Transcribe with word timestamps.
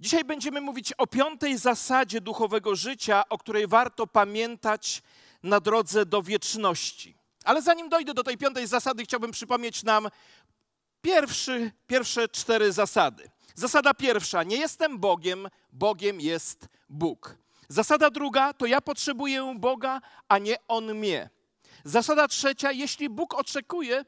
Dzisiaj 0.00 0.24
będziemy 0.24 0.60
mówić 0.60 0.92
o 0.92 1.06
piątej 1.06 1.58
zasadzie 1.58 2.20
duchowego 2.20 2.76
życia, 2.76 3.28
o 3.28 3.38
której 3.38 3.66
warto 3.66 4.06
pamiętać 4.06 5.02
na 5.42 5.60
drodze 5.60 6.06
do 6.06 6.22
wieczności. 6.22 7.16
Ale 7.44 7.62
zanim 7.62 7.88
dojdę 7.88 8.14
do 8.14 8.22
tej 8.22 8.38
piątej 8.38 8.66
zasady, 8.66 9.04
chciałbym 9.04 9.30
przypomnieć 9.30 9.82
nam 9.82 10.08
pierwszy, 11.02 11.72
pierwsze 11.86 12.28
cztery 12.28 12.72
zasady. 12.72 13.30
Zasada 13.54 13.94
pierwsza: 13.94 14.42
nie 14.42 14.56
jestem 14.56 14.98
Bogiem, 14.98 15.48
Bogiem 15.72 16.20
jest 16.20 16.68
Bóg. 16.88 17.36
Zasada 17.68 18.10
druga 18.10 18.52
to 18.52 18.66
ja 18.66 18.80
potrzebuję 18.80 19.54
Boga, 19.58 20.00
a 20.28 20.38
nie 20.38 20.56
On 20.68 20.94
mnie. 20.94 21.30
Zasada 21.84 22.28
trzecia: 22.28 22.72
jeśli 22.72 23.08
Bóg 23.08 23.34
oczekuje, 23.34 24.04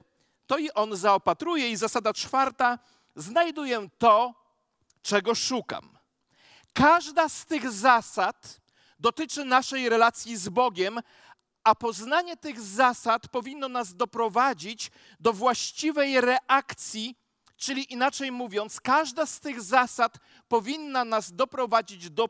to 0.47 0.59
i 0.59 0.71
On 0.71 0.97
zaopatruje. 0.97 1.71
I 1.71 1.77
zasada 1.77 2.13
czwarta: 2.13 2.79
znajduję 3.17 3.89
to, 3.99 4.35
czego 5.09 5.35
szukam. 5.35 5.99
Każda 6.73 7.29
z 7.29 7.47
tych 7.47 7.71
zasad 7.71 8.61
dotyczy 8.99 9.45
naszej 9.45 9.89
relacji 9.89 10.37
z 10.37 10.49
Bogiem, 10.49 11.01
a 11.65 11.75
poznanie 11.75 12.37
tych 12.37 12.61
zasad 12.61 13.29
powinno 13.29 13.69
nas 13.69 13.95
doprowadzić 13.95 14.91
do 15.21 15.33
właściwej 15.33 16.21
reakcji, 16.21 17.17
czyli 17.57 17.93
inaczej 17.93 18.33
mówiąc, 18.33 18.81
każda 18.81 19.27
z 19.27 19.41
tych 19.41 19.63
zasad 19.63 20.19
powinna 20.49 21.05
nas 21.05 21.33
doprowadzić 21.33 22.11
do 22.11 22.29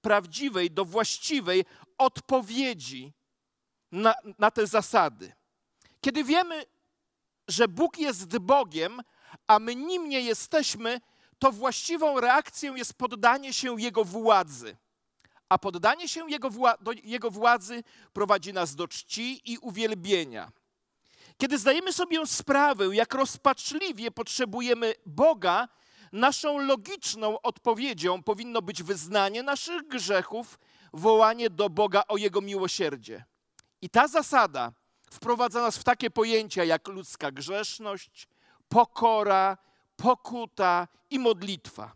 prawdziwej, 0.00 0.70
do 0.70 0.84
właściwej 0.84 1.64
odpowiedzi 1.98 3.12
na, 3.92 4.14
na 4.38 4.50
te 4.50 4.66
zasady. 4.66 5.32
Kiedy 6.00 6.24
wiemy, 6.24 6.66
że 7.48 7.68
Bóg 7.68 7.98
jest 7.98 8.38
Bogiem, 8.38 9.00
a 9.46 9.58
my 9.58 9.74
nim 9.74 10.08
nie 10.08 10.20
jesteśmy, 10.20 11.00
to 11.38 11.52
właściwą 11.52 12.20
reakcją 12.20 12.74
jest 12.74 12.94
poddanie 12.94 13.52
się 13.52 13.80
Jego 13.80 14.04
władzy. 14.04 14.76
A 15.48 15.58
poddanie 15.58 16.08
się 16.08 16.30
Jego, 16.30 16.50
wła 16.50 16.76
do 16.80 16.92
Jego 16.92 17.30
władzy 17.30 17.82
prowadzi 18.12 18.52
nas 18.52 18.74
do 18.74 18.88
czci 18.88 19.52
i 19.52 19.58
uwielbienia. 19.58 20.52
Kiedy 21.38 21.58
zdajemy 21.58 21.92
sobie 21.92 22.26
sprawę, 22.26 22.96
jak 22.96 23.14
rozpaczliwie 23.14 24.10
potrzebujemy 24.10 24.94
Boga, 25.06 25.68
naszą 26.12 26.58
logiczną 26.58 27.40
odpowiedzią 27.40 28.22
powinno 28.22 28.62
być 28.62 28.82
wyznanie 28.82 29.42
naszych 29.42 29.88
grzechów, 29.88 30.58
wołanie 30.92 31.50
do 31.50 31.70
Boga 31.70 32.02
o 32.08 32.16
Jego 32.16 32.40
miłosierdzie. 32.40 33.24
I 33.82 33.90
ta 33.90 34.08
zasada 34.08 34.72
wprowadza 35.10 35.60
nas 35.62 35.78
w 35.78 35.84
takie 35.84 36.10
pojęcia 36.10 36.64
jak 36.64 36.88
ludzka 36.88 37.32
grzeszność, 37.32 38.28
pokora, 38.68 39.58
pokuta 39.96 40.88
i 41.10 41.18
modlitwa. 41.18 41.92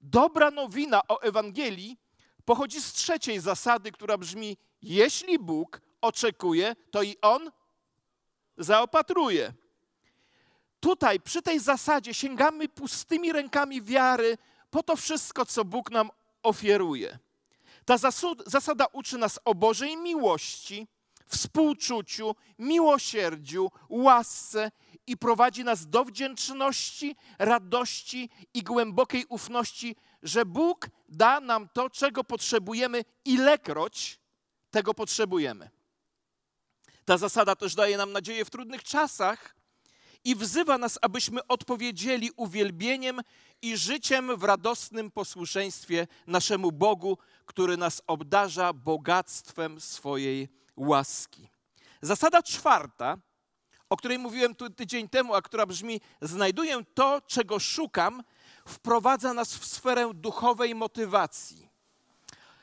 Dobra 0.00 0.50
nowina 0.50 1.00
o 1.08 1.22
Ewangelii 1.22 1.96
pochodzi 2.44 2.80
z 2.80 2.92
trzeciej 2.92 3.40
zasady, 3.40 3.92
która 3.92 4.18
brzmi: 4.18 4.56
Jeśli 4.82 5.38
Bóg 5.38 5.80
oczekuje, 6.00 6.76
to 6.90 7.02
i 7.02 7.16
On 7.22 7.50
zaopatruje. 8.58 9.52
Tutaj, 10.80 11.20
przy 11.20 11.42
tej 11.42 11.60
zasadzie, 11.60 12.14
sięgamy 12.14 12.68
pustymi 12.68 13.32
rękami 13.32 13.82
wiary 13.82 14.38
po 14.70 14.82
to 14.82 14.96
wszystko, 14.96 15.46
co 15.46 15.64
Bóg 15.64 15.90
nam 15.90 16.10
ofiaruje. 16.42 17.18
Ta 17.84 17.98
zasada 18.46 18.86
uczy 18.92 19.18
nas 19.18 19.38
o 19.44 19.54
Bożej 19.54 19.96
miłości, 19.96 20.88
współczuciu, 21.30 22.34
miłosierdziu, 22.58 23.70
łasce 23.88 24.70
i 25.06 25.16
prowadzi 25.16 25.64
nas 25.64 25.86
do 25.86 26.04
wdzięczności, 26.04 27.16
radości 27.38 28.30
i 28.54 28.62
głębokiej 28.62 29.24
ufności, 29.28 29.96
że 30.22 30.44
Bóg 30.44 30.88
da 31.08 31.40
nam 31.40 31.68
to, 31.72 31.90
czego 31.90 32.24
potrzebujemy, 32.24 33.04
ilekroć 33.24 34.20
tego 34.70 34.94
potrzebujemy. 34.94 35.70
Ta 37.04 37.18
zasada 37.18 37.56
też 37.56 37.74
daje 37.74 37.96
nam 37.96 38.12
nadzieję 38.12 38.44
w 38.44 38.50
trudnych 38.50 38.82
czasach 38.82 39.56
i 40.24 40.36
wzywa 40.36 40.78
nas, 40.78 40.98
abyśmy 41.02 41.46
odpowiedzieli 41.46 42.30
uwielbieniem 42.36 43.20
i 43.62 43.76
życiem 43.76 44.36
w 44.36 44.44
radosnym 44.44 45.10
posłuszeństwie 45.10 46.06
naszemu 46.26 46.72
Bogu, 46.72 47.18
który 47.46 47.76
nas 47.76 48.02
obdarza 48.06 48.72
bogactwem 48.72 49.80
swojej 49.80 50.48
łaski. 50.76 51.48
Zasada 52.02 52.42
czwarta 52.42 53.16
o 53.90 53.96
której 53.96 54.18
mówiłem 54.18 54.54
tu 54.54 54.70
tydzień 54.70 55.08
temu, 55.08 55.34
a 55.34 55.42
która 55.42 55.66
brzmi: 55.66 56.00
Znajduję 56.22 56.84
to, 56.94 57.20
czego 57.26 57.58
szukam, 57.58 58.22
wprowadza 58.68 59.34
nas 59.34 59.54
w 59.54 59.66
sferę 59.66 60.10
duchowej 60.14 60.74
motywacji. 60.74 61.70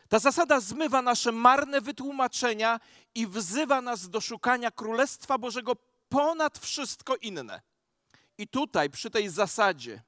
Ta 0.09 0.19
zasada 0.19 0.59
zmywa 0.59 1.01
nasze 1.01 1.31
marne 1.31 1.81
wytłumaczenia 1.81 2.79
i 3.15 3.27
wzywa 3.27 3.81
nas 3.81 4.09
do 4.09 4.21
szukania 4.21 4.71
Królestwa 4.71 5.37
Bożego 5.37 5.73
ponad 6.09 6.57
wszystko 6.57 7.15
inne. 7.15 7.61
I 8.37 8.47
tutaj, 8.47 8.89
przy 8.89 9.09
tej 9.09 9.29
zasadzie, 9.29 10.01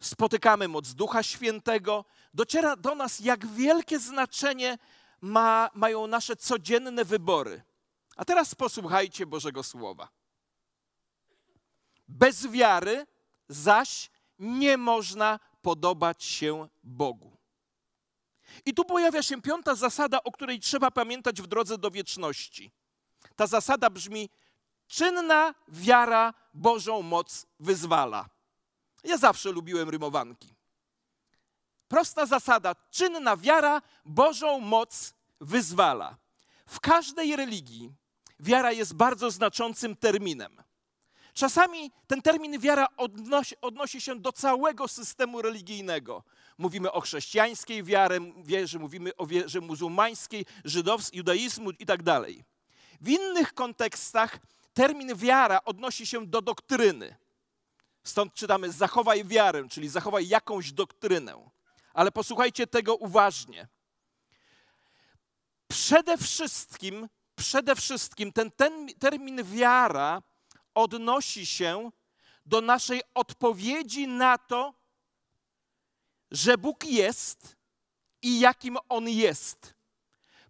spotykamy 0.00 0.68
moc 0.68 0.94
Ducha 0.94 1.22
Świętego, 1.22 2.04
dociera 2.34 2.76
do 2.76 2.94
nas, 2.94 3.20
jak 3.20 3.46
wielkie 3.46 3.98
znaczenie 3.98 4.78
ma, 5.20 5.70
mają 5.74 6.06
nasze 6.06 6.36
codzienne 6.36 7.04
wybory. 7.04 7.62
A 8.16 8.24
teraz 8.24 8.54
posłuchajcie 8.54 9.26
Bożego 9.26 9.62
Słowa. 9.62 10.08
Bez 12.08 12.46
wiary 12.46 13.06
zaś 13.48 14.10
nie 14.38 14.76
można 14.76 15.40
podobać 15.62 16.24
się 16.24 16.68
Bogu. 16.82 17.36
I 18.64 18.74
tu 18.74 18.84
pojawia 18.84 19.22
się 19.22 19.42
piąta 19.42 19.74
zasada, 19.74 20.22
o 20.22 20.32
której 20.32 20.60
trzeba 20.60 20.90
pamiętać 20.90 21.42
w 21.42 21.46
drodze 21.46 21.78
do 21.78 21.90
wieczności. 21.90 22.72
Ta 23.36 23.46
zasada 23.46 23.90
brzmi: 23.90 24.30
czynna 24.86 25.54
wiara 25.68 26.34
Bożą 26.54 27.02
moc 27.02 27.46
wyzwala. 27.60 28.28
Ja 29.04 29.18
zawsze 29.18 29.52
lubiłem 29.52 29.88
rymowanki. 29.88 30.54
Prosta 31.90 32.26
zasada: 32.26 32.74
czynna 32.90 33.36
wiara 33.36 33.82
Bożą 34.04 34.60
moc 34.60 35.14
wyzwala. 35.40 36.16
W 36.66 36.80
każdej 36.80 37.36
religii 37.36 37.92
wiara 38.40 38.72
jest 38.72 38.94
bardzo 38.94 39.30
znaczącym 39.30 39.96
terminem. 39.96 40.62
Czasami 41.34 41.90
ten 42.06 42.22
termin 42.22 42.58
wiara 42.60 42.86
odnosi, 42.96 43.54
odnosi, 43.60 44.00
się 44.00 44.20
do 44.20 44.32
całego 44.32 44.88
systemu 44.88 45.42
religijnego. 45.42 46.22
Mówimy 46.58 46.92
o 46.92 47.00
chrześcijańskiej 47.00 47.84
wiarze, 47.84 48.18
wierze, 48.44 48.78
mówimy 48.78 49.16
o 49.16 49.26
wierze 49.26 49.60
muzułmańskiej, 49.60 50.46
żydowskiej, 50.64 51.18
judaizmu 51.18 51.70
i 51.70 51.86
tak. 51.86 52.00
W 53.00 53.08
innych 53.08 53.54
kontekstach 53.54 54.38
termin 54.74 55.16
wiara 55.16 55.60
odnosi 55.64 56.06
się 56.06 56.26
do 56.26 56.42
doktryny. 56.42 57.16
Stąd 58.04 58.34
czytamy 58.34 58.72
zachowaj 58.72 59.24
wiarę, 59.24 59.68
czyli 59.68 59.88
zachowaj 59.88 60.28
jakąś 60.28 60.72
doktrynę. 60.72 61.50
Ale 62.00 62.12
posłuchajcie 62.12 62.66
tego 62.66 62.96
uważnie. 62.96 63.68
Przede 65.68 66.18
wszystkim, 66.18 67.08
przede 67.36 67.76
wszystkim 67.76 68.32
ten, 68.32 68.50
ten 68.50 68.88
termin 68.98 69.44
wiara 69.44 70.22
odnosi 70.74 71.46
się 71.46 71.90
do 72.46 72.60
naszej 72.60 73.02
odpowiedzi 73.14 74.08
na 74.08 74.38
to, 74.38 74.74
że 76.30 76.58
Bóg 76.58 76.84
jest 76.84 77.56
i 78.22 78.40
jakim 78.40 78.78
On 78.88 79.08
jest. 79.08 79.74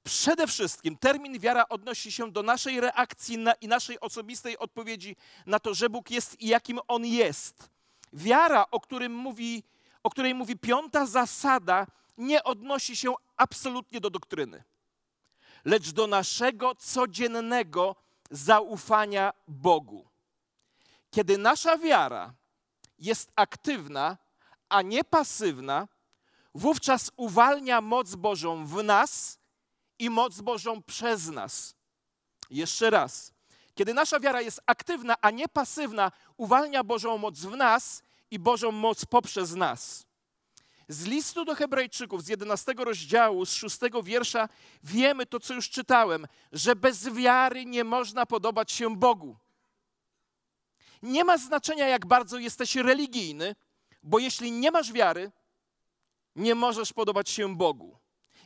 Przede 0.03 0.47
wszystkim 0.47 0.99
termin 0.99 1.39
wiara 1.39 1.69
odnosi 1.69 2.12
się 2.12 2.33
do 2.33 2.43
naszej 2.43 2.81
reakcji 2.81 3.39
na, 3.39 3.53
i 3.53 3.69
naszej 3.69 4.00
osobistej 4.00 4.59
odpowiedzi 4.59 5.16
na 5.47 5.60
to, 5.60 5.75
że 5.75 5.91
Bóg 5.91 6.10
jest 6.10 6.41
i 6.41 6.49
jakim 6.49 6.81
On 6.89 7.06
jest. 7.06 7.71
Wiara, 8.12 8.66
o, 8.71 8.81
którym 8.81 9.15
mówi, 9.15 9.62
o 10.03 10.11
której 10.11 10.34
mówi 10.34 10.59
piąta 10.59 11.06
zasada, 11.06 11.86
nie 12.16 12.45
odnosi 12.45 12.97
się 12.97 13.15
absolutnie 13.36 14.01
do 14.01 14.10
doktryny, 14.10 14.65
lecz 15.65 15.91
do 15.91 16.07
naszego 16.07 16.75
codziennego 16.75 17.97
zaufania 18.30 19.33
Bogu. 19.48 20.09
Kiedy 21.10 21.39
nasza 21.39 21.78
wiara 21.78 22.34
jest 22.98 23.33
aktywna, 23.36 24.19
a 24.69 24.83
nie 24.83 25.04
pasywna, 25.04 25.89
wówczas 26.54 27.10
uwalnia 27.16 27.80
moc 27.80 28.15
Bożą 28.15 28.66
w 28.66 28.84
nas 28.84 29.39
i 29.98 30.10
moc 30.10 30.41
Bożą 30.41 30.83
przez 30.83 31.28
nas. 31.28 31.75
Jeszcze 32.51 32.91
raz. 32.91 33.33
Kiedy 33.75 33.95
nasza 33.95 34.21
wiara 34.21 34.41
jest 34.41 34.60
aktywna, 34.66 35.15
a 35.21 35.30
nie 35.30 35.48
pasywna, 35.48 36.13
uwalnia 36.36 36.84
Bożą 36.84 37.19
moc 37.19 37.39
w 37.39 37.57
nas 37.57 38.03
i 38.30 38.38
Bożą 38.38 38.72
moc 38.72 39.04
poprzez 39.04 39.54
nas. 39.54 40.06
Z 40.88 41.04
listu 41.04 41.44
do 41.44 41.54
Hebrajczyków 41.54 42.22
z 42.22 42.28
11 42.28 42.72
rozdziału, 42.78 43.47
z 43.47 43.53
6 43.53 43.78
wiersza 44.03 44.48
wiemy 44.82 45.27
to, 45.27 45.41
co 45.41 45.54
już 45.54 45.71
czytałem, 45.71 46.27
że 46.53 46.77
bez 46.77 47.09
wiary 47.09 47.65
nie 47.65 47.84
można 47.84 48.27
podobać 48.27 48.72
się 48.72 48.97
Bogu. 48.97 49.36
Nie 51.03 51.24
ma 51.24 51.38
znaczenia, 51.38 51.88
jak 51.88 52.06
bardzo 52.06 52.38
jesteś 52.38 52.77
religijny, 52.77 53.54
bo 54.03 54.18
jeśli 54.18 54.53
nie 54.53 54.71
masz 54.71 54.92
wiary, 54.92 55.30
nie 56.36 56.54
możesz 56.54 56.92
podobać 56.92 57.30
się 57.30 57.56
Bogu. 57.56 58.00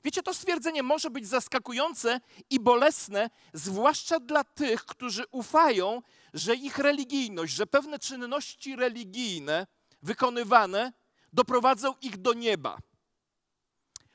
Wiecie, 0.04 0.22
to 0.22 0.34
stwierdzenie 0.34 0.82
może 0.82 1.10
być 1.10 1.26
zaskakujące 1.26 2.20
i 2.50 2.60
bolesne, 2.60 3.30
zwłaszcza 3.52 4.20
dla 4.20 4.44
tych, 4.44 4.84
którzy 4.84 5.24
ufają, 5.30 6.02
że 6.34 6.54
ich 6.54 6.78
religijność, 6.78 7.54
że 7.54 7.66
pewne 7.66 7.98
czynności 7.98 8.76
religijne 8.76 9.66
wykonywane 10.02 10.92
doprowadzą 11.32 11.94
ich 12.00 12.16
do 12.16 12.32
nieba. 12.32 12.78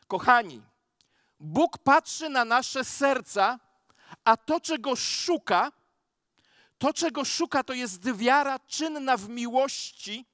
Kochani, 0.07 0.61
Bóg 1.39 1.77
patrzy 1.77 2.29
na 2.29 2.45
nasze 2.45 2.83
serca, 2.83 3.59
a 4.25 4.37
to, 4.37 4.59
czego 4.59 4.95
szuka, 4.95 5.71
to, 6.77 6.93
czego 6.93 7.25
szuka, 7.25 7.63
to 7.63 7.73
jest 7.73 8.11
wiara 8.11 8.59
czynna 8.59 9.17
w 9.17 9.29
miłości, 9.29 10.25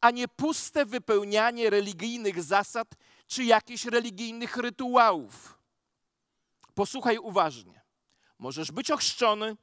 a 0.00 0.10
nie 0.10 0.28
puste 0.28 0.86
wypełnianie 0.86 1.70
religijnych 1.70 2.42
zasad 2.42 2.88
czy 3.26 3.44
jakichś 3.44 3.84
religijnych 3.84 4.56
rytuałów. 4.56 5.58
Posłuchaj 6.74 7.18
uważnie. 7.18 7.80
Możesz 8.38 8.72
być 8.72 8.90
ochrzczony, 8.90 9.56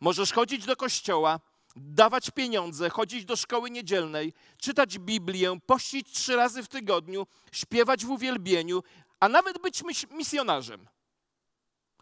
możesz 0.00 0.32
chodzić 0.32 0.64
do 0.66 0.76
kościoła, 0.76 1.40
dawać 1.76 2.30
pieniądze, 2.30 2.90
chodzić 2.90 3.24
do 3.24 3.36
szkoły 3.36 3.70
niedzielnej, 3.70 4.32
czytać 4.56 4.98
Biblię, 4.98 5.58
pościć 5.66 6.12
trzy 6.12 6.36
razy 6.36 6.62
w 6.62 6.68
tygodniu, 6.68 7.26
śpiewać 7.52 8.04
w 8.04 8.10
uwielbieniu, 8.10 8.82
a 9.20 9.28
nawet 9.28 9.58
być 9.62 9.82
misjonarzem. 10.10 10.88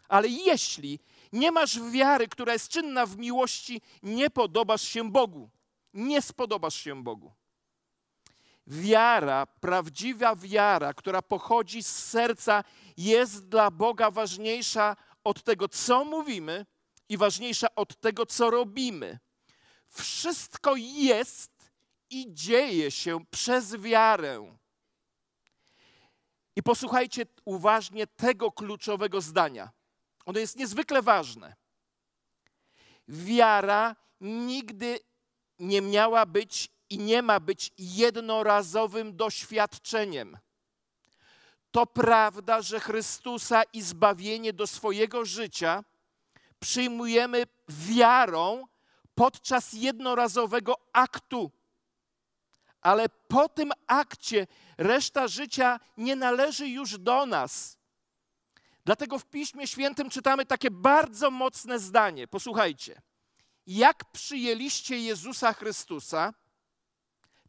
Ale 0.07 0.27
jeśli 0.27 0.99
nie 1.33 1.51
masz 1.51 1.79
wiary, 1.79 2.27
która 2.27 2.53
jest 2.53 2.69
czynna 2.69 3.05
w 3.05 3.17
miłości, 3.17 3.81
nie 4.03 4.29
podobasz 4.29 4.81
się 4.81 5.11
Bogu. 5.11 5.49
Nie 5.93 6.21
spodobasz 6.21 6.75
się 6.75 7.03
Bogu. 7.03 7.33
Wiara, 8.71 9.45
prawdziwa 9.45 10.35
wiara, 10.35 10.93
która 10.93 11.21
pochodzi 11.21 11.83
z 11.83 11.95
serca, 11.95 12.63
jest 12.97 13.47
dla 13.47 13.71
Boga 13.71 14.11
ważniejsza 14.11 14.95
od 15.23 15.43
tego, 15.43 15.69
co 15.69 16.05
mówimy 16.05 16.65
i 17.09 17.17
ważniejsza 17.17 17.67
od 17.75 17.99
tego, 17.99 18.25
co 18.25 18.49
robimy. 18.49 19.19
Wszystko 19.87 20.75
jest 20.75 21.71
i 22.09 22.33
dzieje 22.33 22.91
się 22.91 23.25
przez 23.25 23.75
wiarę. 23.75 24.57
I 26.55 26.63
posłuchajcie 26.63 27.25
uważnie 27.45 28.07
tego 28.07 28.51
kluczowego 28.51 29.21
zdania. 29.21 29.71
Ono 30.25 30.39
jest 30.39 30.55
niezwykle 30.55 31.01
ważne. 31.01 31.55
Wiara 33.07 33.95
nigdy 34.21 34.99
nie 35.59 35.81
miała 35.81 36.25
być 36.25 36.80
i 36.91 36.97
nie 36.97 37.21
ma 37.21 37.39
być 37.39 37.71
jednorazowym 37.77 39.15
doświadczeniem. 39.15 40.37
To 41.71 41.85
prawda, 41.85 42.61
że 42.61 42.79
Chrystusa 42.79 43.63
i 43.63 43.81
zbawienie 43.81 44.53
do 44.53 44.67
swojego 44.67 45.25
życia 45.25 45.83
przyjmujemy 46.59 47.43
wiarą 47.69 48.67
podczas 49.15 49.73
jednorazowego 49.73 50.75
aktu. 50.93 51.51
Ale 52.81 53.09
po 53.09 53.49
tym 53.49 53.71
akcie 53.87 54.47
reszta 54.77 55.27
życia 55.27 55.79
nie 55.97 56.15
należy 56.15 56.67
już 56.67 56.97
do 56.97 57.25
nas. 57.25 57.77
Dlatego 58.85 59.19
w 59.19 59.25
Piśmie 59.25 59.67
Świętym 59.67 60.09
czytamy 60.09 60.45
takie 60.45 60.71
bardzo 60.71 61.31
mocne 61.31 61.79
zdanie. 61.79 62.27
Posłuchajcie. 62.27 63.01
Jak 63.67 64.11
przyjęliście 64.11 64.99
Jezusa 64.99 65.53
Chrystusa, 65.53 66.33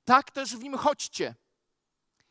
tak 0.04 0.30
też 0.30 0.56
w 0.56 0.62
nim 0.62 0.76
chodźcie. 0.76 1.34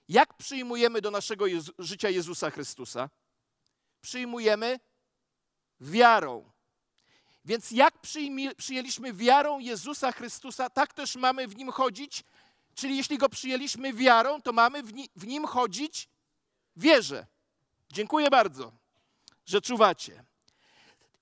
Jak 0.07 0.38
przyjmujemy 0.38 1.01
do 1.01 1.12
naszego 1.12 1.47
Jezu 1.47 1.71
życia 1.79 2.09
Jezusa 2.09 2.50
Chrystusa? 2.50 3.09
Przyjmujemy 4.01 4.79
wiarą. 5.79 6.51
Więc 7.45 7.71
jak 7.71 7.94
przyjęliśmy 8.57 9.13
wiarą 9.13 9.59
Jezusa 9.59 10.12
Chrystusa, 10.12 10.69
tak 10.69 10.94
też 10.94 11.15
mamy 11.15 11.47
w 11.47 11.56
nim 11.56 11.71
chodzić. 11.71 12.23
Czyli 12.75 12.97
jeśli 12.97 13.18
go 13.18 13.29
przyjęliśmy 13.29 13.94
wiarą, 13.94 14.41
to 14.41 14.53
mamy 14.53 14.83
w, 14.83 14.94
ni 14.94 15.09
w 15.15 15.27
nim 15.27 15.45
chodzić 15.45 16.09
wierze. 16.75 17.27
Dziękuję 17.89 18.29
bardzo, 18.29 18.71
że 19.45 19.62
czuwacie. 19.62 20.24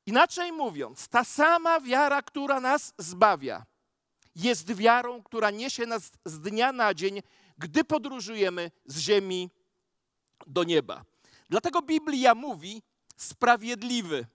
Inaczej 0.06 0.52
mówiąc, 0.52 1.08
ta 1.08 1.24
sama 1.24 1.80
wiara, 1.82 2.22
która 2.22 2.60
nas 2.60 2.94
zbawia, 2.98 3.66
jest 4.36 4.74
wiarą, 4.74 5.24
która 5.24 5.52
niesie 5.52 5.86
nas 5.86 6.12
z 6.26 6.40
dnia 6.40 6.72
na 6.72 6.94
dzień, 6.94 7.22
gdy 7.58 7.84
podróżujemy 7.84 8.72
z 8.86 8.98
ziemi 9.00 9.50
do 10.48 10.64
nieba. 10.64 11.06
Dlatego 11.50 11.82
Biblia 11.82 12.36
mówi: 12.36 12.82
sprawiedliwy 13.18 14.26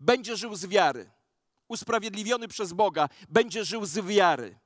będzie 0.00 0.36
żył 0.36 0.54
z 0.54 0.66
wiary. 0.66 1.10
Usprawiedliwiony 1.68 2.48
przez 2.48 2.72
Boga 2.72 3.08
będzie 3.28 3.64
żył 3.64 3.86
z 3.86 4.06
wiary. 4.06 4.58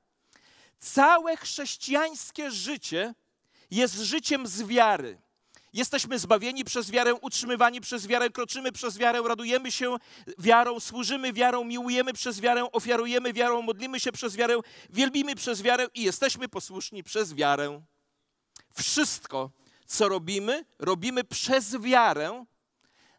Całe 0.79 1.37
chrześcijańskie 1.37 2.51
życie 2.51 3.15
jest 3.71 3.95
życiem 3.95 4.47
z 4.47 4.63
wiary. 4.63 5.24
Jesteśmy 5.75 6.19
zbawieni 6.19 6.65
przez 6.65 6.91
wiarę, 6.91 7.15
utrzymywani 7.15 7.81
przez 7.81 8.06
wiarę, 8.06 8.31
kroczymy 8.31 8.73
przez 8.73 8.99
wiarę, 8.99 9.23
radujemy 9.29 9.73
się 9.73 9.97
wiarą, 10.38 10.81
służymy 10.81 11.32
wiarą, 11.32 11.65
miłujemy 11.65 12.12
przez 12.12 12.41
wiarę, 12.41 12.73
ofiarujemy 12.73 13.32
wiarą, 13.32 13.62
modlimy 13.62 14.00
się 14.00 14.12
przez 14.12 14.37
wiarę, 14.37 14.61
wielbimy 14.91 15.35
przez 15.35 15.62
wiarę 15.62 15.87
i 15.94 16.03
jesteśmy 16.03 16.49
posłuszni 16.49 17.03
przez 17.03 17.35
wiarę. 17.35 17.82
Wszystko, 18.75 19.50
co 19.87 20.09
robimy, 20.09 20.65
robimy 20.79 21.25
przez 21.25 21.77
wiarę. 21.81 22.44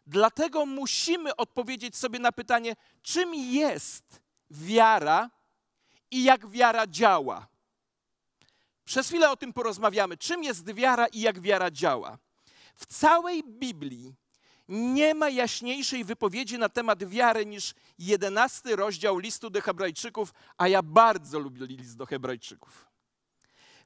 Dlatego 0.06 0.66
musimy 0.66 1.36
odpowiedzieć 1.36 1.96
sobie 1.96 2.18
na 2.18 2.32
pytanie, 2.32 2.76
czym 3.02 3.34
jest 3.34 4.20
wiara 4.50 5.30
i 6.10 6.24
jak 6.24 6.50
wiara 6.50 6.86
działa. 6.86 7.46
Przez 8.84 9.08
chwilę 9.08 9.30
o 9.30 9.36
tym 9.36 9.52
porozmawiamy. 9.52 10.16
Czym 10.16 10.44
jest 10.44 10.72
wiara 10.72 11.06
i 11.06 11.20
jak 11.20 11.40
wiara 11.40 11.70
działa? 11.70 12.18
W 12.76 12.86
całej 12.86 13.42
Biblii 13.44 14.14
nie 14.68 15.14
ma 15.14 15.30
jaśniejszej 15.30 16.04
wypowiedzi 16.04 16.58
na 16.58 16.68
temat 16.68 17.04
wiary 17.04 17.46
niż 17.46 17.74
jedenasty 17.98 18.76
rozdział 18.76 19.18
listu 19.18 19.50
do 19.50 19.60
Hebrajczyków, 19.60 20.34
a 20.56 20.68
ja 20.68 20.82
bardzo 20.82 21.38
lubię 21.38 21.66
list 21.66 21.96
do 21.96 22.06
Hebrajczyków. 22.06 22.86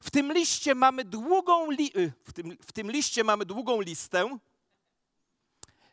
W 0.01 0.11
tym 0.11 0.33
liście 0.33 0.75
mamy 0.75 1.05
długą 1.05 1.71
li 1.71 1.91
y, 1.97 2.13
w, 2.25 2.33
tym, 2.33 2.57
w 2.63 2.73
tym 2.73 2.91
liście 2.91 3.25
mamy 3.25 3.45
długą 3.45 3.81
listę. 3.81 4.39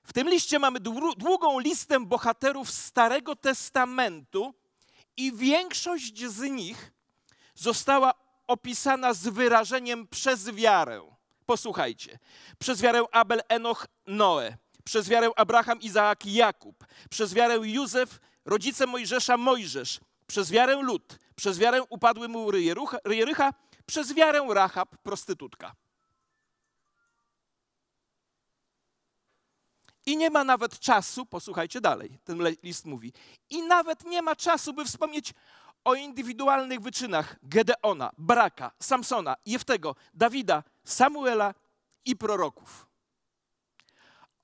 W 0.03 0.13
tym 0.13 0.29
liście 0.29 0.59
mamy 0.59 0.79
długą 1.17 1.59
listę 1.59 1.99
bohaterów 1.99 2.71
Starego 2.71 3.35
Testamentu 3.35 4.53
i 5.17 5.33
większość 5.33 6.25
z 6.25 6.41
nich 6.41 6.91
została 7.55 8.13
opisana 8.47 9.13
z 9.13 9.27
wyrażeniem 9.27 10.07
przez 10.07 10.49
wiarę. 10.49 11.16
Posłuchajcie. 11.47 12.19
Przez 12.59 12.81
wiarę 12.81 13.03
Abel, 13.11 13.41
Enoch, 13.49 13.87
Noe. 14.07 14.57
Przez 14.83 15.09
wiarę 15.09 15.29
Abraham, 15.35 15.81
Izaak, 15.81 16.25
Jakub. 16.25 16.85
Przez 17.09 17.33
wiarę 17.33 17.55
Józef, 17.61 18.19
rodzice 18.45 18.87
Mojżesza, 18.87 19.37
Mojżesz. 19.37 19.99
Przez 20.27 20.51
wiarę 20.51 20.75
Lud. 20.81 21.19
Przez 21.35 21.59
wiarę 21.59 21.83
upadły 21.83 22.27
mu 22.27 22.51
Jericha. 23.05 23.53
Przez 23.85 24.13
wiarę 24.13 24.47
Rahab, 24.49 24.97
prostytutka. 25.03 25.75
I 30.05 30.17
nie 30.17 30.29
ma 30.29 30.43
nawet 30.43 30.79
czasu, 30.79 31.25
posłuchajcie 31.25 31.81
dalej, 31.81 32.19
ten 32.23 32.39
list 32.63 32.85
mówi, 32.85 33.13
i 33.49 33.61
nawet 33.61 34.05
nie 34.05 34.21
ma 34.21 34.35
czasu, 34.35 34.73
by 34.73 34.85
wspomnieć 34.85 35.33
o 35.83 35.95
indywidualnych 35.95 36.79
wyczynach 36.79 37.35
Gedeona, 37.43 38.11
Baraka, 38.17 38.71
Samsona, 38.79 39.35
Jeftego, 39.45 39.95
Dawida, 40.13 40.63
Samuela 40.87 41.53
i 42.05 42.15
proroków. 42.15 42.87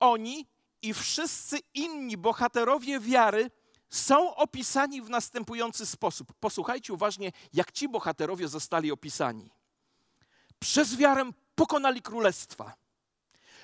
Oni 0.00 0.46
i 0.82 0.94
wszyscy 0.94 1.58
inni 1.74 2.16
bohaterowie 2.16 3.00
wiary 3.00 3.50
są 3.90 4.34
opisani 4.36 5.02
w 5.02 5.10
następujący 5.10 5.86
sposób. 5.86 6.32
Posłuchajcie 6.40 6.92
uważnie, 6.92 7.32
jak 7.52 7.72
ci 7.72 7.88
bohaterowie 7.88 8.48
zostali 8.48 8.92
opisani. 8.92 9.50
Przez 10.58 10.96
wiarę 10.96 11.30
pokonali 11.54 12.02
królestwa. 12.02 12.74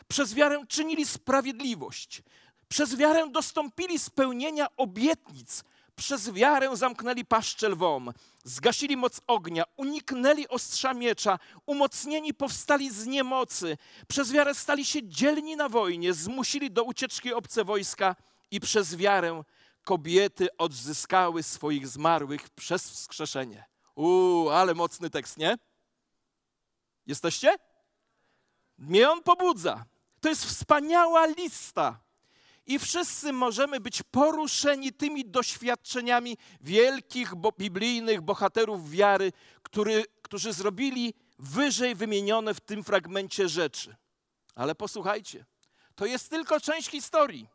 Przez 0.08 0.34
wiarę 0.34 0.66
czynili 0.68 1.06
sprawiedliwość. 1.06 2.22
Przez 2.68 2.96
wiarę 2.96 3.30
dostąpili 3.30 3.99
spełnienia 3.99 4.66
obietnic, 4.76 5.64
przez 5.97 6.32
wiarę 6.32 6.76
zamknęli 6.76 7.25
paszczę 7.25 7.68
lwom, 7.68 8.12
zgasili 8.44 8.97
moc 8.97 9.20
ognia, 9.26 9.64
uniknęli 9.76 10.49
ostrza 10.49 10.94
miecza, 10.94 11.38
umocnieni 11.66 12.35
powstali 12.35 12.90
z 12.90 13.06
niemocy, 13.06 13.76
przez 14.09 14.32
wiarę 14.32 14.54
stali 14.54 14.85
się 14.85 15.09
dzielni 15.09 15.56
na 15.56 15.68
wojnie, 15.68 16.12
zmusili 16.12 16.70
do 16.70 16.85
ucieczki 16.85 17.32
obce 17.32 17.64
wojska 17.64 18.16
i 18.50 18.61
przez 18.61 18.97
wiarę 18.97 19.42
kobiety 19.85 20.49
odzyskały 20.59 21.42
swoich 21.42 21.88
zmarłych 21.88 22.50
przez 22.50 22.90
wskrzeszenie. 22.90 23.64
Uuu, 23.94 24.49
ale 24.49 24.75
mocny 24.75 25.11
tekst, 25.11 25.37
nie? 25.37 25.59
Jesteście? 27.06 27.56
Mnie 28.78 29.11
on 29.11 29.23
pobudza. 29.23 29.85
To 30.20 30.28
jest 30.28 30.44
wspaniała 30.44 31.26
lista. 31.26 32.00
I 32.71 32.79
wszyscy 32.79 33.33
możemy 33.33 33.81
być 33.81 34.03
poruszeni 34.03 34.93
tymi 34.93 35.25
doświadczeniami 35.25 36.37
wielkich 36.61 37.35
bo, 37.35 37.53
biblijnych 37.53 38.21
bohaterów 38.21 38.91
wiary, 38.91 39.33
który, 39.62 40.05
którzy 40.23 40.53
zrobili 40.53 41.15
wyżej 41.39 41.95
wymienione 41.95 42.55
w 42.55 42.61
tym 42.61 42.85
fragmencie 42.85 43.49
rzeczy. 43.49 43.97
Ale 44.55 44.75
posłuchajcie, 44.75 45.45
to 45.95 46.07
jest 46.07 46.31
tylko 46.31 46.61
część 46.61 46.89
historii. 46.91 47.49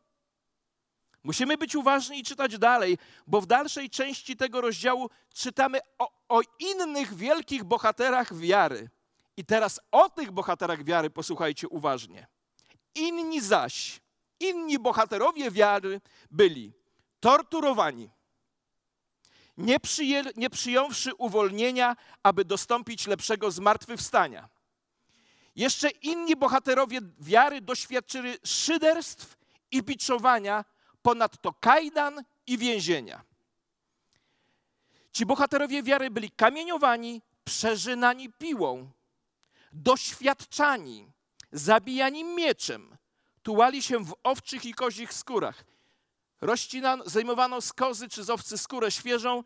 Musimy 1.24 1.58
być 1.58 1.76
uważni 1.76 2.20
i 2.20 2.24
czytać 2.24 2.58
dalej, 2.58 2.98
bo 3.28 3.42
w 3.42 3.46
dalszej 3.46 3.90
części 3.90 4.38
tego 4.38 4.62
rozdziału 4.62 5.10
czytamy 5.34 5.80
o, 5.98 6.12
o, 6.30 6.42
innych 6.60 7.14
wielkich 7.14 7.64
bohaterach 7.64 8.34
wiary. 8.38 8.90
I 9.38 9.46
teraz 9.46 9.80
o 9.92 10.10
tych 10.10 10.32
bohaterach 10.32 10.84
wiary 10.84 11.10
posłuchajcie 11.10 11.68
uważnie. 11.68 12.28
Inni 12.96 13.42
zaś, 13.42 14.05
inni 14.39 14.80
bohaterowie 14.80 15.51
wiary 15.51 16.01
byli 16.32 16.74
torturowani, 17.20 18.10
nie, 19.58 19.80
przyjęli, 19.80 20.30
nie 20.36 20.50
przyjąwszy 20.50 21.15
uwolnienia, 21.15 21.96
aby 22.24 22.46
dostąpić 22.46 23.08
lepszego 23.08 23.51
zmartwychwstania. 23.51 24.50
Jeszcze 25.56 25.89
inni 25.89 26.36
bohaterowie 26.36 27.00
wiary 27.20 27.62
doświadczyli 27.62 28.34
szyderstw 28.44 29.38
i 29.72 29.84
biczowania, 29.84 30.65
ponadto 31.01 31.54
kajdan 31.54 32.24
i 32.48 32.58
więzienia. 32.58 33.24
Ci 35.12 35.25
bohaterowie 35.25 35.84
wiary 35.84 36.12
byli 36.12 36.32
kamieniowani, 36.32 37.22
przeżynani 37.44 38.34
piłą, 38.34 38.92
doświadczani, 39.72 41.12
zabijani 41.51 42.24
mieczem, 42.24 42.98
tułali 43.46 43.82
się 43.82 44.04
w 44.04 44.16
owczych 44.24 44.66
i 44.66 44.74
kozich 44.74 45.14
skórach. 45.14 45.64
Rozcinano, 46.42 47.04
zajmowano 47.08 47.62
z 47.62 47.74
kozy 47.74 48.10
czy 48.10 48.24
z 48.24 48.30
owcy 48.30 48.58
skórę 48.58 48.92
świeżą. 48.92 49.44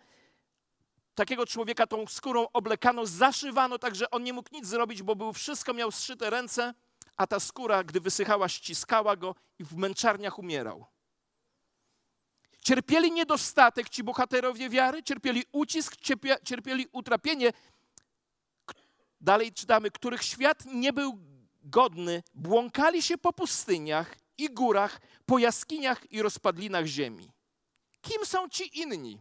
Takiego 1.16 1.46
człowieka 1.46 1.88
tą 1.88 2.08
skórą 2.08 2.48
oblekano, 2.54 3.06
zaszywano, 3.06 3.80
tak 3.80 3.96
że 3.96 4.10
on 4.10 4.24
nie 4.24 4.34
mógł 4.34 4.50
nic 4.52 4.68
zrobić, 4.68 5.04
bo 5.04 5.16
był 5.16 5.34
wszystko, 5.34 5.74
miał 5.74 5.92
zszyte 5.92 6.30
ręce, 6.30 6.74
a 7.18 7.28
ta 7.28 7.40
skóra, 7.40 7.84
gdy 7.84 8.00
wysychała, 8.00 8.50
ściskała 8.50 9.16
go 9.16 9.36
i 9.60 9.64
w 9.64 9.76
męczarniach 9.76 10.40
umierał. 10.40 10.86
Cierpieli 12.62 13.12
niedostatek 13.12 13.90
ci 13.90 14.04
bohaterowie 14.04 14.70
wiary, 14.70 15.04
cierpieli 15.04 15.44
ucisk, 15.52 15.96
cierpieli 16.44 16.88
utrapienie. 16.92 17.54
Dalej 19.22 19.54
czytamy, 19.54 19.92
których 19.92 20.24
świat 20.24 20.66
nie 20.66 20.94
był 20.94 21.29
godny, 21.62 22.24
błąkali 22.34 23.02
się 23.02 23.18
po 23.18 23.34
pustyniach 23.34 24.16
i 24.38 24.50
górach, 24.50 25.02
po 25.26 25.40
jaskiniach 25.40 26.12
i 26.12 26.22
rozpadlinach 26.22 26.86
ziemi. 26.86 27.32
Kim 28.02 28.26
są 28.26 28.50
ci 28.50 28.80
inni? 28.80 29.20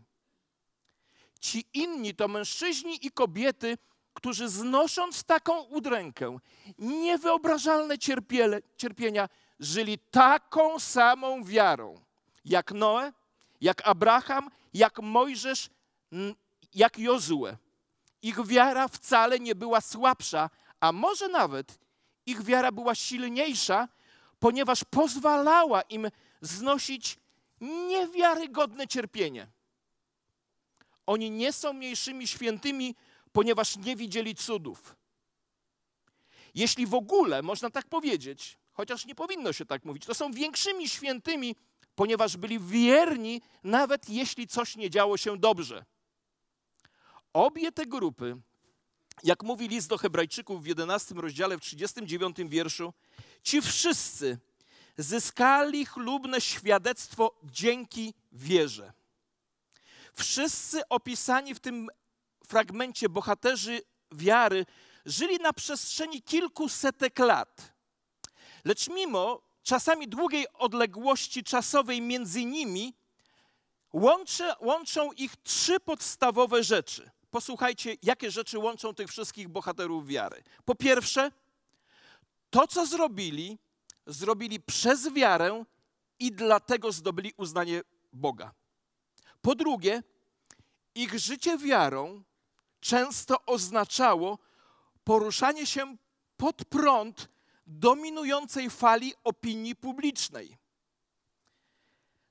Ci 1.40 1.64
inni 1.74 2.14
to 2.14 2.28
mężczyźni 2.28 3.06
i 3.06 3.10
kobiety, 3.10 3.78
którzy 4.14 4.48
znosząc 4.48 5.24
taką 5.24 5.62
udrękę, 5.62 6.38
niewyobrażalne 6.78 7.98
cierpiele, 7.98 8.60
cierpienia, 8.76 9.28
żyli 9.60 9.98
taką 9.98 10.78
samą 10.78 11.44
wiarą, 11.44 12.00
jak 12.44 12.72
Noe, 12.72 13.12
jak 13.60 13.88
Abraham, 13.88 14.50
jak 14.74 14.98
Mojżesz, 14.98 15.70
jak 16.74 16.98
Jozue. 16.98 17.56
Ich 18.22 18.46
wiara 18.46 18.88
wcale 18.88 19.38
nie 19.38 19.54
była 19.54 19.80
słabsza, 19.80 20.50
a 20.80 20.92
może 20.92 21.28
nawet 21.28 21.78
ich 22.30 22.42
wiara 22.42 22.72
była 22.72 22.94
silniejsza, 22.94 23.88
ponieważ 24.38 24.84
pozwalała 24.84 25.82
im 25.82 26.08
znosić 26.40 27.18
niewiarygodne 27.60 28.86
cierpienie. 28.86 29.46
Oni 31.06 31.30
nie 31.30 31.52
są 31.52 31.72
mniejszymi 31.72 32.28
świętymi, 32.28 32.94
ponieważ 33.32 33.76
nie 33.76 33.96
widzieli 33.96 34.34
cudów. 34.34 34.96
Jeśli 36.54 36.86
w 36.86 36.94
ogóle 36.94 37.42
można 37.42 37.70
tak 37.70 37.88
powiedzieć, 37.88 38.58
chociaż 38.72 39.06
nie 39.06 39.14
powinno 39.14 39.52
się 39.52 39.64
tak 39.66 39.84
mówić, 39.84 40.06
to 40.06 40.14
są 40.14 40.32
większymi 40.32 40.88
świętymi, 40.88 41.56
ponieważ 41.94 42.36
byli 42.36 42.60
wierni, 42.60 43.42
nawet 43.64 44.08
jeśli 44.08 44.46
coś 44.46 44.76
nie 44.76 44.90
działo 44.90 45.16
się 45.16 45.38
dobrze. 45.38 45.84
Obie 47.32 47.72
te 47.72 47.86
grupy, 47.86 48.36
jak 49.24 49.42
mówi 49.42 49.68
list 49.68 49.88
do 49.88 49.98
Hebrajczyków 49.98 50.62
w 50.62 50.66
11 50.66 51.14
rozdziale, 51.14 51.58
w 51.58 51.60
39 51.60 52.36
wierszu, 52.46 52.92
ci 53.42 53.62
wszyscy 53.62 54.38
zyskali 54.98 55.86
chlubne 55.86 56.40
świadectwo 56.40 57.34
dzięki 57.44 58.14
wierze. 58.32 58.92
Wszyscy 60.14 60.88
opisani 60.88 61.54
w 61.54 61.60
tym 61.60 61.88
fragmencie 62.46 63.08
bohaterzy 63.08 63.80
wiary 64.12 64.66
żyli 65.06 65.36
na 65.36 65.52
przestrzeni 65.52 66.22
kilkusetek 66.22 67.18
lat. 67.18 67.72
Lecz 68.64 68.88
mimo 68.88 69.42
czasami 69.62 70.08
długiej 70.08 70.46
odległości 70.54 71.44
czasowej 71.44 72.00
między 72.00 72.44
nimi, 72.44 72.94
łączy, 73.92 74.52
łączą 74.60 75.12
ich 75.12 75.36
trzy 75.36 75.80
podstawowe 75.80 76.64
rzeczy. 76.64 77.10
Posłuchajcie, 77.30 77.96
jakie 78.02 78.30
rzeczy 78.30 78.58
łączą 78.58 78.94
tych 78.94 79.08
wszystkich 79.08 79.48
bohaterów 79.48 80.06
wiary. 80.06 80.42
Po 80.64 80.74
pierwsze, 80.74 81.32
to, 82.50 82.66
co 82.66 82.86
zrobili, 82.86 83.58
zrobili 84.06 84.60
przez 84.60 85.12
wiarę 85.12 85.64
i 86.18 86.32
dlatego 86.32 86.92
zdobyli 86.92 87.32
uznanie 87.36 87.82
Boga. 88.12 88.54
Po 89.42 89.54
drugie, 89.54 90.02
ich 90.94 91.18
życie 91.18 91.58
wiarą 91.58 92.22
często 92.80 93.44
oznaczało 93.46 94.38
poruszanie 95.04 95.66
się 95.66 95.96
pod 96.36 96.64
prąd 96.64 97.28
dominującej 97.66 98.70
fali 98.70 99.14
opinii 99.24 99.76
publicznej. 99.76 100.58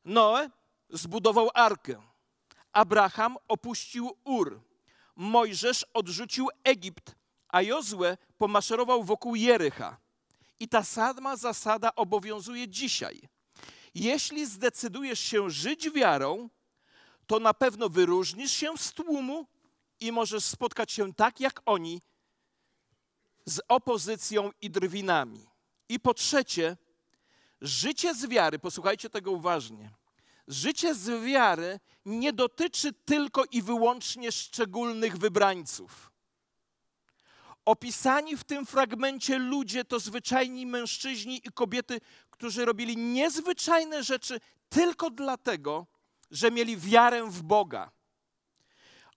Noe 0.06 0.50
zbudował 0.90 1.50
arkę. 1.54 2.02
Abraham 2.72 3.38
opuścił 3.48 4.18
Ur. 4.24 4.67
Mojżesz 5.18 5.86
odrzucił 5.94 6.48
Egipt, 6.64 7.16
a 7.48 7.62
Jozue 7.62 8.18
pomaszerował 8.38 9.04
wokół 9.04 9.36
Jericha. 9.36 9.98
I 10.60 10.68
ta 10.68 10.84
sama 10.84 11.36
zasada 11.36 11.96
obowiązuje 11.96 12.68
dzisiaj. 12.68 13.22
Jeśli 13.96 14.46
zdecydujesz 14.46 15.20
się 15.20 15.50
żyć 15.50 15.90
wiarą, 15.90 16.50
to 17.28 17.40
na 17.40 17.54
pewno 17.54 17.90
wyróżnisz 17.90 18.52
się 18.52 18.78
z 18.78 18.94
tłumu 18.94 19.48
i 20.00 20.12
możesz 20.12 20.44
spotkać 20.44 20.92
się 20.92 21.14
tak 21.14 21.40
jak 21.40 21.62
oni 21.66 22.02
z 23.46 23.62
opozycją 23.68 24.52
i 24.62 24.70
drwinami. 24.70 25.48
I 25.90 26.00
po 26.00 26.14
trzecie, 26.14 26.78
życie 27.62 28.16
z 28.16 28.26
wiary, 28.26 28.60
posłuchajcie 28.60 29.10
tego 29.10 29.32
uważnie. 29.32 29.97
Życie 30.48 30.96
z 30.96 31.24
wiary 31.24 31.80
nie 32.06 32.34
dotyczy 32.34 32.94
tylko 32.94 33.44
i 33.52 33.62
wyłącznie 33.62 34.32
szczególnych 34.32 35.18
wybrańców. 35.18 36.12
Opisani 37.66 38.38
w 38.38 38.44
tym 38.44 38.66
fragmencie 38.66 39.38
ludzie 39.38 39.86
to 39.86 40.00
zwyczajni 40.00 40.66
mężczyźni 40.66 41.42
i 41.48 41.52
kobiety, 41.52 42.02
którzy 42.30 42.66
robili 42.66 42.98
niezwyczajne 42.98 44.04
rzeczy 44.04 44.40
tylko 44.70 45.10
dlatego, 45.10 45.88
że 46.32 46.52
mieli 46.52 46.78
wiarę 46.78 47.26
w 47.30 47.44
Boga. 47.44 47.92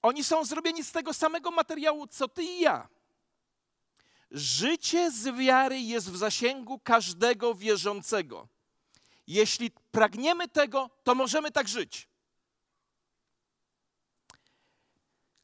Oni 0.03 0.25
są 0.25 0.45
zrobieni 0.45 0.85
z 0.85 0.93
tego 0.93 1.15
samego 1.15 1.51
materiału, 1.51 2.07
co 2.07 2.29
ty 2.29 2.43
i 2.43 2.61
ja. 2.61 2.89
Życie 4.31 5.11
z 5.11 5.37
wiary 5.37 5.81
jest 5.81 6.11
w 6.11 6.17
zasięgu 6.17 6.79
każdego 6.79 7.55
wierzącego. 7.55 8.49
Jeśli 9.31 9.71
pragniemy 9.91 10.49
tego, 10.49 10.91
to 11.05 11.15
możemy 11.15 11.51
tak 11.51 11.69
żyć. 11.69 12.09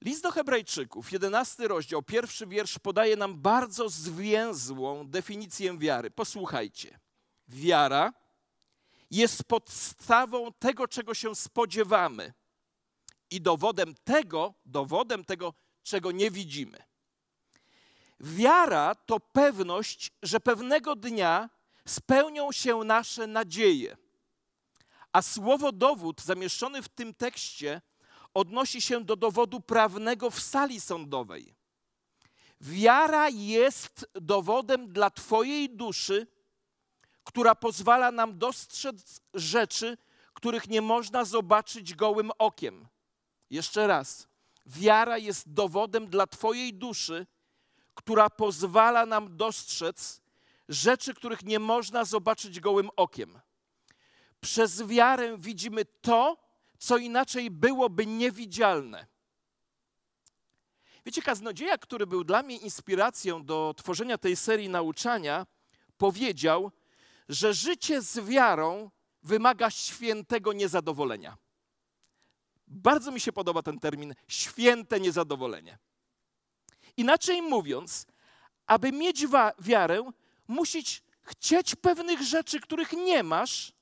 List 0.00 0.22
do 0.22 0.30
Hebrajczyków, 0.30 1.12
11 1.12 1.68
rozdział, 1.68 2.02
pierwszy 2.02 2.46
wiersz 2.46 2.78
podaje 2.78 3.16
nam 3.16 3.40
bardzo 3.40 3.88
zwięzłą 3.88 5.08
definicję 5.08 5.78
wiary. 5.78 6.10
Posłuchajcie. 6.10 6.98
Wiara 7.48 8.12
jest 9.10 9.44
podstawą 9.44 10.52
tego, 10.52 10.88
czego 10.88 11.14
się 11.14 11.34
spodziewamy 11.34 12.32
i 13.30 13.40
dowodem 13.40 13.94
tego, 14.04 14.54
dowodem 14.64 15.24
tego, 15.24 15.54
czego 15.82 16.12
nie 16.12 16.30
widzimy. 16.30 16.78
Wiara 18.20 18.94
to 18.94 19.20
pewność, 19.20 20.12
że 20.22 20.40
pewnego 20.40 20.96
dnia 20.96 21.55
spełnią 21.86 22.52
się 22.52 22.76
nasze 22.76 23.26
nadzieje. 23.26 23.96
A 25.12 25.22
słowo 25.22 25.72
dowód 25.72 26.22
zamieszczony 26.22 26.82
w 26.82 26.88
tym 26.88 27.14
tekście 27.14 27.80
odnosi 28.34 28.80
się 28.80 29.04
do 29.04 29.16
dowodu 29.16 29.60
prawnego 29.60 30.30
w 30.30 30.40
sali 30.40 30.80
sądowej. 30.80 31.54
Wiara 32.60 33.28
jest 33.28 34.06
dowodem 34.14 34.92
dla 34.92 35.10
Twojej 35.10 35.70
duszy, 35.70 36.26
która 37.24 37.54
pozwala 37.54 38.12
nam 38.12 38.38
dostrzec 38.38 39.20
rzeczy, 39.34 39.98
których 40.34 40.68
nie 40.68 40.82
można 40.82 41.24
zobaczyć 41.24 41.94
gołym 41.94 42.30
okiem. 42.38 42.88
Jeszcze 43.50 43.86
raz. 43.86 44.28
Wiara 44.66 45.18
jest 45.18 45.52
dowodem 45.52 46.06
dla 46.06 46.26
Twojej 46.26 46.74
duszy, 46.74 47.26
która 47.94 48.30
pozwala 48.30 49.06
nam 49.06 49.36
dostrzec 49.36 50.20
rzeczy, 50.68 51.14
których 51.14 51.42
nie 51.42 51.58
można 51.58 52.04
zobaczyć 52.04 52.60
gołym 52.60 52.90
okiem. 52.96 53.40
Przez 54.40 54.82
wiarę 54.82 55.38
widzimy 55.38 55.84
to, 55.84 56.36
co 56.78 56.96
inaczej 56.96 57.50
byłoby 57.50 58.06
niewidzialne. 58.06 59.06
Wiecie, 61.06 61.22
kaznodzieja, 61.22 61.78
który 61.78 62.06
był 62.06 62.24
dla 62.24 62.42
mnie 62.42 62.56
inspiracją 62.56 63.44
do 63.44 63.74
tworzenia 63.76 64.18
tej 64.18 64.36
serii 64.36 64.68
nauczania, 64.68 65.46
powiedział, 65.98 66.72
że 67.28 67.54
życie 67.54 68.02
z 68.02 68.18
wiarą 68.18 68.90
wymaga 69.22 69.70
świętego 69.70 70.52
niezadowolenia. 70.52 71.36
Bardzo 72.66 73.10
mi 73.12 73.20
się 73.20 73.32
podoba 73.32 73.62
ten 73.62 73.78
termin 73.78 74.14
święte 74.28 75.00
niezadowolenie. 75.00 75.78
Inaczej 76.96 77.42
mówiąc, 77.42 78.06
aby 78.66 78.92
mieć 78.92 79.26
wiarę, 79.58 80.12
musisz 80.48 81.02
chcieć 81.22 81.74
pewnych 81.74 82.22
rzeczy, 82.22 82.60
których 82.60 82.92
nie 82.92 83.22
masz, 83.22 83.72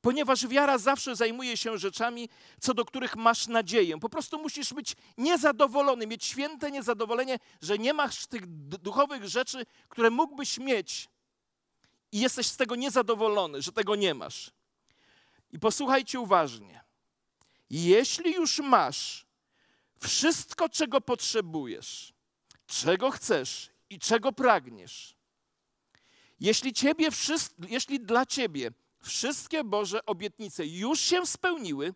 ponieważ 0.00 0.46
wiara 0.46 0.78
zawsze 0.78 1.16
zajmuje 1.16 1.56
się 1.56 1.78
rzeczami, 1.78 2.28
co 2.60 2.74
do 2.74 2.84
których 2.84 3.16
masz 3.16 3.46
nadzieję. 3.46 4.00
Po 4.00 4.08
prostu 4.08 4.38
musisz 4.38 4.74
być 4.74 4.96
niezadowolony, 5.18 6.06
mieć 6.06 6.24
święte 6.24 6.70
niezadowolenie, 6.70 7.38
że 7.62 7.78
nie 7.78 7.94
masz 7.94 8.26
tych 8.26 8.46
duchowych 8.66 9.28
rzeczy, 9.28 9.66
które 9.88 10.10
mógłbyś 10.10 10.58
mieć 10.58 11.08
i 12.12 12.20
jesteś 12.20 12.46
z 12.46 12.56
tego 12.56 12.76
niezadowolony, 12.76 13.62
że 13.62 13.72
tego 13.72 13.96
nie 13.96 14.14
masz. 14.14 14.50
I 15.52 15.58
posłuchajcie 15.58 16.20
uważnie. 16.20 16.80
Jeśli 17.70 18.32
już 18.32 18.58
masz 18.58 19.26
wszystko, 20.00 20.68
czego 20.68 21.00
potrzebujesz, 21.00 22.12
czego 22.66 23.10
chcesz 23.10 23.70
i 23.90 23.98
czego 23.98 24.32
pragniesz, 24.32 25.17
jeśli, 26.40 26.72
ciebie, 26.72 27.08
jeśli 27.68 28.00
dla 28.00 28.26
ciebie 28.26 28.70
wszystkie 29.02 29.64
Boże 29.64 30.06
obietnice 30.06 30.66
już 30.66 31.00
się 31.00 31.26
spełniły 31.26 31.94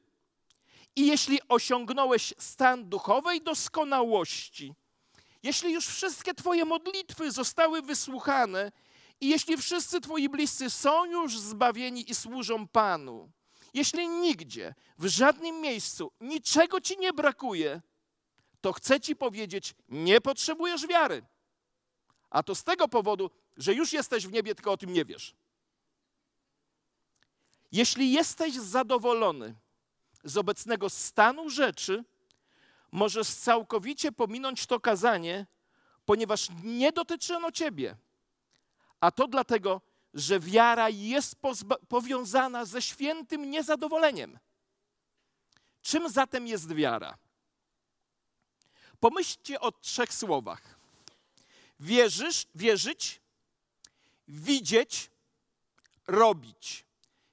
i 0.96 1.06
jeśli 1.06 1.38
osiągnąłeś 1.49 2.34
stan 2.38 2.88
duchowej 2.88 3.40
doskonałości, 3.40 4.75
jeśli 5.42 5.72
już 5.72 5.87
wszystkie 5.87 6.34
Twoje 6.34 6.64
modlitwy 6.64 7.30
zostały 7.30 7.82
wysłuchane 7.82 8.72
i 9.20 9.28
jeśli 9.28 9.56
wszyscy 9.56 10.00
Twoi 10.00 10.28
bliscy 10.28 10.70
są 10.70 11.04
już 11.04 11.38
zbawieni 11.38 12.11
i 12.11 12.14
służą 12.14 12.68
Panu, 12.68 13.30
jeśli 13.75 14.08
nigdzie, 14.08 14.75
w 14.99 15.06
żadnym 15.06 15.61
miejscu 15.61 16.12
niczego 16.20 16.80
Ci 16.80 16.99
nie 16.99 17.12
brakuje, 17.12 17.80
to 18.61 18.72
chcę 18.72 19.00
Ci 19.00 19.16
powiedzieć, 19.16 19.75
nie 19.88 20.20
potrzebujesz 20.20 20.87
wiary. 20.87 21.22
A 22.30 22.42
to 22.42 22.54
z 22.54 22.64
tego 22.64 22.88
powodu, 22.88 23.30
że 23.56 23.75
już 23.75 23.92
jesteś 23.92 24.26
w 24.26 24.32
niebie, 24.32 24.54
tylko 24.54 24.73
o 24.73 24.76
tym 24.76 24.92
nie 24.92 25.04
wiesz. 25.04 25.35
Jeśli 27.73 28.12
jesteś 28.12 28.54
zadowolony 28.54 29.54
z 30.25 30.37
obecnego 30.37 30.90
stanu 30.90 31.50
rzeczy, 31.50 32.04
możesz 32.92 33.28
całkowicie 33.28 34.12
pominąć 34.12 34.66
to 34.66 34.80
kazanie, 34.80 35.47
ponieważ 36.04 36.49
nie 36.64 36.92
dotyczy 36.92 37.37
ono 37.37 37.52
ciebie. 37.52 37.97
A 39.00 39.11
to 39.11 39.28
dlatego, 39.28 39.80
że 40.14 40.40
wiara 40.40 40.88
jest 40.88 41.37
powiązana 41.88 42.64
ze 42.64 42.83
świętym 42.83 43.50
niezadowoleniem. 43.50 44.38
Czym 45.83 46.09
zatem 46.09 46.46
jest 46.46 46.72
wiara? 46.72 47.18
Pomyślcie 49.00 49.61
o 49.61 49.72
trzech 49.72 50.14
słowach. 50.14 50.79
Wierzysz, 51.81 52.46
wierzyć, 52.55 53.21
widzieć, 54.28 55.11
robić. 56.06 56.85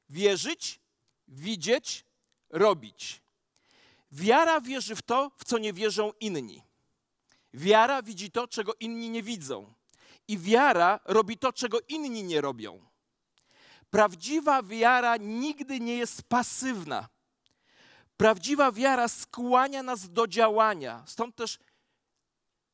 Wierzyć, 0.09 0.79
widzieć, 1.27 2.05
robić. 2.49 3.21
Wiara 4.11 4.61
wierzy 4.61 4.95
w 4.95 5.01
to, 5.01 5.31
w 5.37 5.43
co 5.43 5.57
nie 5.57 5.73
wierzą 5.73 6.11
inni. 6.19 6.63
Wiara 7.53 8.01
widzi 8.01 8.31
to, 8.31 8.47
czego 8.47 8.73
inni 8.79 9.09
nie 9.09 9.23
widzą. 9.23 9.73
I 10.27 10.37
wiara 10.37 10.99
robi 11.05 11.37
to, 11.37 11.53
czego 11.53 11.79
inni 11.87 12.23
nie 12.23 12.41
robią. 12.41 12.85
Prawdziwa 13.89 14.63
wiara 14.63 15.17
nigdy 15.17 15.79
nie 15.79 15.97
jest 15.97 16.23
pasywna. 16.23 17.07
Prawdziwa 18.17 18.71
wiara 18.71 19.07
skłania 19.07 19.83
nas 19.83 20.09
do 20.09 20.27
działania. 20.27 21.03
Stąd 21.07 21.35
też 21.35 21.59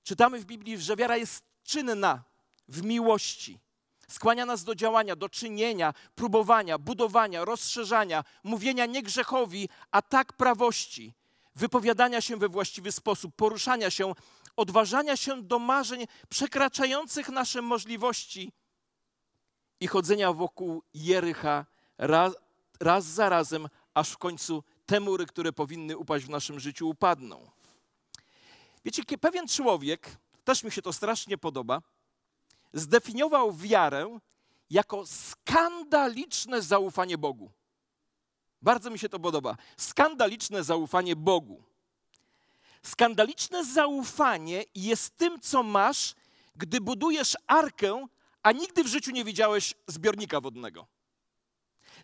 czytamy 0.04 0.40
w 0.40 0.46
Biblii, 0.46 0.78
że 0.78 0.96
wiara 0.96 1.18
jest 1.18 1.44
czynna 1.64 2.24
w 2.68 2.84
miłości. 2.84 3.60
Skłania 4.08 4.46
nas 4.46 4.64
do 4.64 4.76
działania, 4.76 5.16
do 5.16 5.30
czynienia, 5.30 5.94
próbowania, 6.16 6.78
budowania, 6.78 7.46
rozszerzania, 7.46 8.24
mówienia 8.44 8.86
nie 8.86 9.04
grzechowi, 9.04 9.70
a 9.92 10.02
tak 10.02 10.34
prawości, 10.34 11.14
wypowiadania 11.56 12.22
się 12.22 12.38
we 12.38 12.50
właściwy 12.50 12.92
sposób, 12.92 13.36
poruszania 13.36 13.90
się, 13.90 14.14
odważania 14.56 15.18
się 15.18 15.44
do 15.44 15.60
marzeń 15.60 16.06
przekraczających 16.30 17.30
nasze 17.30 17.62
możliwości 17.62 18.52
i 19.80 19.88
chodzenia 19.88 20.34
wokół 20.34 20.84
Jericha 20.94 21.66
raz, 21.98 22.34
raz 22.80 23.06
za 23.06 23.30
razem, 23.30 23.68
aż 23.94 24.10
w 24.10 24.18
końcu 24.18 24.64
te 24.86 25.00
mury, 25.00 25.26
które 25.26 25.54
powinny 25.54 25.98
upaść 25.98 26.26
w 26.26 26.30
naszym 26.30 26.60
życiu, 26.60 26.90
upadną. 26.90 27.52
Wiecie, 28.86 29.04
pewien 29.22 29.48
człowiek, 29.48 30.18
też 30.44 30.64
mi 30.64 30.72
się 30.72 30.82
to 30.82 30.94
strasznie 30.94 31.38
podoba, 31.38 31.82
zdefiniował 32.76 33.54
wiarę 33.54 34.20
jako 34.70 35.06
skandaliczne 35.06 36.62
zaufanie 36.62 37.18
Bogu. 37.18 37.52
Bardzo 38.62 38.90
mi 38.90 39.00
się 39.00 39.10
to 39.10 39.20
podoba. 39.20 39.58
Skandaliczne 39.78 40.64
zaufanie 40.64 41.16
Bogu. 41.16 41.64
Skandaliczne 42.84 43.66
zaufanie 43.66 44.64
jest 44.76 45.18
tym, 45.18 45.40
co 45.40 45.64
masz, 45.64 46.16
gdy 46.56 46.82
budujesz 46.82 47.38
arkę, 47.48 48.08
a 48.44 48.52
nigdy 48.52 48.84
w 48.84 48.88
życiu 48.88 49.12
nie 49.12 49.24
widziałeś 49.24 49.74
zbiornika 49.88 50.42
wodnego. 50.42 50.88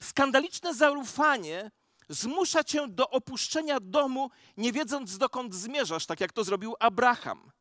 Skandaliczne 0.01 0.73
zaufanie 0.73 1.71
zmusza 2.09 2.63
cię 2.63 2.87
do 2.87 3.09
opuszczenia 3.09 3.79
domu, 3.79 4.29
nie 4.57 4.71
wiedząc 4.71 5.17
dokąd 5.17 5.55
zmierzasz, 5.55 6.05
tak 6.05 6.19
jak 6.19 6.33
to 6.33 6.43
zrobił 6.43 6.75
Abraham. 6.79 7.51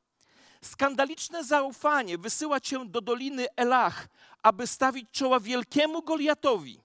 Skandaliczne 0.64 1.44
zaufanie 1.44 2.18
wysyła 2.18 2.60
cię 2.60 2.84
do 2.86 3.00
doliny 3.00 3.46
Elach, 3.56 4.08
aby 4.42 4.66
stawić 4.66 5.10
czoła 5.10 5.40
wielkiemu 5.40 6.02
Goliatowi. 6.02 6.80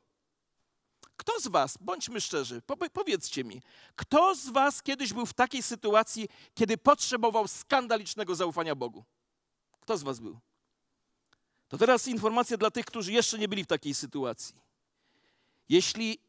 Kto 1.17 1.39
z 1.39 1.47
was, 1.47 1.77
bądźmy 1.81 2.21
szczerzy, 2.21 2.61
powiedzcie 2.93 3.43
mi, 3.43 3.61
kto 3.95 4.35
z 4.35 4.49
was 4.49 4.83
kiedyś 4.83 5.13
był 5.13 5.25
w 5.25 5.33
takiej 5.33 5.63
sytuacji, 5.63 6.29
kiedy 6.53 6.77
potrzebował 6.77 7.47
skandalicznego 7.47 8.35
zaufania 8.35 8.75
Bogu? 8.75 9.03
Kto 9.81 9.97
z 9.97 10.03
was 10.03 10.19
był? 10.19 10.39
To 11.67 11.77
teraz 11.77 12.07
informacja 12.07 12.57
dla 12.57 12.71
tych, 12.71 12.85
którzy 12.85 13.11
jeszcze 13.11 13.37
nie 13.39 13.47
byli 13.47 13.63
w 13.63 13.67
takiej 13.67 13.93
sytuacji. 13.93 14.55
Jeśli 15.69 16.19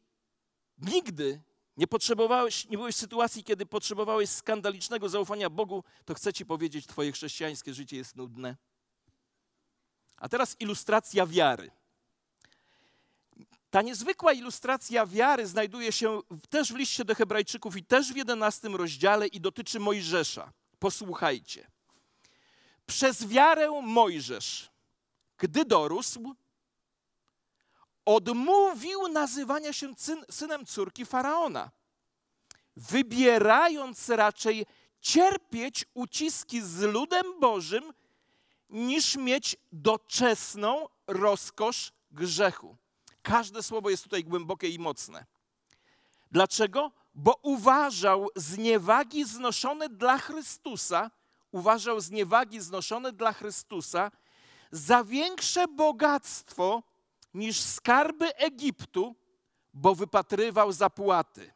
nigdy 0.77 1.41
nie 1.77 1.87
potrzebowałeś, 1.87 2.65
nie 2.65 2.77
byłeś 2.77 2.95
w 2.95 2.99
sytuacji, 2.99 3.43
kiedy 3.43 3.65
potrzebowałeś 3.65 4.29
skandalicznego 4.29 5.09
zaufania 5.09 5.49
Bogu, 5.49 5.83
to 6.05 6.13
chcę 6.13 6.33
ci 6.33 6.45
powiedzieć, 6.45 6.87
twoje 6.87 7.11
chrześcijańskie 7.11 7.73
życie 7.73 7.97
jest 7.97 8.15
nudne. 8.15 8.57
A 10.17 10.29
teraz 10.29 10.55
ilustracja 10.59 11.25
wiary. 11.25 11.71
Ta 13.69 13.81
niezwykła 13.81 14.33
ilustracja 14.33 15.05
wiary 15.05 15.47
znajduje 15.47 15.91
się 15.91 16.21
też 16.49 16.73
w 16.73 16.75
liście 16.75 17.05
do 17.05 17.15
Hebrajczyków 17.15 17.77
i 17.77 17.85
też 17.85 18.13
w 18.13 18.15
jedenastym 18.15 18.75
rozdziale 18.75 19.27
i 19.27 19.41
dotyczy 19.41 19.79
Mojżesza. 19.79 20.53
Posłuchajcie. 20.79 21.67
Przez 22.85 23.27
wiarę 23.27 23.81
Mojżesz, 23.81 24.69
gdy 25.37 25.65
dorósł, 25.65 26.35
odmówił 28.07 29.07
nazywania 29.07 29.73
się 29.73 29.93
syn, 29.97 30.25
synem 30.31 30.65
córki 30.65 31.05
faraona, 31.05 31.71
wybierając 32.75 34.09
raczej 34.09 34.65
cierpieć 35.01 35.85
uciski 35.93 36.61
z 36.61 36.79
ludem 36.81 37.39
Bożym, 37.39 37.93
niż 38.69 39.15
mieć 39.15 39.55
doczesną 39.71 40.85
rozkosz 41.07 41.91
grzechu. 42.11 42.77
Każde 43.21 43.63
słowo 43.63 43.89
jest 43.89 44.03
tutaj 44.03 44.23
głębokie 44.23 44.69
i 44.69 44.79
mocne. 44.79 45.25
Dlaczego? 46.31 46.91
Bo 47.15 47.39
uważał 47.41 48.29
zniewagi 48.35 49.25
znoszone 49.25 49.89
dla 49.89 50.17
Chrystusa, 50.17 51.11
uważał 51.51 51.99
zniewagi 51.99 52.59
znoszone 52.59 53.11
dla 53.11 53.33
Chrystusa 53.33 54.11
za 54.71 55.03
większe 55.03 55.67
bogactwo 55.67 56.83
niż 57.37 57.61
skarby 57.61 58.35
Egiptu, 58.35 59.15
bo 59.73 59.95
wypatrywał 59.95 60.71
zapłaty. 60.71 61.53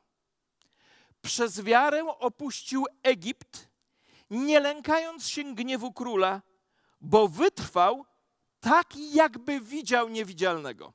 Przez 1.22 1.62
wiarę 1.62 2.06
opuścił 2.06 2.86
Egipt, 3.04 3.68
nie 4.30 4.60
lękając 4.60 5.28
się 5.28 5.56
gniewu 5.56 5.94
króla, 5.94 6.42
bo 7.02 7.28
wytrwał 7.28 8.06
tak, 8.60 8.96
jakby 8.96 9.62
widział 9.62 10.10
niewidzialnego. 10.10 10.94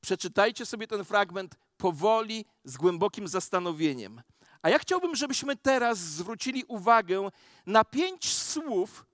Przeczytajcie 0.00 0.66
sobie 0.66 0.86
ten 0.86 1.04
fragment 1.04 1.54
powoli, 1.76 2.44
z 2.64 2.76
głębokim 2.76 3.28
zastanowieniem. 3.28 4.22
A 4.62 4.70
ja 4.70 4.78
chciałbym, 4.78 5.16
żebyśmy 5.16 5.56
teraz 5.56 5.98
zwrócili 5.98 6.64
uwagę 6.64 7.28
na 7.66 7.84
pięć 7.84 8.34
słów, 8.34 9.06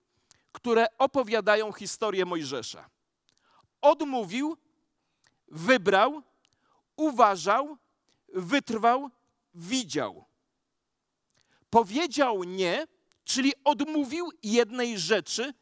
które 0.53 0.87
opowiadają 0.99 1.73
historię 1.73 2.25
Mojżesza. 2.25 2.91
Odmówił, 3.81 4.57
wybrał, 5.53 6.23
uważał, 6.97 7.77
wytrwał, 8.35 9.11
widział. 9.55 10.25
Powiedział 11.71 12.45
nie, 12.45 12.87
czyli 13.25 13.53
odmówił 13.65 14.31
jednej 14.43 14.99
rzeczy, 14.99 15.55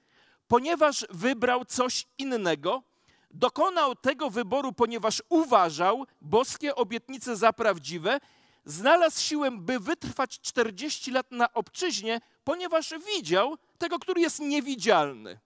ponieważ 0.48 1.07
wybrał 1.11 1.64
coś 1.64 2.07
innego. 2.18 2.83
Dokonał 3.31 3.96
tego 3.96 4.31
wyboru, 4.31 4.72
ponieważ 4.72 5.22
uważał 5.29 6.07
boskie 6.20 6.74
obietnice 6.74 7.37
za 7.37 7.53
prawdziwe. 7.53 8.20
Znalazł 8.64 9.20
siłę, 9.20 9.50
by 9.50 9.81
wytrwać 9.81 10.40
40 10.40 11.11
lat 11.11 11.33
na 11.33 11.53
obczyźnie, 11.53 12.20
ponieważ 12.44 12.94
widział 13.07 13.57
tego, 13.79 13.98
który 13.98 14.20
jest 14.20 14.40
niewidzialny. 14.40 15.38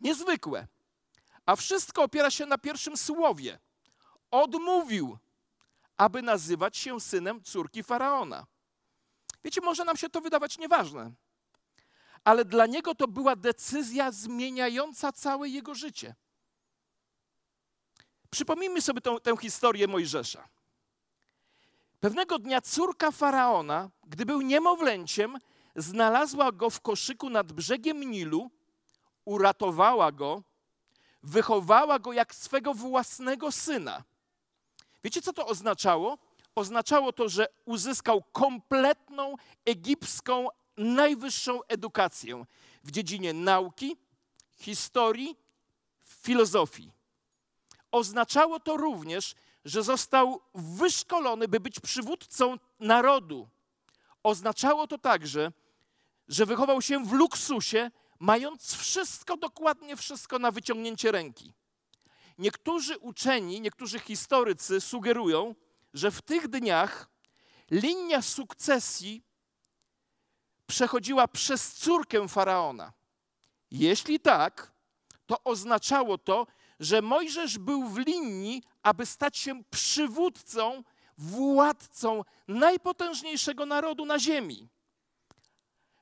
Niezwykłe. 0.00 0.66
A 1.50 1.56
wszystko 1.56 2.02
opiera 2.02 2.30
się 2.30 2.46
na 2.46 2.58
pierwszym 2.58 2.96
słowie. 2.96 3.58
Odmówił, 4.30 5.18
aby 5.96 6.22
nazywać 6.22 6.76
się 6.76 7.00
synem 7.00 7.42
córki 7.42 7.82
faraona. 7.82 8.46
Wiecie, 9.44 9.60
może 9.60 9.84
nam 9.84 9.96
się 9.96 10.08
to 10.08 10.20
wydawać 10.20 10.58
nieważne, 10.58 11.12
ale 12.24 12.44
dla 12.44 12.66
niego 12.66 12.94
to 12.94 13.08
była 13.08 13.36
decyzja 13.36 14.12
zmieniająca 14.12 15.12
całe 15.12 15.48
jego 15.48 15.74
życie. 15.74 16.14
Przypomnijmy 18.30 18.82
sobie 18.82 19.00
tą, 19.00 19.20
tę 19.20 19.36
historię 19.36 19.88
Mojżesza. 19.88 20.48
Pewnego 22.00 22.38
dnia 22.38 22.60
córka 22.60 23.10
faraona, 23.10 23.90
gdy 24.04 24.26
był 24.26 24.40
niemowlęciem, 24.40 25.38
znalazła 25.76 26.52
go 26.52 26.70
w 26.70 26.80
koszyku 26.80 27.30
nad 27.30 27.52
brzegiem 27.52 28.10
Nilu, 28.10 28.50
uratowała 29.24 30.12
go, 30.12 30.42
wychowała 31.22 31.98
go 31.98 32.12
jak 32.12 32.34
swego 32.34 32.74
własnego 32.74 33.52
syna. 33.52 34.04
Wiecie, 35.04 35.22
co 35.22 35.32
to 35.32 35.46
oznaczało? 35.46 36.18
Oznaczało 36.54 37.12
to, 37.12 37.28
że 37.28 37.46
uzyskał 37.64 38.22
kompletną 38.32 39.34
egipską 39.64 40.48
najwyższą 40.76 41.60
edukację 41.64 42.44
w 42.84 42.90
dziedzinie 42.90 43.32
nauki, 43.32 43.96
historii, 44.56 45.36
filozofii. 46.04 46.92
Oznaczało 47.92 48.60
to 48.60 48.76
również, 48.76 49.34
że 49.64 49.82
został 49.82 50.40
wyszkolony, 50.54 51.48
by 51.48 51.60
być 51.60 51.80
przywódcą 51.80 52.56
narodu. 52.80 53.48
Oznaczało 54.22 54.86
to 54.86 54.98
także, 54.98 55.52
że 56.28 56.46
wychował 56.46 56.82
się 56.82 57.04
w 57.04 57.12
luksusie, 57.12 57.90
mając 58.20 58.74
wszystko, 58.74 59.36
dokładnie 59.36 59.96
wszystko 59.96 60.38
na 60.38 60.50
wyciągnięcie 60.50 61.12
ręki. 61.12 61.54
Niektórzy 62.38 62.98
uczeni, 62.98 63.60
niektórzy 63.60 63.98
historycy 63.98 64.80
sugerują, 64.80 65.54
że 65.94 66.10
w 66.10 66.22
tych 66.22 66.48
dniach 66.48 67.08
linia 67.70 68.22
sukcesji 68.22 69.22
przechodziła 70.66 71.28
przez 71.28 71.74
córkę 71.74 72.28
faraona. 72.28 72.92
Jeśli 73.70 74.20
tak, 74.20 74.72
to 75.26 75.44
oznaczało 75.44 76.18
to, 76.18 76.46
że 76.80 77.02
Mojżesz 77.02 77.58
był 77.58 77.88
w 77.88 77.98
linii, 77.98 78.62
aby 78.82 79.06
stać 79.06 79.38
się 79.38 79.64
przywódcą, 79.64 80.82
władcą 81.18 82.22
najpotężniejszego 82.48 83.66
narodu 83.66 84.06
na 84.06 84.18
ziemi. 84.18 84.68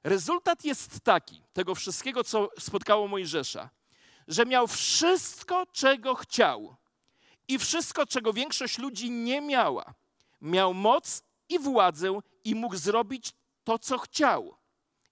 Rezultat 0.04 0.64
jest 0.64 1.00
taki, 1.00 1.42
tego 1.52 1.74
wszystkiego, 1.74 2.24
co 2.24 2.48
spotkało 2.58 3.08
Mojżesza, 3.08 3.70
że 4.28 4.46
miał 4.46 4.66
wszystko, 4.66 5.66
czego 5.72 6.14
chciał 6.14 6.76
i 7.48 7.58
wszystko, 7.58 8.06
czego 8.06 8.32
większość 8.32 8.78
ludzi 8.78 9.10
nie 9.10 9.40
miała. 9.40 9.94
Miał 10.40 10.74
moc 10.74 11.22
i 11.48 11.58
władzę 11.58 12.20
i 12.44 12.54
mógł 12.54 12.76
zrobić 12.76 13.32
to, 13.64 13.78
co 13.78 13.98
chciał. 13.98 14.56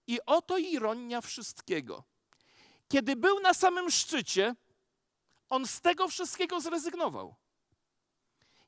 I 0.06 0.18
oto 0.26 0.58
ironia 0.58 1.20
wszystkiego. 1.20 2.04
Kiedy 2.88 3.16
był 3.16 3.40
na 3.40 3.54
samym 3.54 3.90
szczycie, 3.90 4.54
on 5.48 5.66
z 5.66 5.80
tego 5.80 6.08
wszystkiego 6.08 6.60
zrezygnował. 6.60 7.34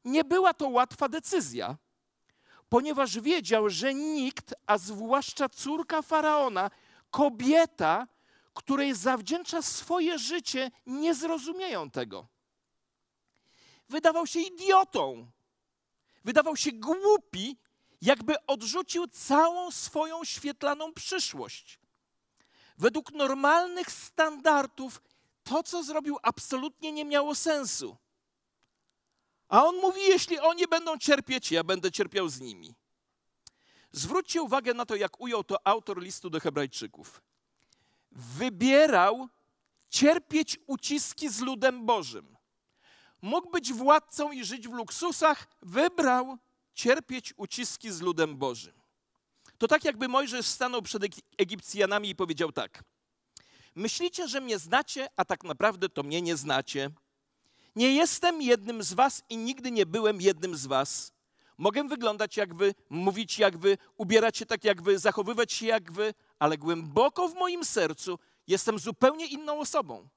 Nie 0.05 0.25
była 0.25 0.55
to 0.55 0.69
łatwa 0.69 1.09
decyzja, 1.09 1.77
ponieważ 2.69 3.21
wiedział, 3.21 3.71
że 3.71 3.95
nikt, 3.95 4.55
a 4.67 4.79
zwłaszcza 4.79 5.49
córka 5.49 6.03
faraona, 6.03 6.71
kobieta, 7.11 8.07
której 8.55 8.95
zawdzięcza 8.95 9.63
swoje 9.63 10.19
życie, 10.19 10.71
nie 10.87 11.15
zrozumieją 11.15 11.91
tego. 11.91 12.27
Wydawał 13.89 14.27
się 14.27 14.41
idiotą, 14.41 15.31
wydawał 16.25 16.57
się 16.57 16.73
głupi, 16.73 17.57
jakby 18.03 18.47
odrzucił 18.47 19.07
całą 19.07 19.71
swoją 19.71 20.25
świetlaną 20.25 20.93
przyszłość. 20.93 21.81
Według 22.79 23.13
normalnych 23.13 23.91
standardów 23.93 25.03
to, 25.43 25.63
co 25.63 25.83
zrobił, 25.83 26.19
absolutnie 26.23 26.93
nie 26.93 27.05
miało 27.05 27.35
sensu. 27.35 27.97
A 29.49 29.65
on 29.65 29.77
mówi: 29.77 30.01
Jeśli 30.01 30.39
oni 30.39 30.67
będą 30.67 30.99
cierpieć, 30.99 31.53
ja 31.53 31.65
będę 31.65 31.93
cierpiał 31.93 32.29
z 32.29 32.41
nimi. 32.41 32.75
Zwróćcie 33.93 34.43
uwagę 34.43 34.75
na 34.75 34.87
to, 34.87 34.97
jak 34.97 35.21
ujął 35.21 35.45
to 35.45 35.67
autor 35.67 36.03
listu 36.03 36.31
do 36.31 36.41
Hebrajczyków. 36.41 37.23
Wybierał 38.13 39.29
cierpieć 39.89 40.59
uciski 40.67 41.29
z 41.29 41.41
ludem 41.41 41.87
Bożym. 41.87 42.37
Mógł 43.23 43.51
być 43.51 43.73
władcą 43.73 44.33
i 44.33 44.45
żyć 44.45 44.69
w 44.69 44.73
luksusach, 44.73 45.49
wybrał 45.63 46.39
cierpieć 46.75 47.35
uciski 47.37 47.91
z 47.91 48.01
ludem 48.01 48.37
Bożym. 48.37 48.81
To 49.59 49.69
tak, 49.69 49.85
jakby 49.85 50.09
Mojżesz 50.09 50.47
stanął 50.47 50.83
przed 50.83 51.03
Egipcjanami 51.39 52.09
i 52.09 52.17
powiedział 52.17 52.53
tak: 52.53 52.85
Myślicie, 53.75 54.29
że 54.29 54.41
mnie 54.41 54.59
znacie, 54.59 55.09
a 55.17 55.25
tak 55.25 55.45
naprawdę 55.45 55.89
to 55.89 56.03
mnie 56.03 56.23
nie 56.23 56.37
znacie. 56.37 56.91
Nie 57.79 57.93
jestem 57.93 58.43
jednym 58.43 58.83
z 58.83 58.93
was 58.93 59.23
i 59.29 59.37
nigdy 59.37 59.71
nie 59.71 59.87
byłem 59.87 60.21
jednym 60.21 60.57
z 60.57 60.67
was. 60.67 61.13
Mogę 61.59 61.89
wyglądać 61.89 62.37
jak 62.37 62.55
wy, 62.55 62.75
mówić 62.91 63.39
jak 63.39 63.59
wy, 63.59 63.79
ubierać 63.97 64.37
się 64.37 64.47
tak 64.47 64.65
jak 64.65 64.83
wy, 64.83 64.99
zachowywać 64.99 65.53
się 65.53 65.67
jak 65.67 65.93
wy, 65.93 66.15
ale 66.39 66.59
głęboko 66.59 67.29
w 67.29 67.35
moim 67.35 67.65
sercu 67.65 68.19
jestem 68.47 68.79
zupełnie 68.79 69.27
inną 69.27 69.61
osobą. 69.61 70.09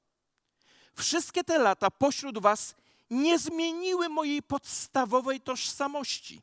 Wszystkie 0.95 1.43
te 1.43 1.59
lata 1.59 1.91
pośród 1.91 2.39
was 2.39 2.75
nie 3.09 3.39
zmieniły 3.39 4.09
mojej 4.09 4.43
podstawowej 4.43 5.41
tożsamości. 5.41 6.41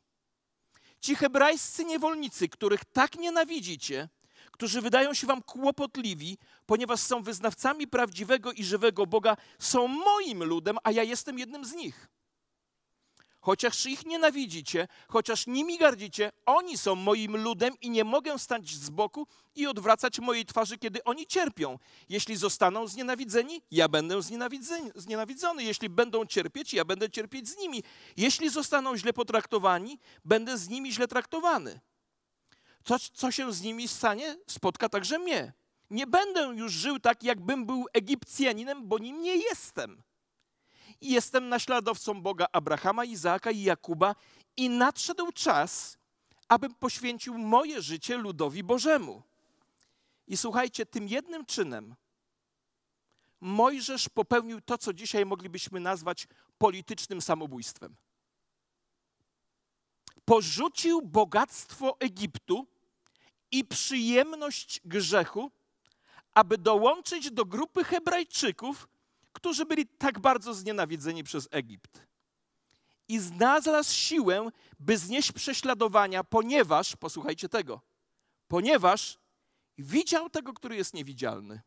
Ci 0.99 1.15
hebrajscy 1.15 1.85
niewolnicy, 1.85 2.49
których 2.49 2.85
tak 2.85 3.15
nienawidzicie, 3.15 4.09
którzy 4.59 4.81
wydają 4.81 5.13
się 5.13 5.27
wam 5.27 5.41
kłopotliwi, 5.43 6.37
ponieważ 6.65 6.99
są 6.99 7.23
wyznawcami 7.23 7.87
prawdziwego 7.87 8.51
i 8.51 8.63
żywego 8.63 9.05
Boga, 9.05 9.37
są 9.59 9.87
moim 9.87 10.43
ludem, 10.43 10.77
a 10.83 10.91
ja 10.91 11.03
jestem 11.03 11.39
jednym 11.39 11.65
z 11.65 11.73
nich. 11.73 12.07
Chociaż 13.41 13.85
ich 13.85 14.05
nienawidzicie, 14.05 14.87
chociaż 15.07 15.47
nimi 15.47 15.77
gardzicie, 15.77 16.31
oni 16.45 16.77
są 16.77 16.95
moim 16.95 17.37
ludem 17.37 17.73
i 17.81 17.89
nie 17.89 18.03
mogę 18.03 18.39
stać 18.39 18.69
z 18.69 18.89
boku 18.89 19.27
i 19.55 19.67
odwracać 19.67 20.19
mojej 20.19 20.45
twarzy, 20.45 20.77
kiedy 20.77 21.03
oni 21.03 21.27
cierpią. 21.27 21.77
Jeśli 22.09 22.35
zostaną 22.35 22.87
znienawidzeni, 22.87 23.61
ja 23.71 23.87
będę 23.87 24.21
znienawidzony. 24.95 25.63
Jeśli 25.63 25.89
będą 25.89 26.25
cierpieć, 26.25 26.73
ja 26.73 26.85
będę 26.85 27.09
cierpieć 27.09 27.49
z 27.49 27.57
nimi. 27.57 27.83
Jeśli 28.17 28.49
zostaną 28.49 28.97
źle 28.97 29.13
potraktowani, 29.13 29.99
będę 30.25 30.57
z 30.57 30.69
nimi 30.69 30.93
źle 30.93 31.07
traktowany. 31.07 31.79
To, 32.83 32.99
co 33.13 33.31
się 33.31 33.53
z 33.53 33.61
nimi 33.61 33.87
stanie, 33.87 34.37
spotka 34.47 34.89
także 34.89 35.19
mnie. 35.19 35.53
Nie 35.89 36.07
będę 36.07 36.41
już 36.41 36.71
żył 36.71 36.99
tak, 36.99 37.23
jakbym 37.23 37.65
był 37.65 37.85
Egipcjaninem, 37.93 38.87
bo 38.87 38.97
nim 38.97 39.21
nie 39.21 39.35
jestem 39.35 40.03
jestem 41.01 41.49
naśladowcą 41.49 42.21
Boga 42.21 42.47
Abrahama, 42.51 43.05
Izaaka 43.05 43.51
i 43.51 43.61
Jakuba 43.61 44.15
i 44.57 44.69
nadszedł 44.69 45.31
czas, 45.31 45.97
abym 46.47 46.73
poświęcił 46.73 47.37
moje 47.37 47.81
życie 47.81 48.17
ludowi 48.17 48.63
Bożemu. 48.63 49.23
I 50.27 50.37
słuchajcie, 50.37 50.85
tym 50.85 51.07
jednym 51.07 51.45
czynem 51.45 51.95
Mojżesz 53.41 54.09
popełnił 54.09 54.61
to, 54.61 54.77
co 54.77 54.93
dzisiaj 54.93 55.25
moglibyśmy 55.25 55.79
nazwać 55.79 56.27
politycznym 56.57 57.21
samobójstwem. 57.21 57.95
Porzucił 60.29 61.01
bogactwo 61.01 61.97
Egiptu 61.99 62.67
i 63.51 63.65
przyjemność 63.65 64.81
grzechu, 64.85 65.51
aby 66.33 66.57
dołączyć 66.57 67.31
do 67.31 67.45
grupy 67.45 67.83
Hebrajczyków, 67.83 68.87
którzy 69.33 69.65
byli 69.65 69.87
tak 69.87 70.19
bardzo 70.19 70.53
znienawidzeni 70.53 71.23
przez 71.23 71.47
Egipt. 71.51 72.07
I 73.07 73.19
znalazł 73.19 73.93
siłę, 73.93 74.49
by 74.79 74.97
znieść 74.97 75.31
prześladowania, 75.31 76.23
ponieważ, 76.23 76.95
posłuchajcie 76.95 77.49
tego, 77.49 77.81
ponieważ 78.47 79.19
widział 79.77 80.29
tego, 80.29 80.53
który 80.53 80.75
jest 80.75 80.93
niewidzialny. 80.93 81.61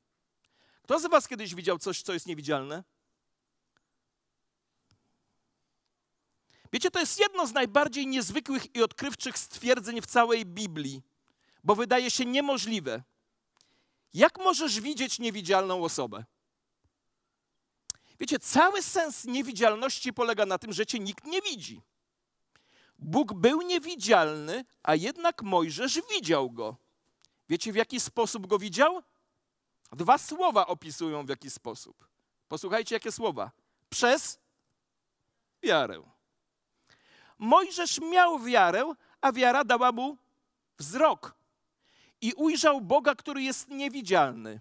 Kto 0.83 1.01
z 1.01 1.07
Was 1.07 1.29
kiedyś 1.29 1.55
widział 1.55 1.79
coś, 1.79 2.03
co 2.03 2.13
jest 2.13 2.27
niewidzialne? 2.27 2.85
Wiecie, 6.73 6.91
to 6.91 7.01
jest 7.01 7.21
jedno 7.21 7.47
z 7.47 7.53
najbardziej 7.53 8.07
niezwykłych 8.07 8.77
i 8.77 8.83
odkrywczych 8.83 9.39
stwierdzeń 9.39 10.01
w 10.01 10.07
całej 10.07 10.47
Biblii, 10.47 11.03
bo 11.65 11.75
wydaje 11.75 12.11
się 12.11 12.25
niemożliwe. 12.25 13.03
Jak 14.15 14.39
możesz 14.39 14.81
widzieć 14.81 15.19
niewidzialną 15.19 15.85
osobę? 15.85 16.25
Wiecie, 18.21 18.39
cały 18.39 18.83
sens 18.83 19.25
niewidzialności 19.25 20.13
polega 20.13 20.47
na 20.47 20.59
tym, 20.59 20.73
że 20.73 20.87
cię 20.87 20.99
nikt 20.99 21.25
nie 21.25 21.43
widzi. 21.43 21.83
Bóg 22.99 23.35
był 23.35 23.63
niewidzialny, 23.63 24.65
a 24.83 24.95
jednak 24.95 25.43
Mojżesz 25.43 26.01
widział 26.11 26.51
go. 26.51 26.77
Wiecie, 27.49 27.73
w 27.73 27.77
jaki 27.77 28.01
sposób 28.01 28.47
go 28.47 28.59
widział? 28.59 29.03
Dwa 29.93 30.19
słowa 30.19 30.67
opisują 30.67 31.27
w 31.27 31.29
jaki 31.29 31.51
sposób. 31.51 32.09
Posłuchajcie, 32.49 32.95
jakie 32.95 33.13
słowa. 33.13 33.51
Przez 33.91 34.39
wiarę. 35.63 36.12
Mojżesz 37.43 38.01
miał 38.01 38.39
wiarę, 38.39 38.93
a 39.21 39.33
wiara 39.33 39.65
dała 39.65 39.93
mu 39.93 40.17
wzrok. 40.79 41.35
I 42.21 42.33
ujrzał 42.33 42.81
Boga, 42.81 43.15
który 43.15 43.43
jest 43.43 43.69
niewidzialny. 43.69 44.61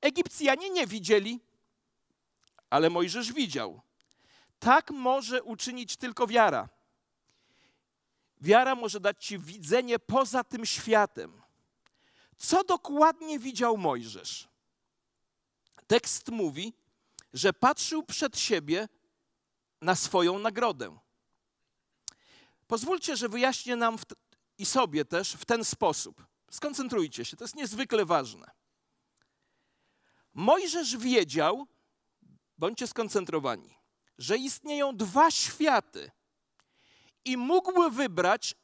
Egipcjanie 0.00 0.70
nie 0.70 0.86
widzieli, 0.86 1.40
ale 2.70 2.90
Mojżesz 2.90 3.32
widział. 3.32 3.80
Tak 4.58 4.90
może 4.90 5.42
uczynić 5.42 5.96
tylko 5.96 6.26
wiara. 6.26 6.68
Wiara 8.40 8.74
może 8.74 9.00
dać 9.00 9.24
ci 9.24 9.38
widzenie 9.38 9.98
poza 9.98 10.44
tym 10.44 10.66
światem. 10.66 11.42
Co 12.36 12.64
dokładnie 12.64 13.38
widział 13.38 13.76
Mojżesz? 13.76 14.48
Tekst 15.86 16.28
mówi, 16.28 16.72
że 17.32 17.52
patrzył 17.52 18.02
przed 18.02 18.38
siebie 18.38 18.88
na 19.80 19.94
swoją 19.94 20.38
nagrodę. 20.38 21.01
Pozwólcie, 22.66 23.16
że 23.16 23.28
wyjaśnię 23.28 23.76
nam 23.76 23.98
i 24.58 24.66
sobie 24.66 25.04
też 25.04 25.32
w 25.32 25.44
ten 25.44 25.64
sposób. 25.64 26.26
Skoncentrujcie 26.50 27.24
się, 27.24 27.36
to 27.36 27.44
jest 27.44 27.56
niezwykle 27.56 28.04
ważne. 28.04 28.50
Mojżesz 30.34 30.96
wiedział, 30.96 31.66
bądźcie 32.58 32.86
skoncentrowani, 32.86 33.74
że 34.18 34.36
istnieją 34.36 34.96
dwa 34.96 35.30
światy 35.30 36.10
i 37.24 37.36
mógł 37.36 37.90
wybrać 37.90 38.54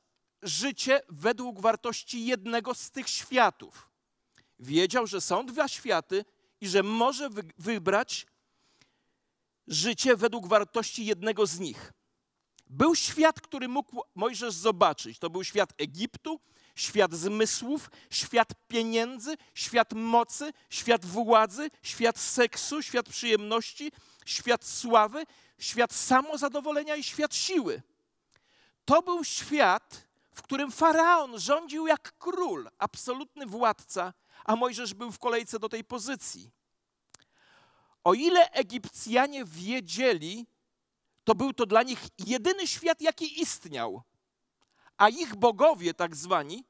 życie 0.43 1.01
według 1.09 1.61
wartości 1.61 2.27
jednego 2.27 2.75
z 2.75 2.91
tych 2.91 3.09
światów. 3.09 3.91
Wiedział, 4.59 5.07
że 5.07 5.21
są 5.21 5.47
dwa 5.47 5.69
światy 5.69 6.25
i 6.61 6.69
że 6.69 6.83
może 6.83 7.31
wy 7.31 7.43
wybrać 7.59 8.27
życie 9.67 10.17
według 10.17 10.47
wartości 10.47 11.05
jednego 11.07 11.47
z 11.47 11.59
nich. 11.59 11.93
Był 12.71 12.95
świat, 12.95 13.41
który 13.41 13.69
mógł 13.69 14.03
Mojżesz 14.15 14.55
zobaczyć. 14.55 15.19
To 15.19 15.31
był 15.31 15.45
świat 15.45 15.73
Egiptu, 15.79 16.41
świat 16.75 17.15
zmysłów, 17.15 17.91
świat 18.11 18.49
pieniędzy, 18.69 19.37
świat 19.55 19.93
mocy, 19.93 20.53
świat 20.71 21.07
władzy, 21.07 21.71
świat 21.83 22.19
seksu, 22.19 22.83
świat 22.83 23.09
przyjemności, 23.09 23.93
świat 24.27 24.65
sławy, 24.65 25.25
świat 25.59 25.93
samozadowolenia 25.93 26.97
i 26.97 27.05
świat 27.05 27.35
siły. 27.35 27.83
To 28.85 29.03
był 29.03 29.25
świat, 29.25 30.09
w 30.35 30.43
którym 30.43 30.73
faraon 30.73 31.39
rządził 31.39 31.87
jak 31.87 32.19
król, 32.19 32.71
absolutny 32.79 33.47
władca, 33.47 34.13
a 34.45 34.57
Mojżesz 34.57 34.95
był 34.95 35.13
w 35.13 35.19
kolejce 35.19 35.59
do 35.59 35.69
tej 35.69 35.85
pozycji. 35.85 36.51
O 38.05 38.15
ile 38.15 38.51
Egipcjanie 38.51 39.45
wiedzieli, 39.45 40.47
to 41.29 41.35
był 41.35 41.53
to 41.53 41.67
dla 41.67 41.83
nich 41.83 42.01
jedyny 42.19 42.67
świat, 42.67 43.01
jaki 43.01 43.41
istniał. 43.41 44.03
A 44.97 45.09
ich 45.09 45.37
bogowie, 45.37 45.95
tak 45.95 46.17
zwani, 46.17 46.65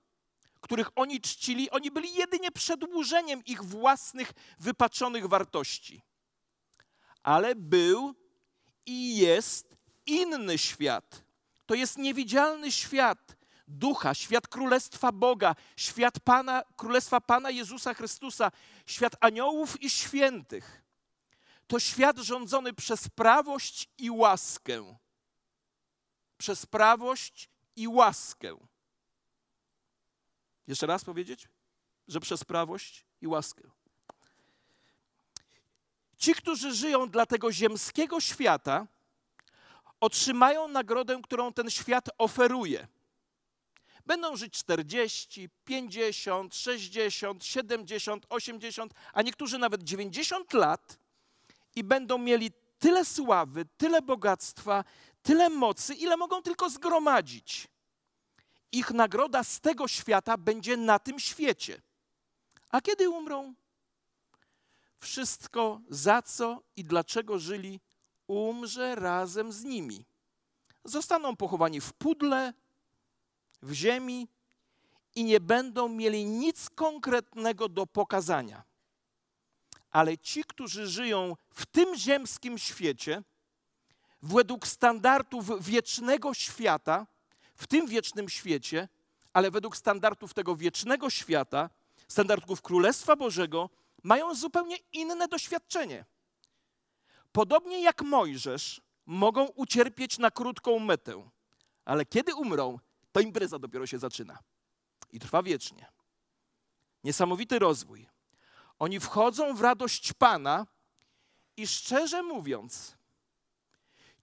których 0.60 0.88
oni 0.96 1.20
czcili, 1.20 1.70
oni 1.70 1.90
byli 1.90 2.14
jedynie 2.14 2.52
przedłużeniem 2.52 3.44
ich 3.44 3.64
własnych 3.64 4.32
wypaczonych 4.58 5.26
wartości. 5.26 6.02
Ale 7.22 7.54
był 7.54 8.14
i 8.86 9.16
jest 9.16 9.76
inny 10.06 10.58
świat. 10.58 11.22
To 11.66 11.74
jest 11.74 11.98
niewidzialny 11.98 12.72
świat 12.72 13.36
ducha, 13.68 14.14
świat 14.14 14.48
królestwa 14.48 15.12
Boga, 15.12 15.54
świat 15.76 16.20
Pana, 16.20 16.62
królestwa 16.76 17.20
Pana 17.20 17.50
Jezusa 17.50 17.94
Chrystusa, 17.94 18.50
świat 18.86 19.16
aniołów 19.20 19.82
i 19.82 19.90
świętych 19.90 20.87
to 21.68 21.80
świat 21.80 22.18
rządzony 22.18 22.72
przez 22.72 23.08
prawość 23.08 23.88
i 23.98 24.10
łaskę. 24.10 24.96
Przez 26.38 26.66
prawość 26.66 27.48
i 27.76 27.88
łaskę. 27.88 28.56
Jeszcze 30.66 30.86
raz 30.86 31.04
powiedzieć, 31.04 31.48
że 32.08 32.20
przez 32.20 32.44
prawość 32.44 33.04
i 33.20 33.26
łaskę. 33.26 33.62
Ci, 36.16 36.34
którzy 36.34 36.74
żyją 36.74 37.10
dla 37.10 37.26
tego 37.26 37.52
ziemskiego 37.52 38.20
świata, 38.20 38.86
otrzymają 40.00 40.68
nagrodę, 40.68 41.20
którą 41.22 41.52
ten 41.52 41.70
świat 41.70 42.08
oferuje. 42.18 42.88
Będą 44.06 44.36
żyć 44.36 44.52
40, 44.54 45.48
50, 45.64 46.54
60, 46.54 47.44
70, 47.44 48.26
80, 48.28 48.94
a 49.12 49.22
niektórzy 49.22 49.58
nawet 49.58 49.82
90 49.82 50.52
lat 50.52 50.98
i 51.76 51.84
będą 51.84 52.18
mieli 52.18 52.50
tyle 52.78 53.04
sławy, 53.04 53.66
tyle 53.76 54.02
bogactwa, 54.02 54.84
tyle 55.22 55.48
mocy, 55.48 55.94
ile 55.94 56.16
mogą 56.16 56.42
tylko 56.42 56.70
zgromadzić. 56.70 57.68
Ich 58.72 58.90
nagroda 58.90 59.44
z 59.44 59.60
tego 59.60 59.88
świata 59.88 60.36
będzie 60.36 60.76
na 60.76 60.98
tym 60.98 61.18
świecie. 61.18 61.82
A 62.70 62.80
kiedy 62.80 63.10
umrą? 63.10 63.54
Wszystko, 65.00 65.80
za 65.88 66.22
co 66.22 66.62
i 66.76 66.84
dlaczego 66.84 67.38
żyli, 67.38 67.80
umrze 68.26 68.94
razem 68.94 69.52
z 69.52 69.64
nimi. 69.64 70.06
Zostaną 70.84 71.36
pochowani 71.36 71.80
w 71.80 71.92
pudle, 71.92 72.52
w 73.62 73.72
ziemi 73.72 74.28
i 75.14 75.24
nie 75.24 75.40
będą 75.40 75.88
mieli 75.88 76.24
nic 76.24 76.70
konkretnego 76.70 77.68
do 77.68 77.86
pokazania 77.86 78.62
ale 79.90 80.18
ci, 80.18 80.44
którzy 80.44 80.86
żyją 80.86 81.36
w 81.54 81.66
tym 81.66 81.96
ziemskim 81.96 82.58
świecie, 82.58 83.22
według 84.22 84.66
standardów 84.66 85.64
wiecznego 85.64 86.34
świata, 86.34 87.06
w 87.54 87.66
tym 87.66 87.86
wiecznym 87.86 88.28
świecie, 88.28 88.88
ale 89.32 89.50
według 89.50 89.76
standardów 89.76 90.34
tego 90.34 90.56
wiecznego 90.56 91.10
świata, 91.10 91.70
standardów 92.08 92.62
Królestwa 92.62 93.16
Bożego, 93.16 93.70
mają 94.02 94.34
zupełnie 94.34 94.76
inne 94.92 95.28
doświadczenie. 95.28 96.04
Podobnie 97.32 97.82
jak 97.82 98.02
Mojżesz, 98.02 98.80
mogą 99.06 99.46
ucierpieć 99.46 100.18
na 100.18 100.30
krótką 100.30 100.78
metę, 100.78 101.28
ale 101.84 102.06
kiedy 102.06 102.34
umrą, 102.34 102.78
to 103.12 103.20
impreza 103.20 103.58
dopiero 103.58 103.86
się 103.86 103.98
zaczyna 103.98 104.38
i 105.12 105.18
trwa 105.20 105.42
wiecznie. 105.42 105.86
Niesamowity 107.04 107.58
rozwój. 107.58 108.06
Oni 108.78 109.00
wchodzą 109.00 109.54
w 109.54 109.60
radość 109.60 110.12
Pana 110.12 110.66
i 111.56 111.66
szczerze 111.66 112.22
mówiąc, 112.22 112.96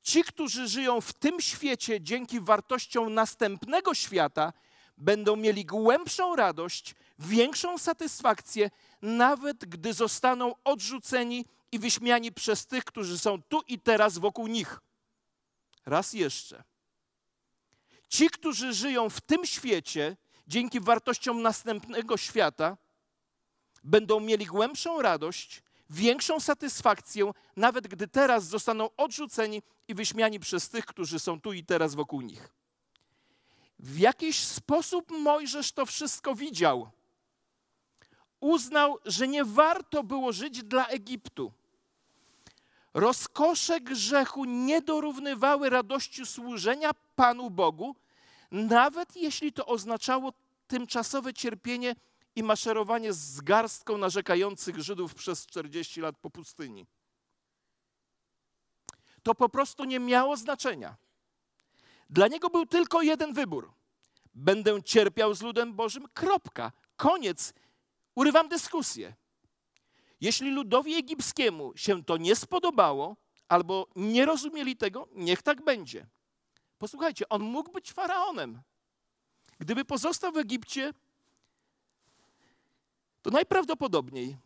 ci, 0.01 0.23
którzy 0.23 0.67
żyją 0.67 1.01
w 1.01 1.13
tym 1.13 1.41
świecie 1.41 2.01
dzięki 2.01 2.39
wartościom 2.39 3.13
następnego 3.13 3.93
świata, 3.93 4.53
będą 4.97 5.35
mieli 5.35 5.65
głębszą 5.65 6.35
radość, 6.35 6.95
większą 7.19 7.77
satysfakcję, 7.77 8.69
nawet 9.01 9.65
gdy 9.65 9.93
zostaną 9.93 10.55
odrzuceni 10.63 11.45
i 11.71 11.79
wyśmiani 11.79 12.31
przez 12.31 12.67
tych, 12.67 12.85
którzy 12.85 13.19
są 13.19 13.41
tu 13.41 13.61
i 13.67 13.79
teraz 13.79 14.17
wokół 14.17 14.47
nich. 14.47 14.79
Raz 15.85 16.13
jeszcze. 16.13 16.63
Ci, 18.09 18.29
którzy 18.29 18.73
żyją 18.73 19.09
w 19.09 19.21
tym 19.21 19.45
świecie 19.45 20.17
dzięki 20.47 20.79
wartościom 20.79 21.41
następnego 21.41 22.17
świata, 22.17 22.77
będą 23.85 24.19
mieli 24.19 24.45
głębszą 24.45 25.01
radość, 25.01 25.63
większą 25.89 26.39
satysfakcję, 26.39 27.31
nawet 27.55 27.87
gdy 27.87 28.07
teraz 28.07 28.47
zostaną 28.47 28.89
odrzuceni 28.97 29.61
i 29.87 29.95
wyśmiani 29.95 30.39
przez 30.39 30.69
tych, 30.69 30.85
którzy 30.85 31.19
są 31.19 31.41
tu 31.41 31.53
i 31.53 31.63
teraz 31.63 31.95
wokół 31.95 32.21
nich. 32.21 32.49
W 33.79 33.97
jakiś 33.97 34.39
sposób 34.39 35.11
Mojżesz 35.11 35.71
to 35.71 35.85
wszystko 35.85 36.35
widział. 36.35 36.89
Uznał, 38.39 38.97
że 39.05 39.27
nie 39.27 39.45
warto 39.45 40.03
było 40.03 40.33
żyć 40.33 40.63
dla 40.63 40.87
Egiptu. 40.87 41.51
Rozkosze 42.93 43.81
grzechu 43.81 44.45
nie 44.45 44.81
dorównywały 44.81 45.69
radości 45.69 46.25
służenia 46.25 46.91
Panu 47.15 47.49
Bogu, 47.49 47.95
nawet 48.51 49.15
jeśli 49.15 49.53
to 49.53 49.65
oznaczało 49.65 50.33
tymczasowe 50.67 51.33
cierpienie 51.33 51.95
i 52.35 52.43
maszerowanie 52.43 53.13
z 53.13 53.41
garstką 53.41 53.97
narzekających 53.97 54.79
Żydów 54.79 55.15
przez 55.15 55.45
40 55.45 56.01
lat 56.01 56.17
po 56.17 56.29
pustyni. 56.29 56.85
To 59.23 59.35
po 59.35 59.49
prostu 59.49 59.85
nie 59.85 59.99
miało 59.99 60.37
znaczenia. 60.37 60.95
Dla 62.09 62.27
niego 62.27 62.49
był 62.49 62.65
tylko 62.65 63.01
jeden 63.01 63.33
wybór. 63.33 63.73
Będę 64.33 64.83
cierpiał 64.83 65.33
z 65.33 65.41
ludem 65.41 65.73
Bożym, 65.73 66.07
kropka, 66.13 66.71
koniec. 66.95 67.53
Urywam 68.15 68.47
dyskusję. 68.47 69.15
Jeśli 70.21 70.51
ludowi 70.51 70.95
egipskiemu 70.95 71.73
się 71.75 72.03
to 72.03 72.17
nie 72.17 72.35
spodobało, 72.35 73.15
albo 73.47 73.87
nie 73.95 74.25
rozumieli 74.25 74.77
tego, 74.77 75.07
niech 75.11 75.41
tak 75.41 75.63
będzie. 75.63 76.07
Posłuchajcie, 76.77 77.29
on 77.29 77.41
mógł 77.41 77.71
być 77.71 77.91
faraonem. 77.91 78.61
Gdyby 79.59 79.85
pozostał 79.85 80.31
w 80.31 80.37
Egipcie, 80.37 80.93
to 83.25 83.31
najprawdopodobniej 83.31 84.37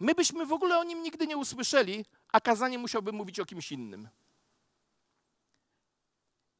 my 0.00 0.14
byśmy 0.14 0.46
w 0.46 0.52
ogóle 0.52 0.78
o 0.78 0.84
nim 0.84 1.02
nigdy 1.02 1.26
nie 1.26 1.36
usłyszeli, 1.36 2.04
a 2.32 2.40
kazanie 2.40 2.78
musiałby 2.78 3.12
mówić 3.12 3.40
o 3.40 3.46
kimś 3.46 3.72
innym. 3.72 4.08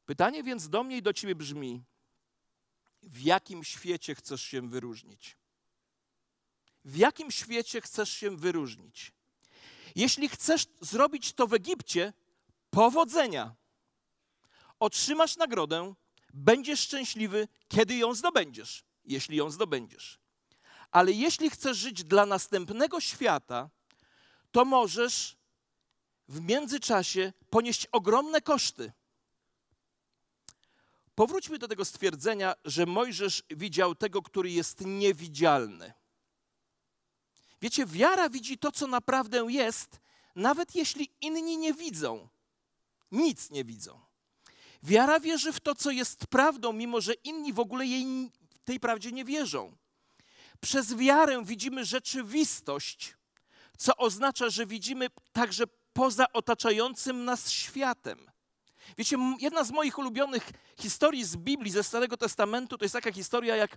Pytanie 0.07 0.43
więc 0.43 0.69
do 0.69 0.83
mnie 0.83 0.97
i 0.97 1.03
do 1.03 1.13
ciebie 1.13 1.35
brzmi: 1.35 1.83
w 3.03 3.21
jakim 3.21 3.65
świecie 3.65 4.15
chcesz 4.15 4.43
się 4.43 4.69
wyróżnić? 4.69 5.37
W 6.85 6.97
jakim 6.97 7.31
świecie 7.31 7.81
chcesz 7.81 8.11
się 8.11 8.37
wyróżnić? 8.37 9.13
Jeśli 9.95 10.29
chcesz 10.29 10.67
zrobić 10.81 11.33
to 11.33 11.47
w 11.47 11.55
Egipcie, 11.55 12.13
powodzenia. 12.71 13.55
Otrzymasz 14.81 15.37
nagrodę, 15.37 15.95
będziesz 16.35 16.81
szczęśliwy, 16.81 17.49
kiedy 17.69 17.97
ją 17.97 18.15
zdobędziesz, 18.15 18.85
jeśli 19.05 19.37
ją 19.37 19.51
zdobędziesz. 19.51 20.20
Ale 20.91 21.13
jeśli 21.13 21.51
chcesz 21.51 21.77
żyć 21.77 22.05
dla 22.05 22.27
następnego 22.27 23.01
świata, 23.01 23.71
to 24.53 24.65
możesz 24.65 25.37
w 26.29 26.41
międzyczasie 26.41 27.33
ponieść 27.51 27.87
ogromne 27.87 28.41
koszty. 28.41 28.93
Powróćmy 31.15 31.59
do 31.59 31.69
tego 31.69 31.85
stwierdzenia, 31.85 32.55
że 32.65 32.87
Mojżesz 32.87 33.43
widział 33.51 33.95
tego, 33.95 34.23
który 34.23 34.51
jest 34.51 34.81
niewidzialny. 34.81 35.93
Wiecie, 37.63 37.87
wiara 37.87 38.29
widzi 38.29 38.59
to, 38.59 38.73
co 38.73 38.87
naprawdę 38.87 39.47
jest, 39.49 40.01
nawet 40.37 40.75
jeśli 40.75 41.11
inni 41.21 41.59
nie 41.59 41.75
widzą. 41.75 42.29
Nic 43.13 43.51
nie 43.51 43.65
widzą. 43.65 44.01
Wiara 44.83 45.21
wierzy 45.21 45.53
w 45.53 45.61
to, 45.61 45.75
co 45.75 45.91
jest 45.91 46.27
prawdą, 46.27 46.73
mimo 46.73 47.01
że 47.01 47.15
inni 47.15 47.53
w 47.53 47.61
ogóle 47.61 47.87
jej, 47.87 48.31
tej 48.65 48.81
prawdzie 48.81 49.13
nie 49.13 49.25
wierzą. 49.25 49.77
Przez 50.61 50.95
wiarę 50.95 51.45
widzimy 51.45 51.85
rzeczywistość, 51.85 53.17
co 53.79 53.97
oznacza, 53.97 54.51
że 54.51 54.67
widzimy 54.67 55.07
także 55.33 55.65
poza 55.93 56.33
otaczającym 56.33 57.25
nas 57.25 57.51
światem. 57.51 58.31
Wiecie, 58.99 59.17
jedna 59.41 59.65
z 59.65 59.71
moich 59.71 59.99
ulubionych 59.99 60.51
historii 60.79 61.25
z 61.25 61.37
Biblii, 61.37 61.73
ze 61.73 61.85
Starego 61.85 62.17
Testamentu, 62.17 62.79
to 62.79 62.85
jest 62.85 62.93
taka 62.93 63.13
historia, 63.13 63.57
jak 63.57 63.77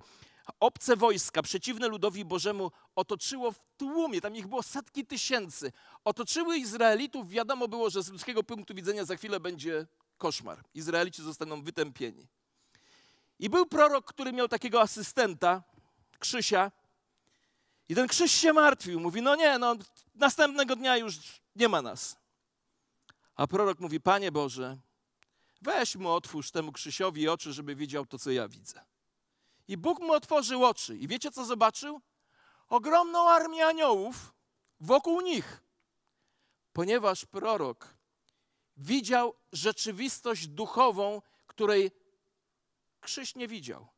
obce 0.60 0.96
wojska, 0.96 1.42
przeciwne 1.42 1.88
ludowi 1.88 2.26
Bożemu, 2.26 2.72
otoczyło 2.96 3.52
w 3.52 3.60
tłumie, 3.78 4.22
tam 4.22 4.36
ich 4.36 4.48
było 4.48 4.64
setki 4.64 5.06
tysięcy, 5.06 5.72
otoczyły 6.04 6.58
Izraelitów. 6.58 7.30
Wiadomo 7.30 7.68
było, 7.68 7.90
że 7.90 8.04
z 8.04 8.10
ludzkiego 8.10 8.44
punktu 8.44 8.76
widzenia 8.76 9.06
za 9.06 9.16
chwilę 9.16 9.40
będzie 9.40 9.88
koszmar. 10.18 10.64
Izraelici 10.74 11.24
zostaną 11.24 11.62
wytępieni. 11.62 12.28
I 13.40 13.50
był 13.50 13.66
prorok, 13.66 14.06
który 14.06 14.34
miał 14.34 14.48
takiego 14.48 14.82
asystenta, 14.82 15.64
Krzysia. 16.24 16.72
I 17.90 17.96
ten 17.96 18.08
Krzyś 18.08 18.32
się 18.32 18.54
martwił. 18.54 19.00
Mówi, 19.00 19.22
no 19.22 19.36
nie, 19.36 19.60
no 19.60 19.76
następnego 20.16 20.76
dnia 20.76 20.98
już 20.98 21.16
nie 21.56 21.70
ma 21.70 21.82
nas. 21.82 22.18
A 23.36 23.48
prorok 23.48 23.80
mówi, 23.80 24.02
Panie 24.02 24.32
Boże, 24.32 24.78
weź 25.62 25.96
mu 25.96 26.10
otwórz 26.10 26.52
temu 26.52 26.72
Krzysiowi 26.72 27.30
oczy, 27.30 27.54
żeby 27.54 27.76
widział 27.76 28.06
to, 28.06 28.20
co 28.20 28.32
ja 28.32 28.48
widzę. 28.48 28.86
I 29.68 29.78
Bóg 29.78 30.00
mu 30.00 30.14
otworzył 30.14 30.66
oczy. 30.66 30.98
I 30.98 31.08
wiecie, 31.08 31.32
co 31.32 31.46
zobaczył? 31.46 32.02
Ogromną 32.70 33.30
armię 33.30 33.66
aniołów 33.66 34.34
wokół 34.80 35.22
nich. 35.22 35.64
Ponieważ 36.74 37.26
prorok 37.26 37.98
widział 38.78 39.34
rzeczywistość 39.52 40.48
duchową, 40.48 41.22
której 41.48 41.92
Krzyś 43.02 43.36
nie 43.36 43.48
widział. 43.48 43.93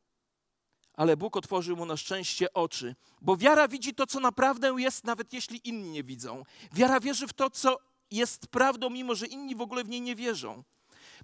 Ale 0.96 1.16
Bóg 1.16 1.36
otworzył 1.36 1.76
mu 1.76 1.86
na 1.86 1.96
szczęście 1.96 2.52
oczy, 2.52 2.94
bo 3.20 3.36
wiara 3.36 3.68
widzi 3.68 3.94
to, 3.94 4.06
co 4.06 4.20
naprawdę 4.20 4.74
jest, 4.78 5.04
nawet 5.04 5.32
jeśli 5.32 5.68
inni 5.68 5.90
nie 5.90 6.04
widzą. 6.04 6.44
Wiara 6.72 7.00
wierzy 7.00 7.26
w 7.26 7.32
to, 7.32 7.50
co 7.50 7.78
jest 8.10 8.46
prawdą, 8.46 8.90
mimo 8.90 9.14
że 9.14 9.26
inni 9.26 9.56
w 9.56 9.60
ogóle 9.60 9.84
w 9.84 9.88
niej 9.88 10.00
nie 10.00 10.16
wierzą. 10.16 10.64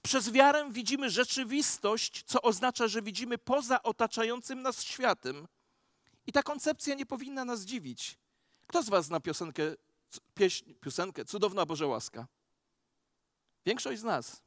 Przez 0.02 0.30
wiarę 0.30 0.68
widzimy 0.70 1.10
rzeczywistość, 1.10 2.22
co 2.26 2.42
oznacza, 2.42 2.88
że 2.88 3.02
widzimy 3.02 3.38
poza 3.38 3.82
otaczającym 3.82 4.62
nas 4.62 4.82
światem. 4.82 5.48
I 6.26 6.32
ta 6.32 6.42
koncepcja 6.42 6.94
nie 6.94 7.06
powinna 7.06 7.44
nas 7.44 7.60
dziwić. 7.60 8.18
Kto 8.66 8.82
z 8.82 8.88
Was 8.88 9.06
zna 9.06 9.20
piosenkę, 9.20 9.62
pieśń, 10.34 10.74
piosenkę 10.74 11.24
Cudowna 11.24 11.66
Boże 11.66 11.86
łaska? 11.86 12.26
Większość 13.66 14.00
z 14.00 14.04
nas. 14.04 14.42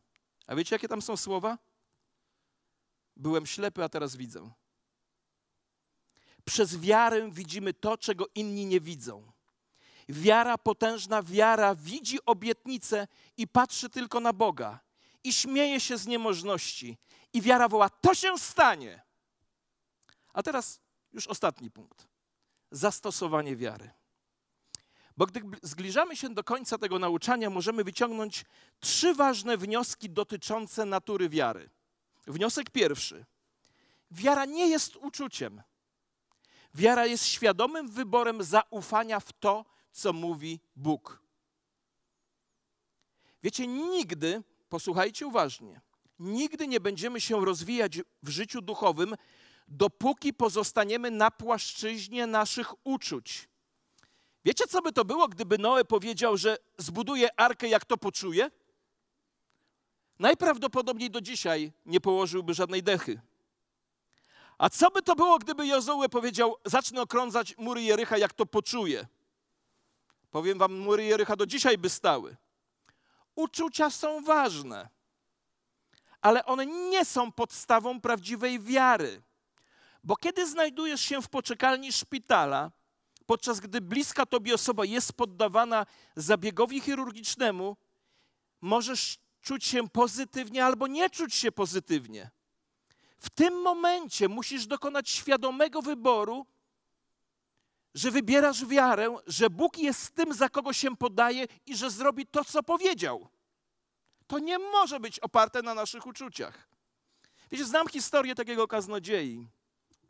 A 0.47 0.55
wiecie, 0.55 0.75
jakie 0.75 0.88
tam 0.88 1.01
są 1.01 1.17
słowa? 1.17 1.57
Byłem 3.15 3.45
ślepy, 3.45 3.83
a 3.83 3.89
teraz 3.89 4.15
widzę. 4.15 4.51
Przez 6.45 6.77
wiarę 6.77 7.31
widzimy 7.31 7.73
to, 7.73 7.97
czego 7.97 8.25
inni 8.36 8.65
nie 8.65 8.79
widzą. 8.79 9.31
Wiara, 10.10 10.58
potężna 10.58 11.23
wiara, 11.23 11.75
widzi 11.75 12.19
obietnicę 12.25 13.08
i 13.38 13.47
patrzy 13.47 13.89
tylko 13.89 14.19
na 14.19 14.34
Boga 14.34 14.79
i 15.23 15.34
śmieje 15.34 15.79
się 15.79 15.97
z 15.97 16.08
niemożności. 16.08 16.97
I 17.34 17.41
wiara 17.41 17.67
woła: 17.67 17.89
To 17.89 18.15
się 18.15 18.38
stanie. 18.38 19.01
A 20.34 20.43
teraz 20.43 20.79
już 21.13 21.27
ostatni 21.27 21.71
punkt. 21.71 22.08
Zastosowanie 22.71 23.55
wiary. 23.55 23.89
Bo 25.17 25.25
gdy 25.25 25.41
zbliżamy 25.63 26.15
się 26.15 26.29
do 26.29 26.43
końca 26.43 26.77
tego 26.77 26.99
nauczania, 26.99 27.49
możemy 27.49 27.84
wyciągnąć 27.84 28.45
trzy 28.79 29.13
ważne 29.13 29.58
wnioski 29.58 30.10
dotyczące 30.10 30.86
natury 30.86 31.29
wiary. 31.29 31.69
Wniosek 32.27 32.69
pierwszy. 32.69 33.25
Wiara 34.12 34.45
nie 34.45 34.67
jest 34.67 34.95
uczuciem. 34.95 35.62
Wiara 36.75 37.05
jest 37.05 37.25
świadomym 37.25 37.88
wyborem 37.88 38.43
zaufania 38.43 39.19
w 39.19 39.33
to, 39.33 39.65
co 39.91 40.13
mówi 40.13 40.59
Bóg. 40.75 41.21
Wiecie, 43.43 43.67
nigdy, 43.67 44.43
posłuchajcie 44.69 45.27
uważnie, 45.27 45.81
nigdy 46.19 46.67
nie 46.67 46.79
będziemy 46.79 47.21
się 47.21 47.45
rozwijać 47.45 47.99
w 48.23 48.29
życiu 48.29 48.61
duchowym, 48.61 49.15
dopóki 49.67 50.34
pozostaniemy 50.34 51.11
na 51.11 51.32
płaszczyźnie 51.32 52.28
naszych 52.28 52.88
uczuć. 52.88 53.49
Wiecie, 54.45 54.67
co 54.67 54.82
by 54.82 54.91
to 54.91 55.05
było, 55.05 55.28
gdyby 55.28 55.57
Noe 55.57 55.86
powiedział, 55.86 56.38
że 56.38 56.57
zbuduje 56.78 57.39
arkę, 57.39 57.67
jak 57.67 57.86
to 57.86 57.97
poczuje? 57.97 58.51
Najprawdopodobniej 60.19 61.11
do 61.11 61.21
dzisiaj 61.21 61.71
nie 61.86 62.01
położyłby 62.01 62.53
żadnej 62.53 62.84
dechy. 62.84 63.21
A 64.58 64.70
co 64.70 64.91
by 64.91 65.01
to 65.01 65.16
było, 65.16 65.39
gdyby 65.39 65.68
Jozue 65.68 66.10
powiedział, 66.10 66.56
zacznę 66.66 67.01
okrążać 67.01 67.58
mury 67.58 67.82
Jericha, 67.82 68.18
jak 68.18 68.34
to 68.34 68.45
poczuje? 68.45 69.08
Powiem 70.32 70.58
wam, 70.58 70.74
mury 70.74 71.03
Jericha 71.03 71.36
do 71.36 71.45
dzisiaj 71.45 71.78
by 71.78 71.89
stały. 71.89 72.36
Uczucia 73.36 73.89
są 73.89 74.22
ważne, 74.22 74.89
ale 76.22 76.45
one 76.45 76.66
nie 76.66 77.06
są 77.06 77.32
podstawą 77.32 78.01
prawdziwej 78.01 78.60
wiary. 78.60 79.22
Bo 80.03 80.16
kiedy 80.16 80.47
znajdujesz 80.47 81.01
się 81.01 81.22
w 81.22 81.30
poczekalni 81.30 81.93
szpitala, 81.93 82.72
podczas 83.26 83.60
gdy 83.60 83.82
bliska 83.82 84.26
tobie 84.26 84.53
osoba 84.53 84.86
jest 84.86 85.14
poddawana 85.14 85.86
zabiegowi 86.16 86.82
chirurgicznemu, 86.82 87.78
możesz 88.62 89.18
czuć 89.41 89.66
się 89.66 89.89
pozytywnie 89.89 90.66
albo 90.66 90.88
nie 90.88 91.10
czuć 91.10 91.36
się 91.36 91.51
pozytywnie. 91.51 92.30
W 93.18 93.30
tym 93.30 93.61
momencie 93.61 94.30
musisz 94.30 94.68
dokonać 94.68 95.09
świadomego 95.09 95.82
wyboru, 95.82 96.45
że 97.93 98.11
wybierasz 98.11 98.66
wiarę, 98.66 99.16
że 99.28 99.49
Bóg 99.49 99.78
jest 99.78 100.16
tym, 100.16 100.34
za 100.34 100.49
kogo 100.49 100.74
się 100.74 100.95
podaje 100.95 101.47
i 101.66 101.76
że 101.76 101.89
zrobi 101.89 102.26
to, 102.26 102.45
co 102.45 102.63
powiedział. 102.63 103.28
To 104.28 104.39
nie 104.39 104.59
może 104.59 104.99
być 104.99 105.20
oparte 105.20 105.61
na 105.61 105.74
naszych 105.74 106.07
uczuciach. 106.07 106.68
Wiecie, 107.51 107.66
znam 107.66 107.88
historię 107.88 108.36
takiego 108.36 108.68
kaznodziei 108.68 109.47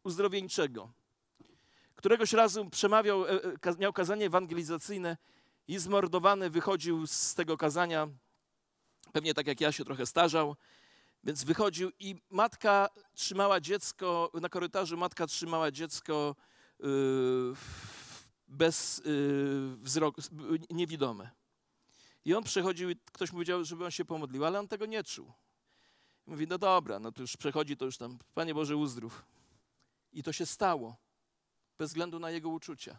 uzdrowieńczego. 0.04 0.92
Któregoś 1.96 2.34
razu 2.34 2.70
przemawiał, 2.70 3.26
e, 3.26 3.30
e, 3.30 3.76
miał 3.80 3.94
kazanie 3.94 4.26
ewangelizacyjne 4.26 5.18
i 5.68 5.78
zmordowany 5.80 6.50
wychodził 6.50 7.08
z 7.08 7.36
tego 7.36 7.58
kazania, 7.58 8.08
pewnie 9.12 9.34
tak 9.34 9.48
jak 9.48 9.62
ja 9.62 9.72
się 9.72 9.86
trochę 9.86 10.06
starzał, 10.06 10.56
więc 11.26 11.44
wychodził 11.44 11.92
i 12.00 12.16
matka 12.30 12.90
trzymała 13.14 13.60
dziecko, 13.60 14.32
na 14.42 14.50
korytarzu 14.50 14.98
matka 14.98 15.28
trzymała 15.28 15.72
dziecko 15.72 16.36
yy, 16.80 17.56
bez 18.48 19.02
yy, 19.06 19.78
wzroku, 19.78 20.22
niewidome. 20.70 21.30
I 22.26 22.34
on 22.34 22.44
przechodził 22.44 22.90
i 22.90 22.96
ktoś 22.96 23.32
mu 23.32 23.36
powiedział, 23.36 23.64
żeby 23.64 23.86
on 23.86 23.92
się 23.92 24.06
pomodlił, 24.06 24.46
ale 24.46 24.60
on 24.60 24.68
tego 24.68 24.86
nie 24.86 25.04
czuł. 25.04 25.34
Mówi, 26.26 26.48
no 26.48 26.58
dobra, 26.58 27.00
no 27.00 27.12
to 27.12 27.22
już 27.22 27.38
przechodzi, 27.38 27.78
to 27.78 27.86
już 27.86 27.98
tam, 27.98 28.18
Panie 28.34 28.54
Boże, 28.54 28.76
uzdrów. 28.76 29.26
I 30.14 30.24
to 30.24 30.34
się 30.34 30.46
stało, 30.46 30.96
bez 31.78 31.90
względu 31.90 32.20
na 32.20 32.32
jego 32.32 32.50
uczucia. 32.50 32.98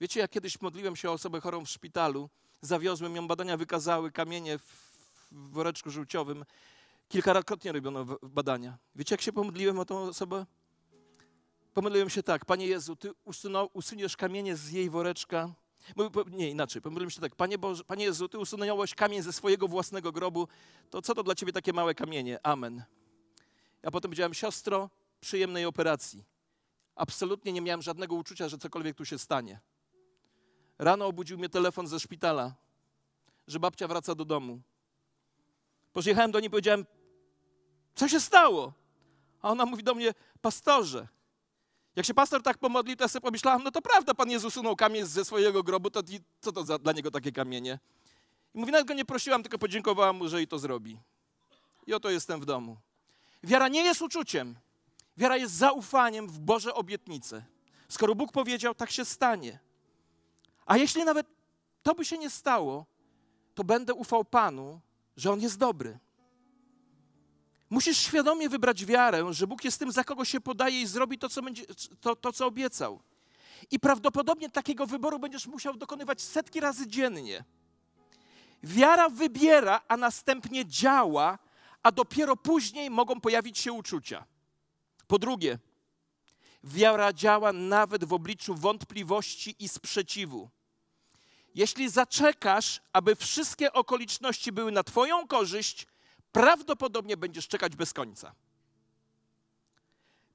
Wiecie, 0.00 0.20
jak 0.20 0.30
kiedyś 0.30 0.60
modliłem 0.60 0.96
się 0.96 1.10
o 1.10 1.12
osobę 1.12 1.40
chorą 1.40 1.64
w 1.64 1.70
szpitalu, 1.70 2.30
zawiozłem 2.60 3.16
ją, 3.16 3.28
badania 3.28 3.56
wykazały 3.56 4.12
kamienie 4.12 4.58
w 4.58 4.92
woreczku 5.32 5.90
żółciowym. 5.90 6.44
Kilkakrotnie 7.08 7.72
robiono 7.72 8.06
badania. 8.22 8.78
Wiecie, 8.94 9.14
jak 9.14 9.20
się 9.20 9.32
pomodliłem 9.32 9.78
o 9.78 9.84
tą 9.84 9.98
osobę? 9.98 10.46
Pomodliłem 11.74 12.10
się 12.10 12.22
tak, 12.22 12.44
Panie 12.44 12.66
Jezu, 12.66 12.96
Ty 12.96 13.10
usunął, 13.24 13.70
usuniesz 13.72 14.16
kamienie 14.16 14.56
z 14.56 14.70
jej 14.70 14.90
woreczka. 14.90 15.54
Nie, 16.30 16.50
inaczej, 16.50 16.82
pomodliłem 16.82 17.10
się 17.10 17.20
tak, 17.20 17.36
Panie, 17.36 17.58
Boże, 17.58 17.84
Panie 17.84 18.04
Jezu, 18.04 18.28
Ty 18.28 18.38
usunąłeś 18.38 18.94
kamień 18.94 19.22
ze 19.22 19.32
swojego 19.32 19.68
własnego 19.68 20.12
grobu, 20.12 20.48
to 20.90 21.02
co 21.02 21.14
to 21.14 21.22
dla 21.22 21.34
Ciebie 21.34 21.52
takie 21.52 21.72
małe 21.72 21.94
kamienie? 21.94 22.38
Amen. 22.42 22.84
Ja 23.82 23.90
potem 23.90 24.10
powiedziałem, 24.10 24.34
siostro, 24.34 24.90
przyjemnej 25.20 25.64
operacji. 25.64 26.24
Absolutnie 26.94 27.52
nie 27.52 27.60
miałem 27.60 27.82
żadnego 27.82 28.14
uczucia, 28.14 28.48
że 28.48 28.58
cokolwiek 28.58 28.96
tu 28.96 29.04
się 29.04 29.18
stanie. 29.18 29.60
Rano 30.78 31.06
obudził 31.06 31.38
mnie 31.38 31.48
telefon 31.48 31.86
ze 31.86 32.00
szpitala, 32.00 32.54
że 33.46 33.60
babcia 33.60 33.88
wraca 33.88 34.14
do 34.14 34.24
domu. 34.24 34.60
Pojechałem 35.92 36.30
do 36.30 36.40
niej 36.40 36.46
i 36.46 36.50
powiedziałem, 36.50 36.86
co 37.96 38.08
się 38.08 38.20
stało? 38.20 38.72
A 39.42 39.50
ona 39.50 39.66
mówi 39.66 39.82
do 39.82 39.94
mnie, 39.94 40.14
pastorze. 40.42 41.08
Jak 41.96 42.06
się 42.06 42.14
pastor 42.14 42.42
tak 42.42 42.58
pomodlił, 42.58 42.96
to 42.96 43.04
ja 43.04 43.08
sobie 43.08 43.22
pomyślałam, 43.22 43.62
no 43.64 43.70
to 43.70 43.82
prawda, 43.82 44.14
Pan 44.14 44.30
Jezus 44.30 44.54
usunął 44.54 44.76
kamień 44.76 45.06
ze 45.06 45.24
swojego 45.24 45.62
grobu, 45.62 45.90
to 45.90 46.02
co 46.40 46.52
to 46.52 46.64
za, 46.64 46.78
dla 46.78 46.92
Niego 46.92 47.10
takie 47.10 47.32
kamienie? 47.32 47.78
I 48.54 48.58
mówi, 48.58 48.72
nawet 48.72 48.88
go 48.88 48.94
nie 48.94 49.04
prosiłam, 49.04 49.42
tylko 49.42 49.58
podziękowałam 49.58 50.16
mu, 50.16 50.28
że 50.28 50.42
i 50.42 50.46
to 50.46 50.58
zrobi. 50.58 51.00
I 51.86 51.94
oto 51.94 52.10
jestem 52.10 52.40
w 52.40 52.44
domu. 52.44 52.76
Wiara 53.42 53.68
nie 53.68 53.82
jest 53.82 54.02
uczuciem. 54.02 54.56
Wiara 55.16 55.36
jest 55.36 55.54
zaufaniem 55.54 56.28
w 56.28 56.38
Boże 56.38 56.74
obietnice. 56.74 57.44
Skoro 57.88 58.14
Bóg 58.14 58.32
powiedział, 58.32 58.74
tak 58.74 58.90
się 58.90 59.04
stanie. 59.04 59.58
A 60.66 60.76
jeśli 60.76 61.04
nawet 61.04 61.26
to 61.82 61.94
by 61.94 62.04
się 62.04 62.18
nie 62.18 62.30
stało, 62.30 62.86
to 63.54 63.64
będę 63.64 63.94
ufał 63.94 64.24
Panu, 64.24 64.80
że 65.16 65.32
On 65.32 65.40
jest 65.40 65.58
dobry. 65.58 65.98
Musisz 67.70 67.98
świadomie 67.98 68.48
wybrać 68.48 68.84
wiarę, 68.84 69.32
że 69.32 69.46
Bóg 69.46 69.64
jest 69.64 69.78
tym, 69.78 69.92
za 69.92 70.04
kogo 70.04 70.24
się 70.24 70.40
podaje 70.40 70.80
i 70.80 70.86
zrobi 70.86 71.18
to, 71.18 71.28
co, 71.28 71.42
będzie, 71.42 71.62
to, 72.00 72.16
to, 72.16 72.32
co 72.32 72.46
obiecał. 72.46 73.00
I 73.70 73.80
prawdopodobnie 73.80 74.50
takiego 74.50 74.86
wyboru 74.86 75.18
będziesz 75.18 75.46
musiał 75.46 75.76
dokonywać 75.76 76.22
setki 76.22 76.60
razy 76.60 76.86
dziennie. 76.86 77.44
Wiara 78.62 79.08
wybiera, 79.08 79.80
a 79.88 79.96
następnie 79.96 80.66
działa, 80.66 81.38
a 81.82 81.92
dopiero 81.92 82.36
później 82.36 82.90
mogą 82.90 83.20
pojawić 83.20 83.58
się 83.58 83.72
uczucia. 83.72 84.24
Po 85.06 85.18
drugie, 85.18 85.58
wiara 86.64 87.12
działa 87.12 87.52
nawet 87.52 88.04
w 88.04 88.12
obliczu 88.12 88.54
wątpliwości 88.54 89.56
i 89.58 89.68
sprzeciwu. 89.68 90.50
Jeśli 91.54 91.88
zaczekasz, 91.88 92.80
aby 92.92 93.16
wszystkie 93.16 93.72
okoliczności 93.72 94.52
były 94.52 94.72
na 94.72 94.84
Twoją 94.84 95.26
korzyść, 95.26 95.86
prawdopodobnie 96.36 97.16
będziesz 97.16 97.48
czekać 97.48 97.76
bez 97.76 97.92
końca. 97.92 98.34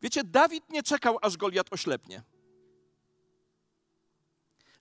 Wiecie, 0.01 0.23
Dawid 0.23 0.69
nie 0.69 0.83
czekał, 0.83 1.17
aż 1.21 1.37
Goliat 1.37 1.73
oślepnie. 1.73 2.23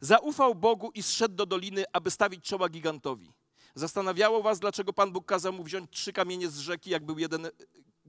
Zaufał 0.00 0.54
Bogu 0.54 0.90
i 0.94 1.02
zszedł 1.02 1.34
do 1.34 1.46
doliny, 1.46 1.84
aby 1.92 2.10
stawić 2.10 2.44
czoła 2.44 2.68
gigantowi. 2.68 3.32
Zastanawiało 3.74 4.42
was, 4.42 4.60
dlaczego 4.60 4.92
Pan 4.92 5.12
Bóg 5.12 5.26
kazał 5.26 5.52
mu 5.52 5.64
wziąć 5.64 5.90
trzy 5.90 6.12
kamienie 6.12 6.48
z 6.48 6.58
rzeki, 6.58 6.90
jak 6.90 7.04
był 7.04 7.18
jeden 7.18 7.48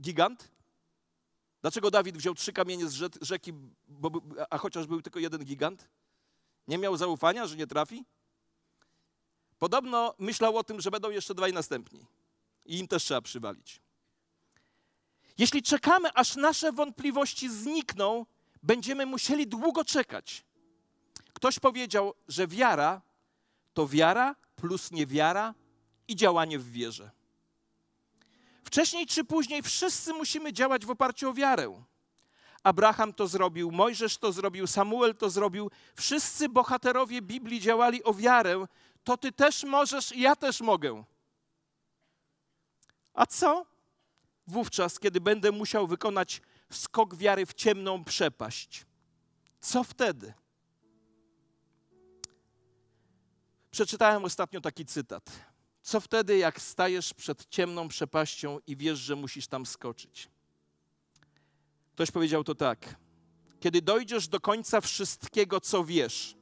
gigant? 0.02 0.52
Dlaczego 1.62 1.92
Dawid 1.92 2.18
wziął 2.18 2.36
trzy 2.36 2.54
kamienie 2.54 2.88
z 2.88 2.94
rzeki, 3.22 3.54
bo, 3.88 4.12
a 4.50 4.58
chociaż 4.58 4.88
był 4.88 5.02
tylko 5.02 5.20
jeden 5.20 5.46
gigant? 5.46 5.90
Nie 6.68 6.78
miał 6.78 6.98
zaufania, 6.98 7.48
że 7.48 7.56
nie 7.56 7.68
trafi? 7.68 8.06
Podobno 9.60 10.16
myślał 10.20 10.58
o 10.58 10.64
tym, 10.64 10.82
że 10.82 10.92
będą 10.92 11.10
jeszcze 11.10 11.36
dwaj 11.36 11.54
następni 11.54 12.06
i 12.66 12.80
im 12.80 12.88
też 12.88 13.04
trzeba 13.04 13.22
przywalić. 13.22 13.82
Jeśli 15.38 15.62
czekamy, 15.62 16.14
aż 16.14 16.36
nasze 16.36 16.72
wątpliwości 16.72 17.50
znikną, 17.50 18.26
będziemy 18.64 19.06
musieli 19.06 19.48
długo 19.48 19.86
czekać. 19.86 20.46
Ktoś 21.34 21.60
powiedział, 21.60 22.14
że 22.28 22.48
wiara 22.48 23.02
to 23.74 23.88
wiara 23.88 24.36
plus 24.56 24.92
niewiara 24.92 25.54
i 26.08 26.16
działanie 26.16 26.60
w 26.60 26.72
wierze. 26.72 27.12
Wcześniej 28.64 29.06
czy 29.06 29.24
później 29.24 29.62
wszyscy 29.62 30.14
musimy 30.14 30.54
działać 30.54 30.86
w 30.86 30.90
oparciu 30.90 31.30
o 31.30 31.34
wiarę. 31.34 31.84
Abraham 32.64 33.14
to 33.14 33.28
zrobił, 33.28 33.72
Mojżesz 33.72 34.18
to 34.18 34.32
zrobił, 34.32 34.68
Samuel 34.68 35.16
to 35.16 35.30
zrobił. 35.30 35.72
Wszyscy 35.96 36.50
bohaterowie 36.50 37.22
Biblii 37.22 37.60
działali 37.60 38.04
o 38.04 38.14
wiarę, 38.14 38.66
to 39.04 39.18
ty 39.18 39.32
też 39.32 39.64
możesz 39.64 40.12
i 40.12 40.22
ja 40.22 40.36
też 40.36 40.62
mogę. 40.62 41.04
A 43.14 43.26
co? 43.26 43.66
Wówczas, 44.48 45.00
kiedy 45.00 45.22
będę 45.22 45.52
musiał 45.52 45.88
wykonać 45.88 46.42
skok 46.70 47.16
wiary 47.16 47.46
w 47.46 47.54
ciemną 47.54 48.04
przepaść. 48.04 48.86
Co 49.60 49.84
wtedy? 49.84 50.34
Przeczytałem 53.72 54.26
ostatnio 54.26 54.62
taki 54.62 54.86
cytat. 54.86 55.32
Co 55.82 56.00
wtedy, 56.00 56.38
jak 56.38 56.62
stajesz 56.62 57.14
przed 57.14 57.50
ciemną 57.50 57.88
przepaścią 57.88 58.60
i 58.68 58.76
wiesz, 58.76 59.00
że 59.00 59.16
musisz 59.16 59.48
tam 59.48 59.66
skoczyć? 59.66 60.28
Ktoś 61.94 62.12
powiedział 62.12 62.44
to 62.44 62.56
tak. 62.56 62.96
Kiedy 63.60 63.82
dojdziesz 63.82 64.28
do 64.28 64.40
końca 64.40 64.82
wszystkiego, 64.82 65.62
co 65.62 65.86
wiesz, 65.86 66.36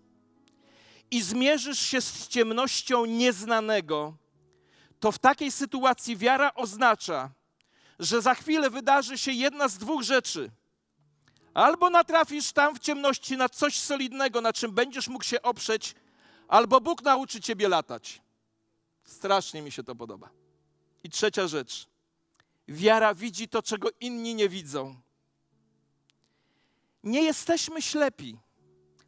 i 1.12 1.22
zmierzysz 1.22 1.80
się 1.80 2.02
z 2.02 2.28
ciemnością 2.28 3.06
nieznanego, 3.06 4.14
to 5.00 5.12
w 5.12 5.20
takiej 5.20 5.52
sytuacji 5.52 6.18
wiara 6.18 6.54
oznacza, 6.54 7.30
że 8.00 8.22
za 8.22 8.36
chwilę 8.36 8.70
wydarzy 8.70 9.18
się 9.18 9.32
jedna 9.32 9.68
z 9.68 9.78
dwóch 9.78 10.04
rzeczy. 10.04 10.52
Albo 11.54 11.90
natrafisz 11.90 12.52
tam 12.52 12.76
w 12.76 12.80
ciemności 12.80 13.38
na 13.38 13.50
coś 13.50 13.80
solidnego, 13.80 14.42
na 14.42 14.54
czym 14.54 14.72
będziesz 14.72 15.08
mógł 15.08 15.24
się 15.24 15.42
oprzeć, 15.42 15.96
albo 16.48 16.82
Bóg 16.82 17.02
nauczy 17.02 17.42
ciebie 17.42 17.68
latać. 17.68 18.22
Strasznie 19.06 19.62
mi 19.62 19.72
się 19.72 19.84
to 19.84 19.96
podoba. 19.96 20.30
I 21.04 21.10
trzecia 21.10 21.48
rzecz. 21.48 21.88
Wiara 22.68 23.14
widzi 23.14 23.48
to, 23.48 23.62
czego 23.62 23.90
inni 24.00 24.36
nie 24.36 24.50
widzą. 24.50 24.96
Nie 27.04 27.22
jesteśmy 27.22 27.82
ślepi. 27.82 28.38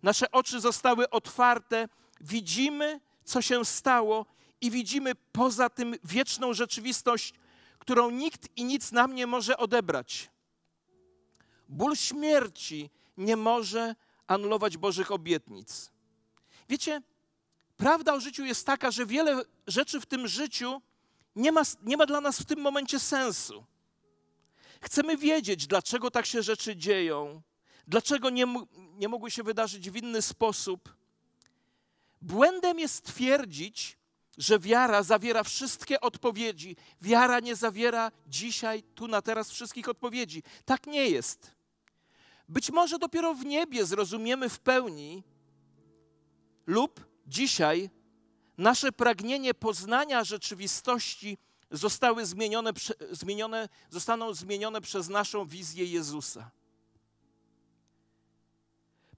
Nasze 0.04 0.32
oczy 0.32 0.60
zostały 0.62 1.10
otwarte, 1.10 1.88
widzimy, 2.22 3.00
co 3.24 3.42
się 3.42 3.66
stało 3.66 4.26
i 4.62 4.72
widzimy 4.72 5.16
poza 5.32 5.70
tym 5.70 5.96
wieczną 6.04 6.54
rzeczywistość, 6.54 7.34
którą 7.80 8.10
nikt 8.10 8.58
i 8.58 8.64
nic 8.64 8.92
nam 8.92 9.16
nie 9.16 9.28
może 9.28 9.58
odebrać. 9.58 10.30
Ból 11.70 11.96
śmierci 11.96 12.90
nie 13.18 13.36
może 13.36 13.96
anulować 14.28 14.78
Bożych 14.78 15.12
obietnic. 15.12 15.92
Wiecie, 16.70 17.02
prawda 17.78 18.14
o 18.14 18.20
życiu 18.20 18.46
jest 18.46 18.66
taka, 18.66 18.92
że 18.92 19.06
wiele 19.06 19.44
rzeczy 19.68 20.02
w 20.02 20.06
tym 20.06 20.28
życiu 20.28 20.82
nie 21.36 21.52
ma, 21.52 21.62
nie 21.84 21.98
ma 21.98 22.06
dla 22.06 22.22
nas 22.22 22.40
w 22.40 22.46
tym 22.46 22.60
momencie 22.60 23.00
sensu. 23.00 23.66
Chcemy 24.82 25.18
wiedzieć, 25.18 25.68
dlaczego 25.68 26.12
tak 26.12 26.26
się 26.26 26.44
rzeczy 26.44 26.76
dzieją, 26.76 27.42
dlaczego 27.88 28.30
nie, 28.30 28.46
nie 28.94 29.08
mogły 29.08 29.32
się 29.32 29.44
wydarzyć 29.44 29.90
w 29.90 29.96
inny 29.96 30.22
sposób. 30.22 30.96
Błędem 32.22 32.80
jest 32.80 33.06
twierdzić, 33.06 33.98
że 34.42 34.60
wiara 34.60 35.04
zawiera 35.04 35.44
wszystkie 35.44 36.02
odpowiedzi. 36.02 36.76
Wiara 37.02 37.40
nie 37.40 37.56
zawiera 37.56 38.12
dzisiaj, 38.28 38.84
tu 38.96 39.08
na 39.08 39.22
teraz 39.22 39.52
wszystkich 39.52 39.90
odpowiedzi. 39.90 40.44
Tak 40.66 40.88
nie 40.88 41.10
jest. 41.10 41.52
Być 42.50 42.72
może 42.72 43.00
dopiero 43.00 43.34
w 43.34 43.46
niebie 43.46 43.86
zrozumiemy 43.86 44.50
w 44.50 44.60
pełni, 44.60 45.24
lub 46.68 47.06
dzisiaj 47.28 47.90
nasze 48.58 48.92
pragnienie 48.92 49.54
poznania 49.54 50.24
rzeczywistości 50.24 51.38
zostały 51.72 52.26
zmienione, 52.26 52.72
zmienione, 53.12 53.70
zostaną 53.90 54.34
zmienione 54.34 54.82
przez 54.82 55.10
naszą 55.10 55.46
wizję 55.46 55.86
Jezusa. 55.86 56.52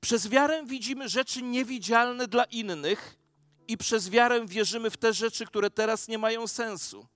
Przez 0.01 0.27
wiarę 0.27 0.63
widzimy 0.65 1.09
rzeczy 1.09 1.41
niewidzialne 1.41 2.27
dla 2.27 2.43
innych 2.43 3.22
i 3.67 3.77
przez 3.77 4.09
wiarę 4.09 4.45
wierzymy 4.45 4.89
w 4.89 4.97
te 4.97 5.13
rzeczy, 5.13 5.45
które 5.45 5.69
teraz 5.69 6.07
nie 6.07 6.17
mają 6.17 6.47
sensu. 6.47 7.07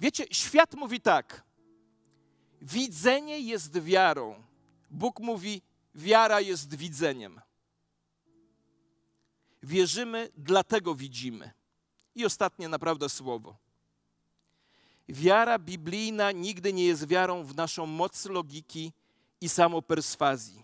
Wiecie, 0.00 0.24
świat 0.30 0.74
mówi 0.74 1.00
tak: 1.00 1.42
widzenie 2.62 3.40
jest 3.40 3.80
wiarą. 3.80 4.42
Bóg 4.90 5.20
mówi, 5.20 5.62
wiara 5.94 6.40
jest 6.40 6.74
widzeniem. 6.74 7.40
Wierzymy, 9.62 10.28
dlatego 10.36 10.94
widzimy. 10.94 11.50
I 12.14 12.24
ostatnie 12.24 12.68
naprawdę 12.68 13.08
słowo. 13.08 13.56
Wiara 15.08 15.58
biblijna 15.58 16.32
nigdy 16.32 16.72
nie 16.72 16.84
jest 16.84 17.06
wiarą 17.06 17.44
w 17.44 17.56
naszą 17.56 17.86
moc 17.86 18.26
logiki 18.26 18.92
i 19.40 19.48
samoperswazji. 19.48 20.59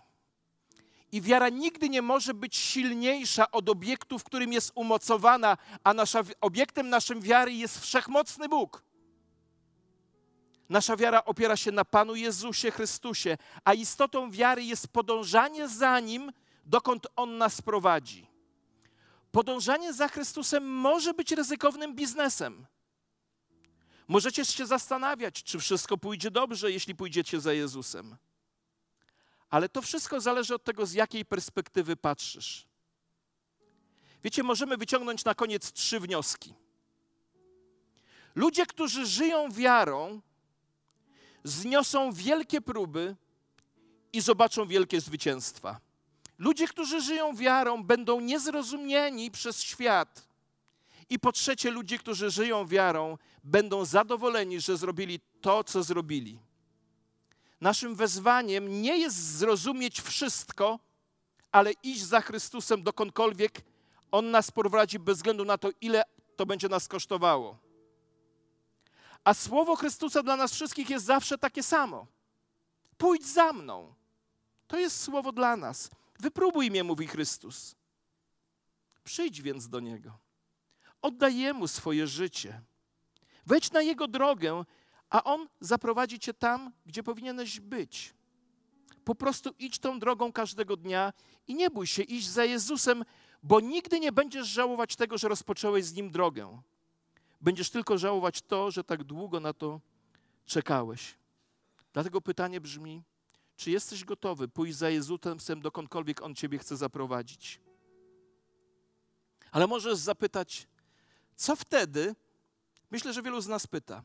I 1.11 1.21
wiara 1.21 1.49
nigdy 1.49 1.89
nie 1.89 2.01
może 2.01 2.33
być 2.33 2.55
silniejsza 2.55 3.51
od 3.51 3.69
obiektu, 3.69 4.19
w 4.19 4.23
którym 4.23 4.53
jest 4.53 4.71
umocowana, 4.75 5.57
a 5.83 5.93
nasza, 5.93 6.23
obiektem 6.41 6.89
naszej 6.89 7.21
wiary 7.21 7.53
jest 7.53 7.79
wszechmocny 7.79 8.49
Bóg. 8.49 8.83
Nasza 10.69 10.97
wiara 10.97 11.25
opiera 11.25 11.57
się 11.57 11.71
na 11.71 11.85
Panu 11.85 12.15
Jezusie 12.15 12.71
Chrystusie, 12.71 13.37
a 13.63 13.73
istotą 13.73 14.31
wiary 14.31 14.63
jest 14.63 14.87
podążanie 14.87 15.67
za 15.67 15.99
Nim, 15.99 16.31
dokąd 16.65 17.07
On 17.15 17.37
nas 17.37 17.61
prowadzi. 17.61 18.27
Podążanie 19.31 19.93
za 19.93 20.07
Chrystusem 20.07 20.71
może 20.71 21.13
być 21.13 21.31
ryzykownym 21.31 21.95
biznesem. 21.95 22.65
Możecie 24.07 24.45
się 24.45 24.65
zastanawiać, 24.65 25.43
czy 25.43 25.59
wszystko 25.59 25.97
pójdzie 25.97 26.31
dobrze, 26.31 26.71
jeśli 26.71 26.95
pójdziecie 26.95 27.39
za 27.39 27.53
Jezusem. 27.53 28.17
Ale 29.49 29.69
to 29.69 29.81
wszystko 29.81 30.21
zależy 30.21 30.55
od 30.55 30.63
tego, 30.63 30.85
z 30.85 30.93
jakiej 30.93 31.25
perspektywy 31.25 31.95
patrzysz. 31.95 32.67
Wiecie, 34.23 34.43
możemy 34.43 34.77
wyciągnąć 34.77 35.25
na 35.25 35.35
koniec 35.35 35.71
trzy 35.71 35.99
wnioski. 35.99 36.53
Ludzie, 38.35 38.65
którzy 38.65 39.05
żyją 39.05 39.51
wiarą, 39.51 40.21
zniosą 41.43 42.11
wielkie 42.11 42.61
próby 42.61 43.15
i 44.13 44.21
zobaczą 44.21 44.67
wielkie 44.67 45.01
zwycięstwa. 45.01 45.79
Ludzie, 46.37 46.67
którzy 46.67 47.01
żyją 47.01 47.35
wiarą, 47.35 47.83
będą 47.83 48.19
niezrozumieni 48.19 49.31
przez 49.31 49.63
świat. 49.63 50.27
I 51.09 51.19
po 51.19 51.31
trzecie, 51.31 51.71
ludzie, 51.71 51.97
którzy 51.97 52.31
żyją 52.31 52.67
wiarą, 52.67 53.17
będą 53.43 53.85
zadowoleni, 53.85 54.59
że 54.59 54.77
zrobili 54.77 55.19
to, 55.41 55.63
co 55.63 55.83
zrobili. 55.83 56.39
Naszym 57.61 57.95
wezwaniem 57.95 58.81
nie 58.81 58.97
jest 58.97 59.17
zrozumieć 59.37 60.01
wszystko, 60.01 60.79
ale 61.51 61.71
iść 61.83 62.01
za 62.01 62.21
Chrystusem 62.21 62.83
dokądkolwiek 62.83 63.61
On 64.11 64.31
nas 64.31 64.51
prowadzi, 64.51 64.99
bez 64.99 65.17
względu 65.17 65.45
na 65.45 65.57
to, 65.57 65.69
ile 65.81 66.03
to 66.35 66.45
będzie 66.45 66.69
nas 66.69 66.87
kosztowało. 66.87 67.57
A 69.23 69.33
słowo 69.33 69.75
Chrystusa 69.75 70.23
dla 70.23 70.35
nas 70.35 70.53
wszystkich 70.53 70.89
jest 70.89 71.05
zawsze 71.05 71.37
takie 71.37 71.63
samo. 71.63 72.07
Pójdź 72.97 73.25
za 73.25 73.53
mną. 73.53 73.93
To 74.67 74.79
jest 74.79 75.01
słowo 75.01 75.31
dla 75.31 75.57
nas. 75.57 75.89
Wypróbuj 76.19 76.71
mnie, 76.71 76.83
mówi 76.83 77.07
Chrystus. 77.07 77.75
Przyjdź 79.03 79.41
więc 79.41 79.69
do 79.69 79.79
Niego. 79.79 80.17
Oddaj 81.01 81.37
Jemu 81.37 81.67
swoje 81.67 82.07
życie. 82.07 82.61
Wejdź 83.45 83.71
na 83.71 83.81
Jego 83.81 84.07
drogę, 84.07 84.65
a 85.09 85.23
On 85.23 85.47
zaprowadzi 85.59 86.19
Cię 86.19 86.33
tam, 86.33 86.71
gdzie 86.85 87.03
powinieneś 87.03 87.59
być. 87.59 88.13
Po 89.03 89.15
prostu 89.15 89.49
idź 89.59 89.79
tą 89.79 89.99
drogą 89.99 90.31
każdego 90.31 90.77
dnia 90.77 91.13
i 91.47 91.55
nie 91.55 91.69
bój 91.69 91.87
się 91.87 92.03
iść 92.03 92.27
za 92.27 92.45
Jezusem, 92.45 93.03
bo 93.43 93.59
nigdy 93.59 93.99
nie 93.99 94.11
będziesz 94.11 94.47
żałować 94.47 94.95
tego, 94.95 95.17
że 95.17 95.27
rozpocząłeś 95.27 95.85
z 95.85 95.93
Nim 95.93 96.11
drogę. 96.11 96.61
Będziesz 97.41 97.69
tylko 97.69 97.97
żałować 97.97 98.41
to, 98.41 98.71
że 98.71 98.83
tak 98.83 99.03
długo 99.03 99.39
na 99.39 99.53
to 99.53 99.81
czekałeś. 100.45 101.17
Dlatego 101.93 102.21
pytanie 102.21 102.61
brzmi, 102.61 103.03
czy 103.55 103.71
jesteś 103.71 104.05
gotowy 104.05 104.47
pójść 104.47 104.77
za 104.77 104.89
Jezusem 104.89 105.61
dokądkolwiek 105.61 106.21
On 106.21 106.35
Ciebie 106.35 106.57
chce 106.57 106.77
zaprowadzić? 106.77 107.61
Ale 109.51 109.67
możesz 109.67 109.97
zapytać, 109.97 110.67
co 111.35 111.55
wtedy? 111.55 112.15
Myślę, 112.91 113.13
że 113.13 113.21
wielu 113.21 113.41
z 113.41 113.47
nas 113.47 113.67
pyta. 113.67 114.03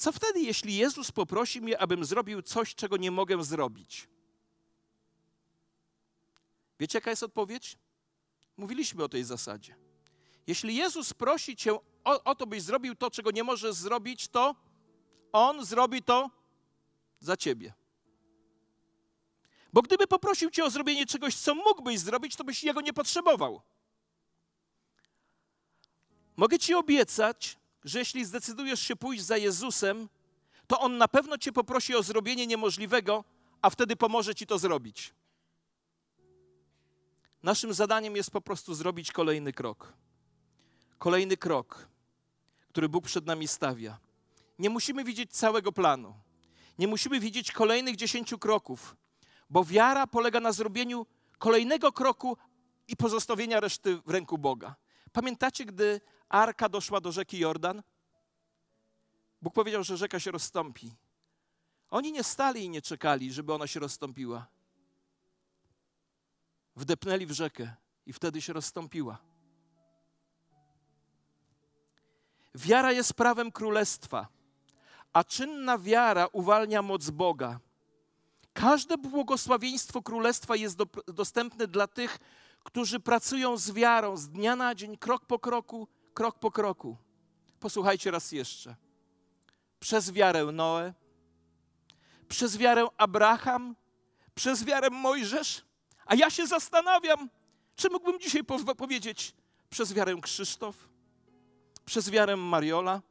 Co 0.00 0.12
wtedy, 0.12 0.40
jeśli 0.40 0.76
Jezus 0.76 1.12
poprosi 1.12 1.60
mnie, 1.60 1.78
abym 1.78 2.04
zrobił 2.04 2.42
coś, 2.42 2.74
czego 2.74 2.96
nie 2.96 3.10
mogę 3.10 3.44
zrobić? 3.44 4.08
Wiecie, 6.78 6.98
jaka 6.98 7.10
jest 7.10 7.22
odpowiedź? 7.22 7.78
Mówiliśmy 8.56 9.04
o 9.04 9.08
tej 9.08 9.24
zasadzie. 9.24 9.76
Jeśli 10.46 10.76
Jezus 10.76 11.14
prosi 11.14 11.56
cię 11.56 11.74
o, 12.04 12.24
o 12.24 12.34
to, 12.34 12.46
byś 12.46 12.62
zrobił 12.62 12.94
to, 12.94 13.10
czego 13.10 13.30
nie 13.30 13.44
możesz 13.44 13.74
zrobić, 13.74 14.28
to 14.28 14.54
On 15.32 15.64
zrobi 15.64 16.02
to 16.02 16.30
za 17.18 17.36
ciebie. 17.36 17.72
Bo 19.72 19.82
gdyby 19.82 20.06
poprosił 20.06 20.50
cię 20.50 20.64
o 20.64 20.70
zrobienie 20.70 21.06
czegoś, 21.06 21.36
co 21.36 21.54
mógłbyś 21.54 21.98
zrobić, 21.98 22.36
to 22.36 22.44
byś 22.44 22.64
jego 22.64 22.80
nie 22.80 22.92
potrzebował. 22.92 23.62
Mogę 26.36 26.58
ci 26.58 26.74
obiecać, 26.74 27.59
że 27.84 27.98
jeśli 27.98 28.24
zdecydujesz 28.24 28.80
się 28.80 28.96
pójść 28.96 29.24
za 29.24 29.36
Jezusem, 29.36 30.08
to 30.66 30.80
On 30.80 30.98
na 30.98 31.08
pewno 31.08 31.38
cię 31.38 31.52
poprosi 31.52 31.94
o 31.94 32.02
zrobienie 32.02 32.46
niemożliwego, 32.46 33.24
a 33.62 33.70
wtedy 33.70 33.96
pomoże 33.96 34.34
ci 34.34 34.46
to 34.46 34.58
zrobić. 34.58 35.14
Naszym 37.42 37.74
zadaniem 37.74 38.16
jest 38.16 38.30
po 38.30 38.40
prostu 38.40 38.74
zrobić 38.74 39.12
kolejny 39.12 39.52
krok. 39.52 39.92
Kolejny 40.98 41.36
krok, 41.36 41.88
który 42.68 42.88
Bóg 42.88 43.04
przed 43.04 43.26
nami 43.26 43.48
stawia. 43.48 43.98
Nie 44.58 44.70
musimy 44.70 45.04
widzieć 45.04 45.32
całego 45.32 45.72
planu. 45.72 46.14
Nie 46.78 46.88
musimy 46.88 47.20
widzieć 47.20 47.52
kolejnych 47.52 47.96
dziesięciu 47.96 48.38
kroków, 48.38 48.96
bo 49.50 49.64
wiara 49.64 50.06
polega 50.06 50.40
na 50.40 50.52
zrobieniu 50.52 51.06
kolejnego 51.38 51.92
kroku 51.92 52.36
i 52.88 52.96
pozostawienia 52.96 53.60
reszty 53.60 53.96
w 54.06 54.10
ręku 54.10 54.38
Boga. 54.38 54.74
Pamiętacie, 55.12 55.64
gdy 55.64 56.00
arka 56.30 56.68
doszła 56.68 57.00
do 57.00 57.12
rzeki 57.12 57.38
Jordan? 57.38 57.82
Bóg 59.42 59.54
powiedział, 59.54 59.84
że 59.84 59.96
rzeka 59.96 60.20
się 60.20 60.30
rozstąpi. 60.30 60.94
Oni 61.90 62.12
nie 62.12 62.24
stali 62.24 62.64
i 62.64 62.70
nie 62.70 62.82
czekali, 62.82 63.32
żeby 63.32 63.54
ona 63.54 63.66
się 63.66 63.80
rozstąpiła. 63.80 64.46
Wdepnęli 66.76 67.26
w 67.26 67.32
rzekę 67.32 67.74
i 68.06 68.12
wtedy 68.12 68.42
się 68.42 68.52
rozstąpiła. 68.52 69.18
Wiara 72.54 72.92
jest 72.92 73.14
prawem 73.14 73.52
królestwa, 73.52 74.28
a 75.12 75.24
czynna 75.24 75.78
wiara 75.78 76.26
uwalnia 76.32 76.82
moc 76.82 77.10
Boga. 77.10 77.60
Każde 78.52 78.98
błogosławieństwo 78.98 80.02
królestwa 80.02 80.56
jest 80.56 80.76
do, 80.76 80.86
dostępne 81.06 81.66
dla 81.66 81.86
tych, 81.86 82.18
którzy 82.64 83.00
pracują 83.00 83.56
z 83.56 83.70
wiarą 83.70 84.16
z 84.16 84.28
dnia 84.28 84.56
na 84.56 84.74
dzień, 84.74 84.96
krok 84.96 85.26
po 85.26 85.38
kroku, 85.38 85.88
krok 86.14 86.38
po 86.38 86.50
kroku. 86.50 86.96
Posłuchajcie 87.60 88.10
raz 88.10 88.32
jeszcze. 88.32 88.76
Przez 89.80 90.12
wiarę 90.12 90.44
Noe, 90.44 90.92
przez 92.28 92.58
wiarę 92.58 92.86
Abraham, 92.96 93.76
przez 94.34 94.64
wiarę 94.64 94.90
Mojżesz, 94.90 95.64
a 96.06 96.14
ja 96.14 96.30
się 96.30 96.46
zastanawiam, 96.46 97.30
czy 97.76 97.90
mógłbym 97.90 98.20
dzisiaj 98.20 98.44
powiedzieć 98.76 99.34
przez 99.70 99.94
wiarę 99.94 100.16
Krzysztof, 100.22 100.88
przez 101.84 102.10
wiarę 102.10 102.36
Mariola, 102.36 103.02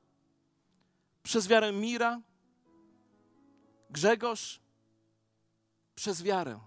przez 1.24 1.48
wiarę 1.48 1.72
Mira, 1.72 2.22
Grzegorz, 3.90 4.60
przez 5.96 6.24
wiarę. 6.24 6.60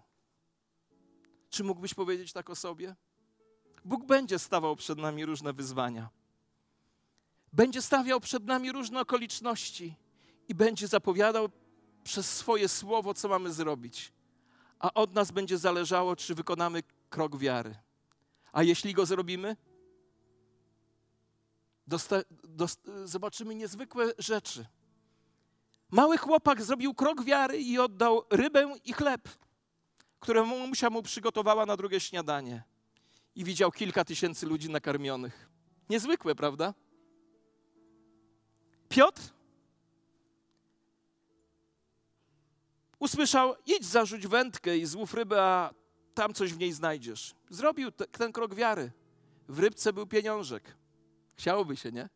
Czy 1.51 1.64
mógłbyś 1.64 1.95
powiedzieć 1.95 2.33
tak 2.33 2.51
o 2.51 2.57
sobie? 2.57 2.97
Bóg 3.85 4.05
będzie 4.07 4.39
stawał 4.39 4.76
przed 4.76 4.99
nami 4.99 5.24
różne 5.24 5.53
wyzwania. 5.53 6.09
Będzie 7.53 7.82
stawiał 7.82 8.20
przed 8.20 8.44
nami 8.44 8.72
różne 8.72 9.00
okoliczności 9.00 9.96
i 10.48 10.55
będzie 10.55 10.88
zapowiadał 10.88 11.48
przez 12.05 12.30
swoje 12.30 12.68
słowo, 12.68 13.14
co 13.14 13.28
mamy 13.28 13.53
zrobić. 13.53 14.12
A 14.78 14.94
od 14.94 15.14
nas 15.14 15.30
będzie 15.30 15.59
zależało, 15.59 16.16
czy 16.16 16.34
wykonamy 16.34 16.82
krok 17.11 17.36
wiary. 17.36 17.74
A 18.53 18.62
jeśli 18.62 18.94
go 18.94 19.07
zrobimy, 19.07 19.57
zobaczymy 23.05 23.55
niezwykłe 23.55 24.12
rzeczy. 24.18 24.66
Mały 25.90 26.18
chłopak 26.18 26.62
zrobił 26.62 26.94
krok 26.94 27.24
wiary 27.24 27.59
i 27.59 27.78
oddał 27.78 28.22
rybę 28.30 28.74
i 28.84 28.92
chleb. 28.92 29.28
któremu 30.20 30.59
mamusia 30.59 30.90
mu 30.90 31.03
przygotowała 31.03 31.66
na 31.66 31.76
drugie 31.76 32.00
śniadanie. 32.00 32.62
I 33.34 33.44
widział 33.44 33.72
kilka 33.72 34.05
tysięcy 34.05 34.46
ludzi 34.46 34.70
nakarmionych. 34.70 35.48
Niezwykłe, 35.88 36.34
prawda? 36.34 36.74
Piotr 38.93 39.22
usłyszał: 42.99 43.55
idź 43.66 43.84
zarzuć 43.84 44.26
wędkę 44.26 44.78
i 44.78 44.86
złów 44.86 45.14
rybę, 45.14 45.43
a 45.43 45.74
tam 46.14 46.34
coś 46.34 46.53
w 46.53 46.59
niej 46.59 46.72
znajdziesz. 46.72 47.34
Zrobił 47.51 47.90
te, 47.90 48.07
ten 48.07 48.32
krok 48.32 48.55
wiary. 48.55 48.93
W 49.49 49.59
rybce 49.59 49.93
był 49.93 50.07
pieniążek. 50.07 50.76
Chciałoby 51.34 51.76
się, 51.76 51.93
nie? 51.93 52.09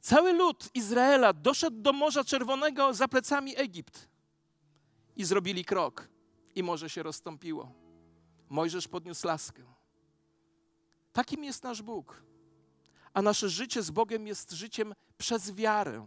Cały 0.00 0.32
lud 0.32 0.70
Izraela 0.74 1.32
doszedł 1.32 1.80
do 1.80 1.92
Morza 1.92 2.24
Czerwonego 2.24 2.94
za 2.94 3.08
plecami 3.08 3.58
Egipt 3.58 4.08
i 5.16 5.24
zrobili 5.24 5.64
krok, 5.64 6.08
i 6.54 6.62
morze 6.62 6.90
się 6.90 7.02
rozstąpiło. 7.02 7.72
Mojżesz 8.48 8.88
podniósł 8.88 9.26
laskę. 9.26 9.62
Takim 11.12 11.44
jest 11.44 11.62
nasz 11.62 11.82
Bóg. 11.82 12.29
A 13.14 13.22
nasze 13.22 13.48
życie 13.48 13.82
z 13.82 13.90
Bogiem 13.90 14.26
jest 14.26 14.52
życiem 14.52 14.94
przez 15.18 15.52
wiarę. 15.54 16.06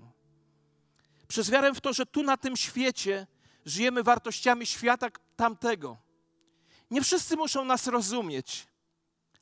Przez 1.27 1.49
wiarę 1.49 1.73
w 1.73 1.81
to, 1.81 1.93
że 1.93 2.05
tu 2.05 2.23
na 2.23 2.37
tym 2.37 2.57
świecie 2.57 3.27
żyjemy 3.65 4.03
wartościami 4.03 4.65
świata 4.65 5.07
tamtego. 5.35 5.97
Nie 6.91 7.01
wszyscy 7.01 7.37
muszą 7.37 7.65
nas 7.65 7.87
rozumieć, 7.87 8.67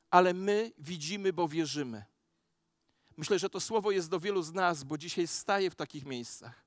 ale 0.10 0.34
my 0.34 0.72
widzimy, 0.78 1.34
bo 1.34 1.48
wierzymy. 1.48 2.04
Myślę, 3.18 3.40
że 3.40 3.50
to 3.50 3.60
słowo 3.60 3.92
jest 3.92 4.10
do 4.10 4.20
wielu 4.20 4.42
z 4.42 4.54
nas, 4.54 4.84
bo 4.84 4.98
dzisiaj 4.98 5.28
staję 5.28 5.70
w 5.70 5.76
takich 5.76 6.06
miejscach. 6.06 6.66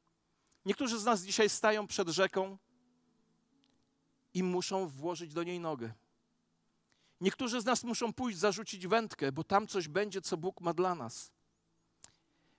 Niektórzy 0.64 0.98
z 0.98 1.04
nas 1.04 1.22
dzisiaj 1.22 1.48
stają 1.48 1.86
przed 1.86 2.08
rzeką 2.08 2.58
i 4.34 4.42
muszą 4.42 4.86
włożyć 4.86 5.34
do 5.34 5.42
niej 5.42 5.60
nogę. 5.60 5.92
Niektórzy 7.20 7.60
z 7.60 7.64
nas 7.64 7.84
muszą 7.84 8.12
pójść, 8.12 8.38
zarzucić 8.38 8.86
wędkę, 8.86 9.32
bo 9.32 9.44
tam 9.44 9.66
coś 9.66 9.88
będzie, 9.88 10.20
co 10.20 10.36
Bóg 10.36 10.60
ma 10.60 10.74
dla 10.74 10.94
nas. 10.94 11.32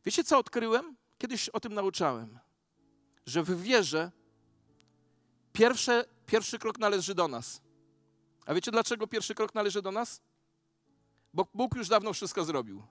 Wiecie, 0.05 0.23
co 0.23 0.37
odkryłem? 0.37 0.95
Kiedyś 1.17 1.49
o 1.49 1.59
tym 1.59 1.73
nauczałem, 1.73 2.39
że 3.25 3.43
w 3.43 3.61
wierze 3.61 4.11
pierwsze, 5.53 6.05
pierwszy 6.25 6.59
krok 6.59 6.79
należy 6.79 7.15
do 7.15 7.27
nas. 7.27 7.61
A 8.45 8.53
wiecie, 8.53 8.71
dlaczego 8.71 9.07
pierwszy 9.07 9.35
krok 9.35 9.55
należy 9.55 9.81
do 9.81 9.91
nas? 9.91 10.21
Bo 11.33 11.47
Bóg 11.53 11.75
już 11.75 11.87
dawno 11.87 12.13
wszystko 12.13 12.45
zrobił. 12.45 12.83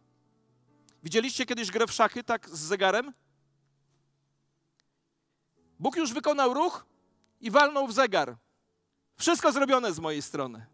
Widzieliście 1.03 1.47
kiedyś 1.47 1.71
grę 1.71 1.87
w 1.87 1.93
szachy 1.93 2.25
tak 2.25 2.49
z 2.49 2.59
zegarem? 2.59 3.12
Bóg 5.79 5.97
już 5.97 6.12
wykonał 6.12 6.55
ruch 6.55 6.87
i 7.41 7.51
walnął 7.51 7.87
w 7.87 7.93
zegar. 7.93 8.37
Wszystko 9.17 9.53
zrobione 9.53 9.93
z 9.93 9.99
mojej 9.99 10.23
strony. 10.23 10.67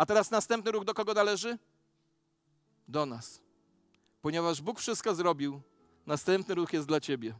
A 0.00 0.06
teraz 0.06 0.30
następny 0.30 0.70
ruch 0.70 0.84
do 0.84 0.94
kogo 0.94 1.14
należy? 1.14 1.58
Do 2.88 3.06
nas. 3.06 3.40
Ponieważ 4.22 4.62
Bóg 4.62 4.80
wszystko 4.80 5.14
zrobił, 5.14 5.60
następny 6.06 6.54
ruch 6.54 6.72
jest 6.72 6.88
dla 6.88 7.00
ciebie. 7.00 7.34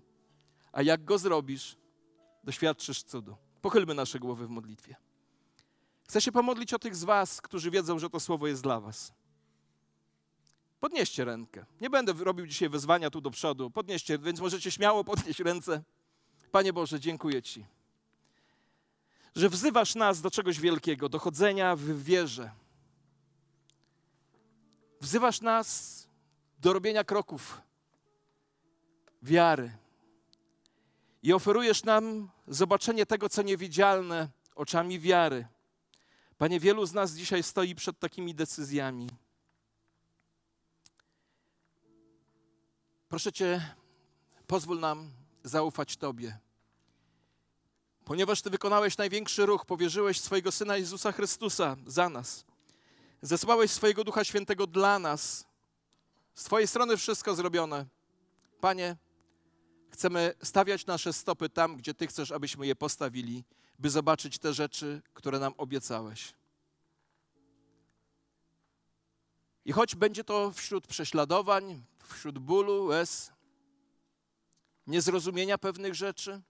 A 0.73 0.83
jak 0.83 1.05
go 1.05 1.19
zrobisz, 1.19 1.77
doświadczysz 2.45 3.03
cudu. 3.03 3.37
Pochylmy 3.63 3.95
nasze 3.95 4.19
głowy 4.19 4.47
w 4.47 4.51
modlitwie. 4.51 4.97
Chcę 6.09 6.21
się 6.21 6.33
pomodlić 6.33 6.75
o 6.75 6.79
tych 6.79 6.97
z 6.97 7.05
Was, 7.05 7.41
którzy 7.41 7.71
wiedzą, 7.71 7.99
że 7.99 8.11
to 8.11 8.21
słowo 8.21 8.47
jest 8.47 8.63
dla 8.63 8.81
Was. 8.81 9.13
Podnieście 10.81 11.25
rękę. 11.25 11.67
Nie 11.81 11.91
będę 11.91 12.13
robił 12.13 12.47
dzisiaj 12.47 12.69
wezwania 12.69 13.11
tu 13.11 13.21
do 13.21 13.31
przodu. 13.31 13.71
Podnieście, 13.71 14.19
więc 14.19 14.41
możecie 14.41 14.71
śmiało 14.71 15.05
podnieść 15.05 15.41
ręce. 15.41 15.83
Panie 16.53 16.73
Boże, 16.73 17.01
dziękuję 17.01 17.43
Ci, 17.43 17.67
że 19.35 19.49
wzywasz 19.49 19.95
nas 19.95 20.21
do 20.21 20.31
czegoś 20.31 20.61
wielkiego, 20.61 21.09
do 21.09 21.19
chodzenia 21.19 21.77
w 21.77 22.03
wierze. 22.03 22.51
Wzywasz 25.01 25.41
nas 25.41 26.01
do 26.59 26.73
robienia 26.73 27.05
kroków 27.05 27.61
wiary. 29.23 29.77
I 31.23 31.33
oferujesz 31.33 31.85
nam 31.85 32.31
zobaczenie 32.49 33.07
tego, 33.07 33.29
co 33.29 33.43
niewidzialne 33.43 34.29
oczami 34.55 35.01
wiary. 35.01 35.47
Panie, 36.39 36.61
wielu 36.61 36.87
z 36.87 36.93
nas 36.93 37.13
dzisiaj 37.13 37.43
stoi 37.43 37.75
przed 37.75 37.99
takimi 37.99 38.35
decyzjami. 38.35 39.09
Proszę 43.09 43.33
Cię, 43.33 43.75
pozwól 44.47 44.81
nam 44.81 45.11
zaufać 45.45 45.97
Tobie. 45.97 46.39
Ponieważ 48.11 48.43
Ty 48.43 48.51
wykonałeś 48.51 48.99
największy 48.99 49.47
ruch, 49.47 49.67
powierzyłeś 49.67 50.21
swojego 50.21 50.53
Syna 50.53 50.77
Jezusa 50.77 51.13
Chrystusa 51.13 51.77
za 51.87 52.09
nas. 52.09 52.45
Zesłałeś 53.23 53.71
swojego 53.71 54.05
Ducha 54.05 54.25
Świętego 54.25 54.67
dla 54.67 54.99
nas. 54.99 55.45
Z 56.35 56.45
Twojej 56.45 56.69
strony 56.69 56.97
wszystko 56.97 57.35
zrobione. 57.35 57.87
Panie, 58.61 58.97
chcemy 59.91 60.35
stawiać 60.43 60.87
nasze 60.87 61.13
stopy 61.13 61.49
tam, 61.49 61.77
gdzie 61.77 61.95
Ty 61.95 62.07
chcesz, 62.07 62.33
abyśmy 62.33 62.67
je 62.67 62.77
postawili, 62.77 63.45
by 63.79 63.91
zobaczyć 63.91 64.39
te 64.39 64.53
rzeczy, 64.53 65.03
które 65.15 65.39
nam 65.39 65.55
obiecałeś. 65.57 66.35
I 69.65 69.73
choć 69.73 69.95
będzie 69.95 70.25
to 70.25 70.53
wśród 70.53 70.87
prześladowań, 70.87 71.85
wśród 72.09 72.39
bólu, 72.39 72.85
łez, 72.85 73.33
niezrozumienia 74.87 75.59
pewnych 75.59 75.95
rzeczy, 75.95 76.43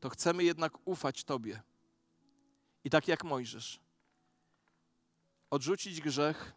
to 0.00 0.10
chcemy 0.10 0.44
jednak 0.44 0.88
ufać 0.88 1.24
Tobie. 1.24 1.62
I 2.84 2.90
tak 2.90 3.08
jak 3.08 3.24
Mojżesz, 3.24 3.80
odrzucić 5.50 6.00
grzech 6.00 6.52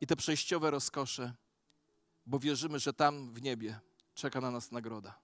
i 0.00 0.06
te 0.06 0.16
przejściowe 0.16 0.70
rozkosze, 0.70 1.34
bo 2.26 2.38
wierzymy, 2.38 2.78
że 2.78 2.92
tam 2.92 3.34
w 3.34 3.42
niebie 3.42 3.80
czeka 4.14 4.40
na 4.40 4.50
nas 4.50 4.72
nagroda. 4.72 5.18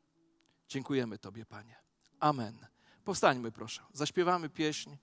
Dziękujemy 0.69 1.19
Tobie, 1.19 1.47
Panie. 1.47 1.77
Amen. 2.21 2.67
Powstańmy, 3.05 3.53
proszę. 3.53 3.83
Zaśpiewamy 3.93 4.49
pieśń 4.49 4.97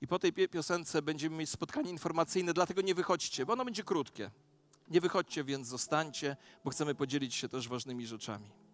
i 0.00 0.06
po 0.06 0.18
tej 0.18 0.32
piosence 0.32 1.02
będziemy 1.02 1.36
mieć 1.36 1.50
spotkanie 1.50 1.90
informacyjne, 1.90 2.54
dlatego 2.54 2.82
nie 2.82 2.94
wychodźcie, 2.94 3.46
bo 3.46 3.52
ono 3.52 3.64
będzie 3.64 3.84
krótkie. 3.84 4.30
Nie 4.88 5.00
wychodźcie, 5.00 5.44
więc 5.44 5.68
zostańcie, 5.68 6.36
bo 6.64 6.70
chcemy 6.70 6.94
podzielić 6.94 7.34
się 7.34 7.48
też 7.48 7.68
ważnymi 7.68 8.06
rzeczami. 8.06 8.65